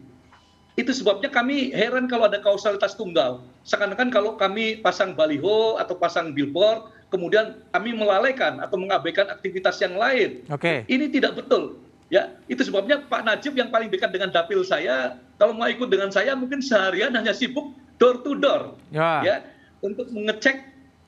Itu 0.78 0.94
sebabnya 0.94 1.26
kami 1.26 1.74
heran 1.74 2.06
kalau 2.06 2.30
ada 2.30 2.38
kausalitas 2.38 2.94
tunggal. 2.94 3.42
Seakan-akan 3.66 4.14
kalau 4.14 4.38
kami 4.38 4.78
pasang 4.78 5.18
baliho 5.18 5.74
atau 5.74 5.98
pasang 5.98 6.30
billboard, 6.30 6.94
kemudian 7.10 7.58
kami 7.74 7.98
melalaikan 7.98 8.62
atau 8.62 8.78
mengabaikan 8.78 9.26
aktivitas 9.26 9.82
yang 9.82 9.98
lain. 9.98 10.46
Oke. 10.46 10.86
Ini 10.86 11.10
tidak 11.10 11.34
betul. 11.34 11.82
Ya, 12.08 12.32
itu 12.48 12.64
sebabnya 12.64 13.04
Pak 13.04 13.26
Najib 13.26 13.52
yang 13.58 13.68
paling 13.68 13.92
dekat 13.92 14.14
dengan 14.14 14.32
dapil 14.32 14.64
saya, 14.64 15.20
kalau 15.36 15.52
mau 15.52 15.68
ikut 15.68 15.92
dengan 15.92 16.08
saya 16.08 16.32
mungkin 16.32 16.64
seharian 16.64 17.12
hanya 17.12 17.36
sibuk 17.36 17.74
door 18.00 18.24
to 18.24 18.38
door 18.38 18.78
Ya. 18.88 19.20
ya 19.20 19.36
untuk 19.84 20.08
mengecek 20.08 20.62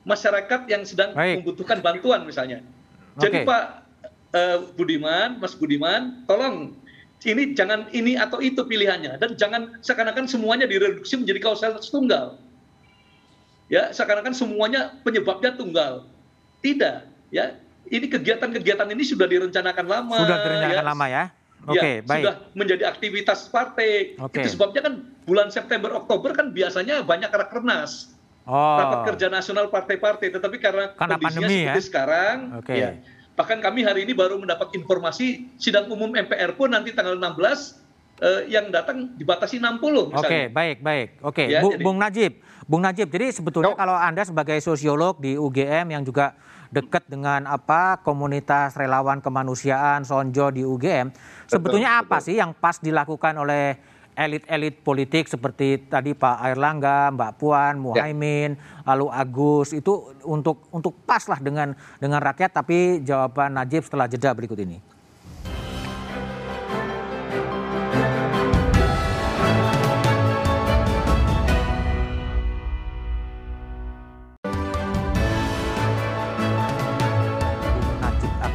masyarakat 0.05 0.67
yang 0.69 0.85
sedang 0.85 1.15
Baik. 1.17 1.41
membutuhkan 1.41 1.81
bantuan 1.81 2.21
misalnya. 2.27 2.61
Jadi 3.17 3.41
Oke. 3.41 3.47
Pak 3.49 3.63
eh, 4.35 4.57
Budiman, 4.77 5.41
Mas 5.41 5.57
Budiman, 5.57 6.21
tolong 6.29 6.77
ini 7.21 7.53
jangan 7.53 7.85
ini 7.93 8.17
atau 8.17 8.41
itu 8.41 8.65
pilihannya 8.65 9.21
dan 9.21 9.37
jangan 9.37 9.77
seakan-akan 9.85 10.25
semuanya 10.25 10.65
direduksi 10.65 11.13
menjadi 11.21 11.39
kausalitas 11.41 11.93
tunggal. 11.93 12.41
Ya, 13.71 13.93
seakan-akan 13.93 14.35
semuanya 14.35 14.99
penyebabnya 15.05 15.55
tunggal. 15.55 16.03
Tidak, 16.59 17.07
ya. 17.31 17.55
Ini 17.87 18.07
kegiatan-kegiatan 18.07 18.87
ini 18.91 19.03
sudah 19.03 19.27
direncanakan 19.27 19.85
lama. 19.87 20.17
Sudah 20.17 20.37
direncanakan 20.43 20.83
ya. 20.83 20.91
lama 20.91 21.05
ya. 21.07 21.23
Oke, 21.69 22.01
Ya, 22.01 22.03
baik. 22.03 22.23
sudah 22.25 22.35
menjadi 22.57 22.83
aktivitas 22.89 23.47
partai. 23.47 24.17
Oke. 24.17 24.41
Itu 24.41 24.57
sebabnya 24.57 24.81
kan 24.81 24.93
bulan 25.23 25.53
September 25.53 25.93
Oktober 25.93 26.33
kan 26.33 26.49
biasanya 26.51 27.05
banyak 27.05 27.29
rakernas 27.29 28.11
Oh. 28.41 28.57
rapat 28.57 29.13
kerja 29.13 29.29
nasional 29.29 29.69
partai-partai, 29.69 30.33
tetapi 30.33 30.57
karena, 30.57 30.97
Karena 30.97 31.13
kondisinya 31.13 31.45
pandemi, 31.45 31.57
seperti 31.61 31.77
ya? 31.77 31.85
sekarang, 31.85 32.37
Oke. 32.57 32.73
ya. 32.73 32.89
Bahkan 33.31 33.63
kami 33.63 33.81
hari 33.81 34.03
ini 34.03 34.11
baru 34.11 34.35
mendapat 34.35 34.75
informasi 34.75 35.47
sidang 35.55 35.87
umum 35.87 36.11
MPR 36.11 36.53
pun 36.53 36.67
nanti 36.67 36.91
tanggal 36.91 37.15
16 37.15 37.79
eh, 38.21 38.41
yang 38.51 38.69
datang 38.69 39.15
dibatasi 39.15 39.57
60 39.57 40.11
misalnya. 40.13 40.19
Oke, 40.19 40.39
baik, 40.51 40.77
baik. 40.83 41.07
Oke, 41.23 41.43
Ya, 41.47 41.63
Bu- 41.63 41.73
jadi- 41.73 41.83
Bung 41.83 41.97
Najib, 41.97 42.31
Bung 42.67 42.83
Najib. 42.83 43.07
Jadi 43.09 43.31
sebetulnya 43.33 43.73
Yo. 43.73 43.79
kalau 43.79 43.95
Anda 43.95 44.21
sebagai 44.21 44.59
sosiolog 44.59 45.17
di 45.17 45.39
UGM 45.39 45.95
yang 45.95 46.03
juga 46.03 46.35
dekat 46.71 47.03
dengan 47.07 47.43
apa 47.47 47.99
komunitas 47.99 48.79
relawan 48.79 49.19
kemanusiaan 49.19 50.07
Sonjo 50.07 50.51
di 50.55 50.63
UGM, 50.63 51.11
sebetulnya 51.43 51.99
apa 51.99 52.23
sih 52.23 52.39
yang 52.39 52.55
pas 52.55 52.79
dilakukan 52.79 53.35
oleh 53.35 53.75
elit-elit 54.21 54.85
politik 54.85 55.25
seperti 55.25 55.89
tadi 55.89 56.13
Pak 56.13 56.37
Airlangga, 56.45 57.09
Mbak 57.09 57.31
Puan, 57.41 57.81
Muhaimin, 57.81 58.53
lalu 58.85 59.07
Agus 59.09 59.73
itu 59.73 60.13
untuk 60.21 60.69
untuk 60.69 60.93
pas 61.03 61.25
lah 61.25 61.41
dengan 61.41 61.73
dengan 61.97 62.21
rakyat 62.21 62.53
tapi 62.53 63.01
jawaban 63.01 63.57
Najib 63.57 63.81
setelah 63.81 64.05
jeda 64.05 64.29
berikut 64.37 64.61
ini. 64.61 64.90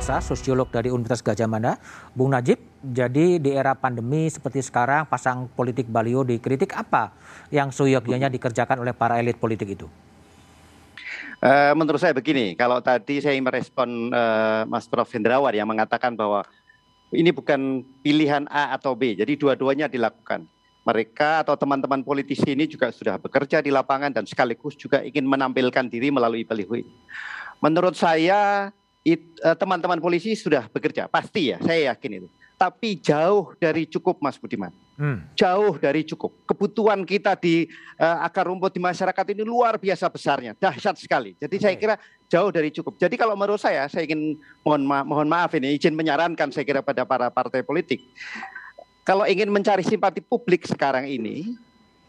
Aksa, 0.07 0.23
sosiolog 0.23 0.71
dari 0.71 0.87
Universitas 0.87 1.19
Gajah 1.19 1.51
Mada. 1.51 1.83
Bung 2.15 2.31
Najib, 2.31 2.63
jadi 2.79 3.43
di 3.43 3.51
era 3.51 3.75
pandemi 3.75 4.31
seperti 4.31 4.63
sekarang 4.63 5.03
pasang 5.03 5.51
politik 5.51 5.91
Balio 5.91 6.23
dikritik 6.23 6.79
apa 6.79 7.11
yang 7.51 7.75
seyogyanya 7.75 8.31
dikerjakan 8.31 8.87
oleh 8.87 8.95
para 8.95 9.19
elit 9.19 9.35
politik 9.35 9.75
itu? 9.75 9.91
Eh, 11.43 11.75
menurut 11.75 11.99
saya 11.99 12.15
begini, 12.15 12.55
kalau 12.55 12.79
tadi 12.79 13.19
saya 13.19 13.35
merespon 13.43 14.15
eh, 14.15 14.63
Mas 14.71 14.87
Prof 14.87 15.11
Hendrawan 15.11 15.51
yang 15.51 15.67
mengatakan 15.67 16.15
bahwa 16.15 16.47
ini 17.11 17.35
bukan 17.35 17.83
pilihan 18.07 18.47
A 18.47 18.79
atau 18.79 18.95
B, 18.95 19.19
jadi 19.19 19.35
dua-duanya 19.35 19.91
dilakukan. 19.91 20.47
Mereka 20.87 21.43
atau 21.43 21.59
teman-teman 21.59 22.07
politisi 22.07 22.55
ini 22.55 22.71
juga 22.71 22.95
sudah 22.95 23.19
bekerja 23.19 23.59
di 23.59 23.75
lapangan 23.75 24.15
dan 24.15 24.23
sekaligus 24.23 24.79
juga 24.79 25.03
ingin 25.03 25.27
menampilkan 25.27 25.91
diri 25.91 26.15
melalui 26.15 26.47
baliho. 26.47 26.79
Menurut 27.59 27.99
saya 27.99 28.71
teman-teman 29.55 30.03
polisi 30.03 30.35
sudah 30.35 30.67
bekerja, 30.67 31.07
pasti 31.07 31.55
ya, 31.55 31.63
saya 31.63 31.95
yakin 31.95 32.25
itu. 32.25 32.29
Tapi 32.57 32.97
jauh 32.99 33.53
dari 33.61 33.85
cukup 33.85 34.19
Mas 34.25 34.41
Budiman 34.41 34.73
Hmm. 34.97 35.29
jauh 35.37 35.77
dari 35.77 36.09
cukup. 36.09 36.33
Kebutuhan 36.49 37.05
kita 37.05 37.37
di 37.37 37.69
eh, 38.01 38.19
akar 38.25 38.49
rumput 38.49 38.73
di 38.73 38.81
masyarakat 38.81 39.37
ini 39.37 39.45
luar 39.45 39.77
biasa 39.77 40.09
besarnya, 40.09 40.57
dahsyat 40.57 40.97
sekali. 40.97 41.37
Jadi 41.37 41.57
saya 41.61 41.77
Oke. 41.77 41.85
kira 41.85 41.95
jauh 42.33 42.49
dari 42.49 42.73
cukup. 42.73 42.97
Jadi 42.97 43.13
kalau 43.21 43.37
menurut 43.37 43.61
saya, 43.61 43.85
saya 43.93 44.09
ingin 44.09 44.41
mohon 44.65 44.89
ma- 44.89 45.05
mohon 45.05 45.29
maaf 45.29 45.53
ini 45.53 45.77
izin 45.77 45.93
menyarankan 45.93 46.49
saya 46.49 46.65
kira 46.65 46.81
pada 46.81 47.05
para 47.05 47.29
partai 47.29 47.61
politik. 47.61 48.01
kalau 49.07 49.23
ingin 49.23 49.53
mencari 49.53 49.87
simpati 49.87 50.19
publik 50.19 50.67
sekarang 50.67 51.07
ini, 51.07 51.55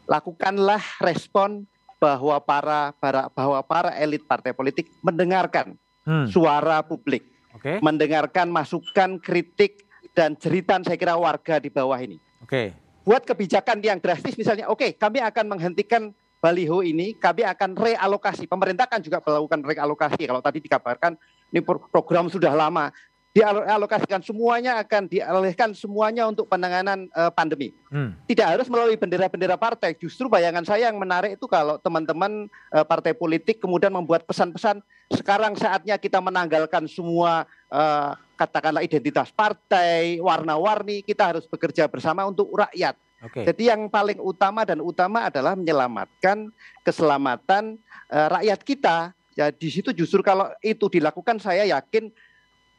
lakukanlah 0.10 0.82
respon 0.98 1.68
bahwa 2.02 2.40
para, 2.42 2.96
para 2.98 3.30
bahwa 3.36 3.60
para 3.62 3.92
elit 4.02 4.24
partai 4.26 4.50
politik 4.56 4.90
mendengarkan 5.04 5.76
hmm. 6.08 6.32
suara 6.32 6.80
publik, 6.88 7.28
okay. 7.52 7.84
mendengarkan 7.84 8.48
masukan, 8.48 9.20
kritik 9.20 9.84
dan 10.16 10.40
jeritan 10.40 10.82
saya 10.88 10.96
kira 10.96 11.20
warga 11.20 11.60
di 11.60 11.68
bawah 11.68 12.00
ini. 12.00 12.16
Oke. 12.40 12.48
Okay. 12.48 12.68
Buat 13.04 13.24
kebijakan 13.24 13.80
yang 13.80 14.00
drastis 14.04 14.36
misalnya, 14.36 14.68
oke, 14.68 14.84
okay, 14.84 14.92
kami 14.96 15.24
akan 15.24 15.48
menghentikan 15.48 16.12
baliho 16.44 16.84
ini, 16.84 17.16
kami 17.16 17.44
akan 17.44 17.76
realokasi. 17.76 18.48
Pemerintah 18.48 18.88
kan 18.88 19.00
juga 19.00 19.24
melakukan 19.24 19.64
realokasi. 19.64 20.28
Kalau 20.28 20.44
tadi 20.44 20.60
dikabarkan 20.60 21.16
ini 21.52 21.64
program 21.64 22.28
sudah 22.28 22.52
lama 22.52 22.92
dialokasikan 23.38 24.26
semuanya 24.26 24.82
akan 24.82 25.06
dialihkan 25.06 25.70
semuanya 25.78 26.26
untuk 26.26 26.50
penanganan 26.50 27.06
uh, 27.14 27.30
pandemi. 27.30 27.70
Hmm. 27.94 28.18
Tidak 28.26 28.58
harus 28.58 28.66
melalui 28.66 28.98
bendera-bendera 28.98 29.54
partai. 29.54 29.94
Justru 29.94 30.26
bayangan 30.26 30.66
saya 30.66 30.90
yang 30.90 30.98
menarik 30.98 31.38
itu 31.38 31.46
kalau 31.46 31.78
teman-teman 31.78 32.50
uh, 32.74 32.82
partai 32.82 33.14
politik 33.14 33.62
kemudian 33.62 33.94
membuat 33.94 34.26
pesan-pesan 34.26 34.82
sekarang 35.14 35.56
saatnya 35.56 35.96
kita 35.96 36.20
menanggalkan 36.20 36.90
semua 36.90 37.48
uh, 37.72 38.12
katakanlah 38.36 38.84
identitas 38.84 39.32
partai, 39.32 40.20
warna-warni, 40.20 41.06
kita 41.06 41.36
harus 41.36 41.46
bekerja 41.48 41.88
bersama 41.88 42.28
untuk 42.28 42.52
rakyat. 42.52 42.98
Okay. 43.18 43.50
Jadi 43.50 43.74
yang 43.74 43.90
paling 43.90 44.22
utama 44.22 44.62
dan 44.62 44.78
utama 44.78 45.26
adalah 45.26 45.58
menyelamatkan 45.58 46.54
keselamatan 46.86 47.78
uh, 48.14 48.28
rakyat 48.38 48.60
kita. 48.62 48.98
Ya 49.38 49.54
di 49.54 49.70
situ 49.70 49.94
justru 49.94 50.26
kalau 50.26 50.50
itu 50.66 50.90
dilakukan 50.90 51.38
saya 51.38 51.66
yakin 51.70 52.10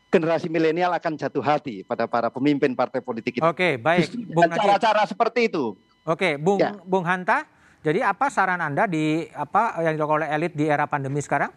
generasi 0.08 0.48
milenial 0.48 0.92
akan 0.96 1.20
jatuh 1.20 1.44
hati 1.44 1.84
pada 1.84 2.08
para 2.08 2.32
pemimpin 2.32 2.72
partai 2.72 3.04
politik 3.04 3.38
itu. 3.38 3.44
Oke, 3.44 3.76
baik. 3.76 4.12
Bung 4.32 4.48
cara-cara 4.48 5.04
seperti 5.04 5.52
itu. 5.52 5.76
Oke, 6.08 6.40
Bung 6.40 6.60
ya. 6.60 6.72
Bung 6.88 7.04
Hanta, 7.04 7.44
jadi 7.84 8.08
apa 8.08 8.32
saran 8.32 8.64
Anda 8.64 8.88
di 8.88 9.28
apa 9.36 9.76
yang 9.84 10.00
dilakukan 10.00 10.24
oleh 10.24 10.30
elit 10.32 10.52
di 10.56 10.64
era 10.64 10.88
pandemi 10.88 11.20
sekarang? 11.20 11.52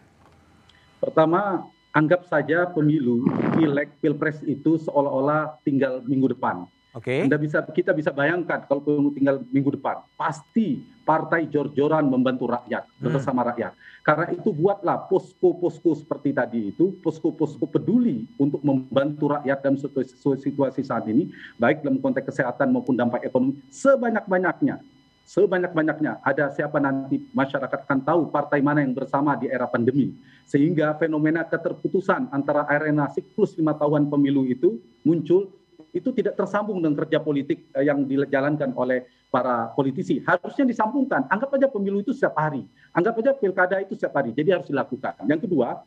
Pertama, 1.00 1.66
anggap 1.96 2.28
saja 2.28 2.68
pemilu, 2.70 3.24
pileg, 3.56 3.90
pilpres 4.04 4.44
itu 4.44 4.76
seolah-olah 4.84 5.58
tinggal 5.64 6.04
minggu 6.04 6.36
depan. 6.36 6.68
Oke. 6.92 7.08
Okay. 7.08 7.20
Anda 7.24 7.40
bisa 7.40 7.64
kita 7.64 7.96
bisa 7.96 8.12
bayangkan 8.12 8.68
kalau 8.68 8.84
tinggal 9.16 9.40
minggu 9.48 9.80
depan, 9.80 10.04
pasti 10.12 10.84
partai 11.08 11.48
jor-joran 11.48 12.04
membantu 12.04 12.52
rakyat 12.52 12.84
hmm. 12.84 13.08
bersama 13.08 13.48
rakyat. 13.48 13.72
Karena 14.04 14.28
itu 14.28 14.52
buatlah 14.52 15.08
posko-posko 15.08 15.96
seperti 15.96 16.36
tadi 16.36 16.68
itu, 16.68 16.92
posko-posko 17.00 17.64
peduli 17.64 18.28
untuk 18.36 18.60
membantu 18.60 19.32
rakyat 19.32 19.58
dalam 19.64 19.80
situasi 19.80 20.82
saat 20.84 21.08
ini, 21.08 21.32
baik 21.56 21.80
dalam 21.80 21.96
konteks 21.96 22.28
kesehatan 22.28 22.68
maupun 22.68 22.92
dampak 22.92 23.24
ekonomi 23.24 23.56
sebanyak-banyaknya. 23.72 24.84
Sebanyak-banyaknya 25.22 26.18
ada 26.20 26.50
siapa 26.50 26.82
nanti 26.82 27.24
masyarakat 27.30 27.86
akan 27.88 28.00
tahu 28.04 28.20
partai 28.28 28.58
mana 28.58 28.82
yang 28.84 28.92
bersama 28.92 29.38
di 29.38 29.48
era 29.48 29.64
pandemi. 29.70 30.12
Sehingga 30.44 30.92
fenomena 30.98 31.46
keterputusan 31.46 32.34
antara 32.34 32.66
arena 32.66 33.06
siklus 33.06 33.54
lima 33.54 33.72
tahunan 33.78 34.10
pemilu 34.10 34.44
itu 34.44 34.82
muncul 35.06 35.61
itu 35.90 36.14
tidak 36.14 36.38
tersambung 36.38 36.78
dengan 36.78 36.94
kerja 37.02 37.18
politik 37.18 37.66
eh, 37.74 37.84
yang 37.84 38.06
dijalankan 38.06 38.70
oleh 38.78 39.02
para 39.32 39.72
politisi. 39.74 40.22
Harusnya 40.22 40.68
disambungkan. 40.68 41.26
Anggap 41.32 41.56
aja 41.56 41.66
pemilu 41.66 42.04
itu 42.04 42.14
setiap 42.14 42.36
hari. 42.38 42.62
Anggap 42.94 43.18
aja 43.18 43.32
pilkada 43.34 43.80
itu 43.80 43.98
setiap 43.98 44.20
hari. 44.20 44.30
Jadi 44.36 44.48
harus 44.52 44.68
dilakukan. 44.68 45.24
Yang 45.24 45.48
kedua, 45.48 45.80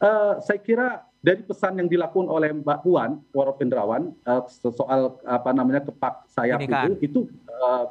uh, 0.00 0.40
saya 0.40 0.58
kira 0.64 1.04
dari 1.20 1.42
pesan 1.42 1.76
yang 1.76 1.88
dilakukan 1.90 2.30
oleh 2.30 2.54
Mbak 2.54 2.86
Puan 2.86 3.18
Warapendrawan 3.34 4.14
uh, 4.30 4.46
soal 4.48 5.18
apa 5.26 5.50
namanya 5.50 5.82
kepak 5.82 6.22
sayap 6.30 6.62
itu, 6.62 6.90
itu 7.02 7.20
uh, 7.50 7.90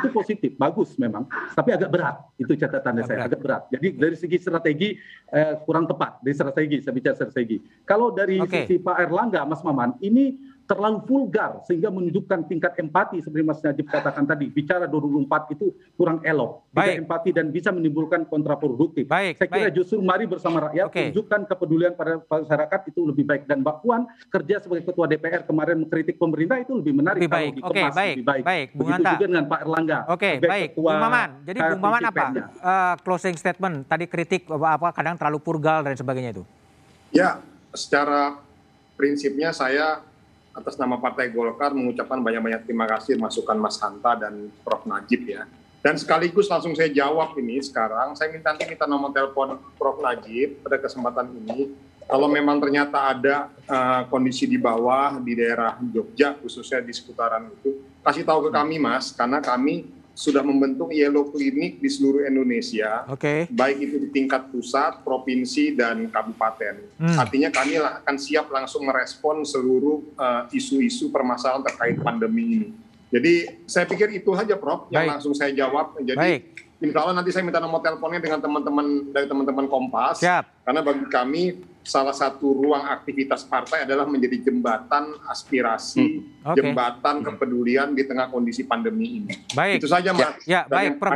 itu 0.00 0.08
positif, 0.08 0.50
bagus 0.56 0.94
memang. 0.96 1.26
Tapi 1.52 1.76
agak 1.76 1.90
berat. 1.92 2.16
Itu 2.40 2.56
catatannya 2.56 3.04
agak 3.04 3.08
saya, 3.12 3.18
berat. 3.18 3.28
agak 3.28 3.40
berat. 3.42 3.62
Jadi 3.74 3.88
dari 3.98 4.16
segi 4.16 4.36
strategi 4.40 4.88
uh, 5.34 5.60
kurang 5.66 5.84
tepat. 5.84 6.22
Dari 6.24 6.34
strategi, 6.34 6.76
saya 6.80 6.94
bicara 6.94 7.14
strategi. 7.18 7.60
Kalau 7.84 8.14
dari 8.14 8.40
okay. 8.40 8.64
sisi 8.64 8.80
Pak 8.80 8.96
Erlangga, 9.04 9.44
Mas 9.44 9.60
Maman, 9.60 9.98
ini 10.00 10.55
terlalu 10.66 10.98
vulgar 11.06 11.62
sehingga 11.66 11.88
menunjukkan 11.94 12.50
tingkat 12.50 12.74
empati 12.78 13.22
seperti 13.22 13.42
Mas 13.46 13.62
Najib 13.62 13.86
katakan 13.86 14.26
tadi. 14.26 14.50
Bicara 14.50 14.90
2004 14.90 15.54
itu 15.54 15.72
kurang 15.94 16.18
elok. 16.26 16.66
Tidak 16.70 16.76
baik. 16.76 16.96
empati 17.06 17.30
dan 17.30 17.46
bisa 17.54 17.70
menimbulkan 17.70 18.26
kontraproduktif. 18.26 19.06
Baik, 19.06 19.38
saya 19.38 19.48
kira 19.48 19.70
baik. 19.70 19.76
justru 19.78 20.02
mari 20.02 20.26
bersama 20.26 20.70
rakyat 20.70 20.86
okay. 20.90 21.08
tunjukkan 21.10 21.40
kepedulian 21.46 21.92
pada 21.94 22.18
masyarakat 22.18 22.80
itu 22.90 23.00
lebih 23.06 23.24
baik. 23.24 23.42
Dan 23.46 23.62
Mbak 23.62 23.76
Puan 23.82 24.10
kerja 24.28 24.58
sebagai 24.62 24.84
ketua 24.90 25.06
DPR 25.06 25.46
kemarin 25.46 25.76
mengkritik 25.86 26.18
pemerintah 26.18 26.58
itu 26.58 26.72
lebih 26.74 26.94
menarik 26.98 27.20
lebih 27.22 27.32
baik. 27.32 27.50
kalau 27.54 27.70
dikemas 27.70 27.92
okay, 27.92 27.96
baik. 27.96 28.14
lebih 28.16 28.26
baik 28.26 28.44
baik. 28.46 28.68
Bung 28.72 28.86
begitu 28.88 29.04
juga 29.12 29.26
dengan 29.26 29.44
Pak 29.46 29.60
Erlangga 29.66 29.98
oke 30.06 30.18
okay, 30.18 30.34
baik. 30.40 30.68
Bung 30.74 31.00
Maman 31.02 31.28
jadi 31.46 31.58
Bung 31.74 31.82
Maman 31.82 32.02
apa? 32.08 32.24
Uh, 32.62 32.94
closing 33.02 33.36
statement. 33.36 33.76
Tadi 33.86 34.04
kritik 34.08 34.42
apa, 34.48 34.68
apa 34.78 34.88
kadang 34.94 35.14
terlalu 35.18 35.38
purgal 35.42 35.84
dan 35.84 35.94
sebagainya 35.94 36.30
itu. 36.34 36.42
Ya 37.14 37.38
secara 37.76 38.40
prinsipnya 38.96 39.52
saya 39.52 40.00
atas 40.56 40.80
nama 40.80 40.96
Partai 40.96 41.28
Golkar 41.28 41.76
mengucapkan 41.76 42.16
banyak-banyak 42.24 42.64
terima 42.64 42.88
kasih 42.88 43.20
masukan 43.20 43.60
Mas 43.60 43.76
Hanta 43.76 44.16
dan 44.16 44.48
Prof. 44.64 44.88
Najib 44.88 45.28
ya. 45.28 45.44
Dan 45.84 46.00
sekaligus 46.00 46.48
langsung 46.48 46.74
saya 46.74 46.90
jawab 46.90 47.36
ini 47.38 47.60
sekarang, 47.62 48.16
saya 48.16 48.32
minta 48.32 48.50
nanti 48.50 48.64
minta 48.64 48.88
nomor 48.88 49.12
telepon 49.12 49.60
Prof. 49.76 50.00
Najib 50.00 50.64
pada 50.64 50.80
kesempatan 50.80 51.28
ini. 51.44 51.76
Kalau 52.06 52.30
memang 52.30 52.62
ternyata 52.62 53.10
ada 53.10 53.50
uh, 53.66 54.06
kondisi 54.06 54.46
di 54.46 54.54
bawah 54.54 55.18
di 55.18 55.34
daerah 55.34 55.74
Jogja, 55.90 56.38
khususnya 56.38 56.78
di 56.78 56.94
seputaran 56.94 57.50
itu, 57.50 57.82
kasih 58.06 58.22
tahu 58.22 58.46
ke 58.46 58.50
kami 58.54 58.78
Mas, 58.78 59.10
karena 59.10 59.42
kami 59.42 59.90
sudah 60.16 60.40
membentuk 60.40 60.96
yellow 60.96 61.28
clinic 61.28 61.76
di 61.76 61.92
seluruh 61.92 62.24
Indonesia, 62.24 63.04
okay. 63.04 63.44
baik 63.52 63.84
itu 63.84 63.96
di 64.00 64.08
tingkat 64.08 64.48
pusat, 64.48 65.04
provinsi 65.04 65.76
dan 65.76 66.08
kabupaten. 66.08 66.80
Hmm. 66.96 67.20
Artinya 67.20 67.52
kami 67.52 67.76
akan 67.76 68.16
siap 68.16 68.48
langsung 68.48 68.88
merespon 68.88 69.44
seluruh 69.44 70.00
eh, 70.16 70.56
isu-isu 70.56 71.12
uh, 71.12 71.12
permasalahan 71.12 71.60
terkait 71.68 72.00
pandemi 72.00 72.44
ini. 72.48 72.68
Jadi 73.12 73.64
saya 73.68 73.84
pikir 73.84 74.08
itu 74.16 74.32
saja, 74.32 74.56
Prof, 74.56 74.88
yang 74.88 75.04
langsung 75.04 75.36
saya 75.36 75.52
jawab. 75.52 76.00
Jadi 76.00 76.16
Baik. 76.16 76.42
Insya 76.76 76.98
Allah 77.04 77.16
nanti 77.16 77.32
saya 77.32 77.44
minta 77.44 77.60
nomor 77.60 77.80
teleponnya 77.80 78.20
dengan 78.20 78.40
teman-teman 78.40 79.12
dari 79.12 79.24
teman-teman 79.28 79.64
Kompas. 79.68 80.20
Siap. 80.20 80.44
Karena 80.64 80.80
bagi 80.84 81.06
kami 81.08 81.42
salah 81.86 82.10
satu 82.10 82.50
ruang 82.50 82.82
aktivitas 82.90 83.46
partai 83.46 83.86
adalah 83.86 84.10
menjadi 84.10 84.50
jembatan 84.50 85.14
aspirasi, 85.30 86.18
hmm. 86.18 86.50
okay. 86.50 86.58
jembatan 86.58 87.22
kepedulian 87.22 87.94
di 87.94 88.02
tengah 88.02 88.26
kondisi 88.26 88.66
pandemi 88.66 89.22
ini. 89.22 89.32
Baik. 89.54 89.78
Itu 89.78 89.86
saja, 89.86 90.10
Mas. 90.10 90.42
Ya, 90.42 90.66
ya 90.66 90.68
baik, 90.68 90.98
Prof. 90.98 91.14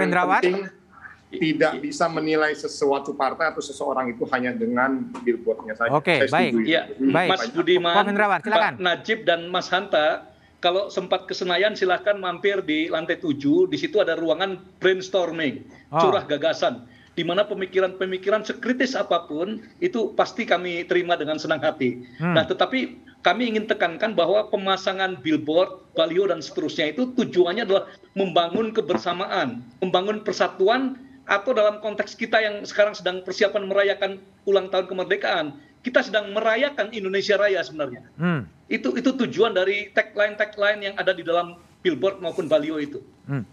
Tidak 1.30 1.78
bisa 1.78 2.10
menilai 2.10 2.58
sesuatu 2.58 3.14
partai 3.14 3.54
atau 3.54 3.62
seseorang 3.62 4.10
itu 4.10 4.26
hanya 4.34 4.50
dengan 4.50 5.14
billboardnya 5.22 5.78
saja. 5.78 5.94
Oke, 5.94 6.26
okay, 6.26 6.30
baik. 6.30 6.66
Ya, 6.66 6.90
baik. 6.98 7.30
Mas 7.30 7.46
Budiman, 7.54 7.94
Pak 7.94 8.82
Najib 8.82 9.22
dan 9.22 9.46
Mas 9.46 9.70
Hanta 9.70 10.30
kalau 10.60 10.92
sempat 10.92 11.24
ke 11.24 11.32
Senayan 11.32 11.72
silahkan 11.72 12.20
mampir 12.20 12.60
di 12.60 12.92
lantai 12.92 13.16
7, 13.16 13.70
di 13.70 13.78
situ 13.80 13.96
ada 13.96 14.12
ruangan 14.12 14.60
brainstorming, 14.76 15.64
oh. 15.88 15.98
curah 16.04 16.28
gagasan, 16.28 16.84
di 17.18 17.26
mana 17.26 17.42
pemikiran-pemikiran 17.44 18.46
sekritis 18.46 18.94
apa 18.94 19.26
pun 19.26 19.58
itu 19.82 20.14
pasti 20.14 20.46
kami 20.46 20.86
terima 20.86 21.18
dengan 21.18 21.36
senang 21.36 21.58
hati. 21.58 22.06
Hmm. 22.22 22.38
Nah, 22.38 22.46
tetapi 22.46 22.96
kami 23.20 23.52
ingin 23.52 23.68
tekankan 23.68 24.16
bahwa 24.16 24.48
pemasangan 24.48 25.20
billboard, 25.20 25.84
baliho 25.92 26.30
dan 26.30 26.40
seterusnya 26.40 26.96
itu 26.96 27.12
tujuannya 27.18 27.68
adalah 27.68 27.84
membangun 28.16 28.72
kebersamaan, 28.72 29.60
membangun 29.84 30.24
persatuan 30.24 30.96
atau 31.28 31.54
dalam 31.54 31.78
konteks 31.84 32.16
kita 32.16 32.40
yang 32.40 32.64
sekarang 32.64 32.96
sedang 32.96 33.22
persiapan 33.22 33.68
merayakan 33.68 34.18
ulang 34.48 34.72
tahun 34.72 34.88
kemerdekaan, 34.88 35.46
kita 35.84 36.00
sedang 36.02 36.32
merayakan 36.32 36.90
Indonesia 36.90 37.36
Raya 37.36 37.60
sebenarnya. 37.60 38.02
Hmm. 38.16 38.48
Itu 38.72 38.96
itu 38.96 39.12
tujuan 39.14 39.52
dari 39.52 39.92
tagline 39.92 40.34
tagline 40.40 40.80
yang 40.90 40.94
ada 40.96 41.12
di 41.12 41.22
dalam 41.22 41.60
billboard 41.84 42.24
maupun 42.24 42.48
baliho 42.48 42.80
itu. 42.80 42.98
Hmm. 43.28 43.44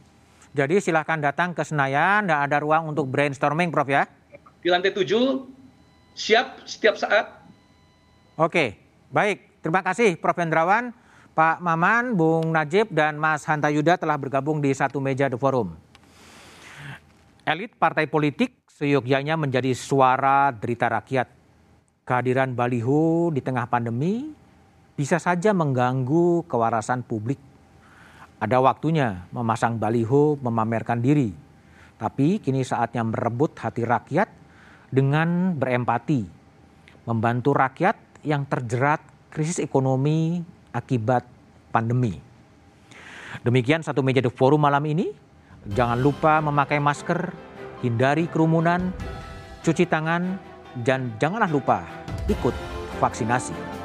Jadi 0.58 0.82
silahkan 0.82 1.22
datang 1.22 1.54
ke 1.54 1.62
Senayan, 1.62 2.26
dan 2.26 2.42
ada 2.42 2.58
ruang 2.58 2.90
untuk 2.90 3.06
brainstorming, 3.06 3.70
Prof 3.70 3.86
ya. 3.86 4.10
Di 4.58 4.74
lantai 4.74 4.90
7 4.90 5.06
siap 6.18 6.66
setiap 6.66 6.98
saat. 6.98 7.30
Oke, 8.34 8.74
baik. 9.14 9.62
Terima 9.62 9.86
kasih 9.86 10.18
Prof 10.18 10.34
Hendrawan, 10.34 10.90
Pak 11.38 11.62
Maman, 11.62 12.18
Bung 12.18 12.50
Najib, 12.50 12.90
dan 12.90 13.22
Mas 13.22 13.46
Hanta 13.46 13.70
Yuda 13.70 14.02
telah 14.02 14.18
bergabung 14.18 14.58
di 14.58 14.74
satu 14.74 14.98
meja 14.98 15.30
The 15.30 15.38
Forum. 15.38 15.78
Elit 17.46 17.78
partai 17.78 18.10
politik 18.10 18.66
seyogyanya 18.66 19.38
menjadi 19.38 19.78
suara 19.78 20.50
derita 20.50 20.90
rakyat 20.90 21.30
kehadiran 22.02 22.58
baliho 22.58 23.30
di 23.30 23.46
tengah 23.46 23.70
pandemi 23.70 24.34
bisa 24.98 25.22
saja 25.22 25.54
mengganggu 25.54 26.50
kewarasan 26.50 27.06
publik. 27.06 27.47
Ada 28.38 28.62
waktunya 28.62 29.26
memasang 29.34 29.82
baliho 29.82 30.38
memamerkan 30.38 31.02
diri, 31.02 31.34
tapi 31.98 32.38
kini 32.38 32.62
saatnya 32.62 33.02
merebut 33.02 33.58
hati 33.58 33.82
rakyat 33.82 34.30
dengan 34.94 35.58
berempati, 35.58 36.22
membantu 37.10 37.58
rakyat 37.58 37.98
yang 38.22 38.46
terjerat 38.46 39.02
krisis 39.34 39.58
ekonomi 39.58 40.46
akibat 40.70 41.26
pandemi. 41.74 42.22
Demikian 43.42 43.82
satu 43.82 44.06
meja 44.06 44.22
The 44.22 44.30
Forum 44.30 44.62
malam 44.62 44.86
ini. 44.86 45.10
Jangan 45.68 46.00
lupa 46.00 46.40
memakai 46.40 46.78
masker, 46.78 47.34
hindari 47.82 48.30
kerumunan, 48.30 48.94
cuci 49.66 49.90
tangan, 49.90 50.40
dan 50.86 51.12
janganlah 51.18 51.50
lupa 51.50 51.84
ikut 52.30 52.54
vaksinasi. 53.02 53.77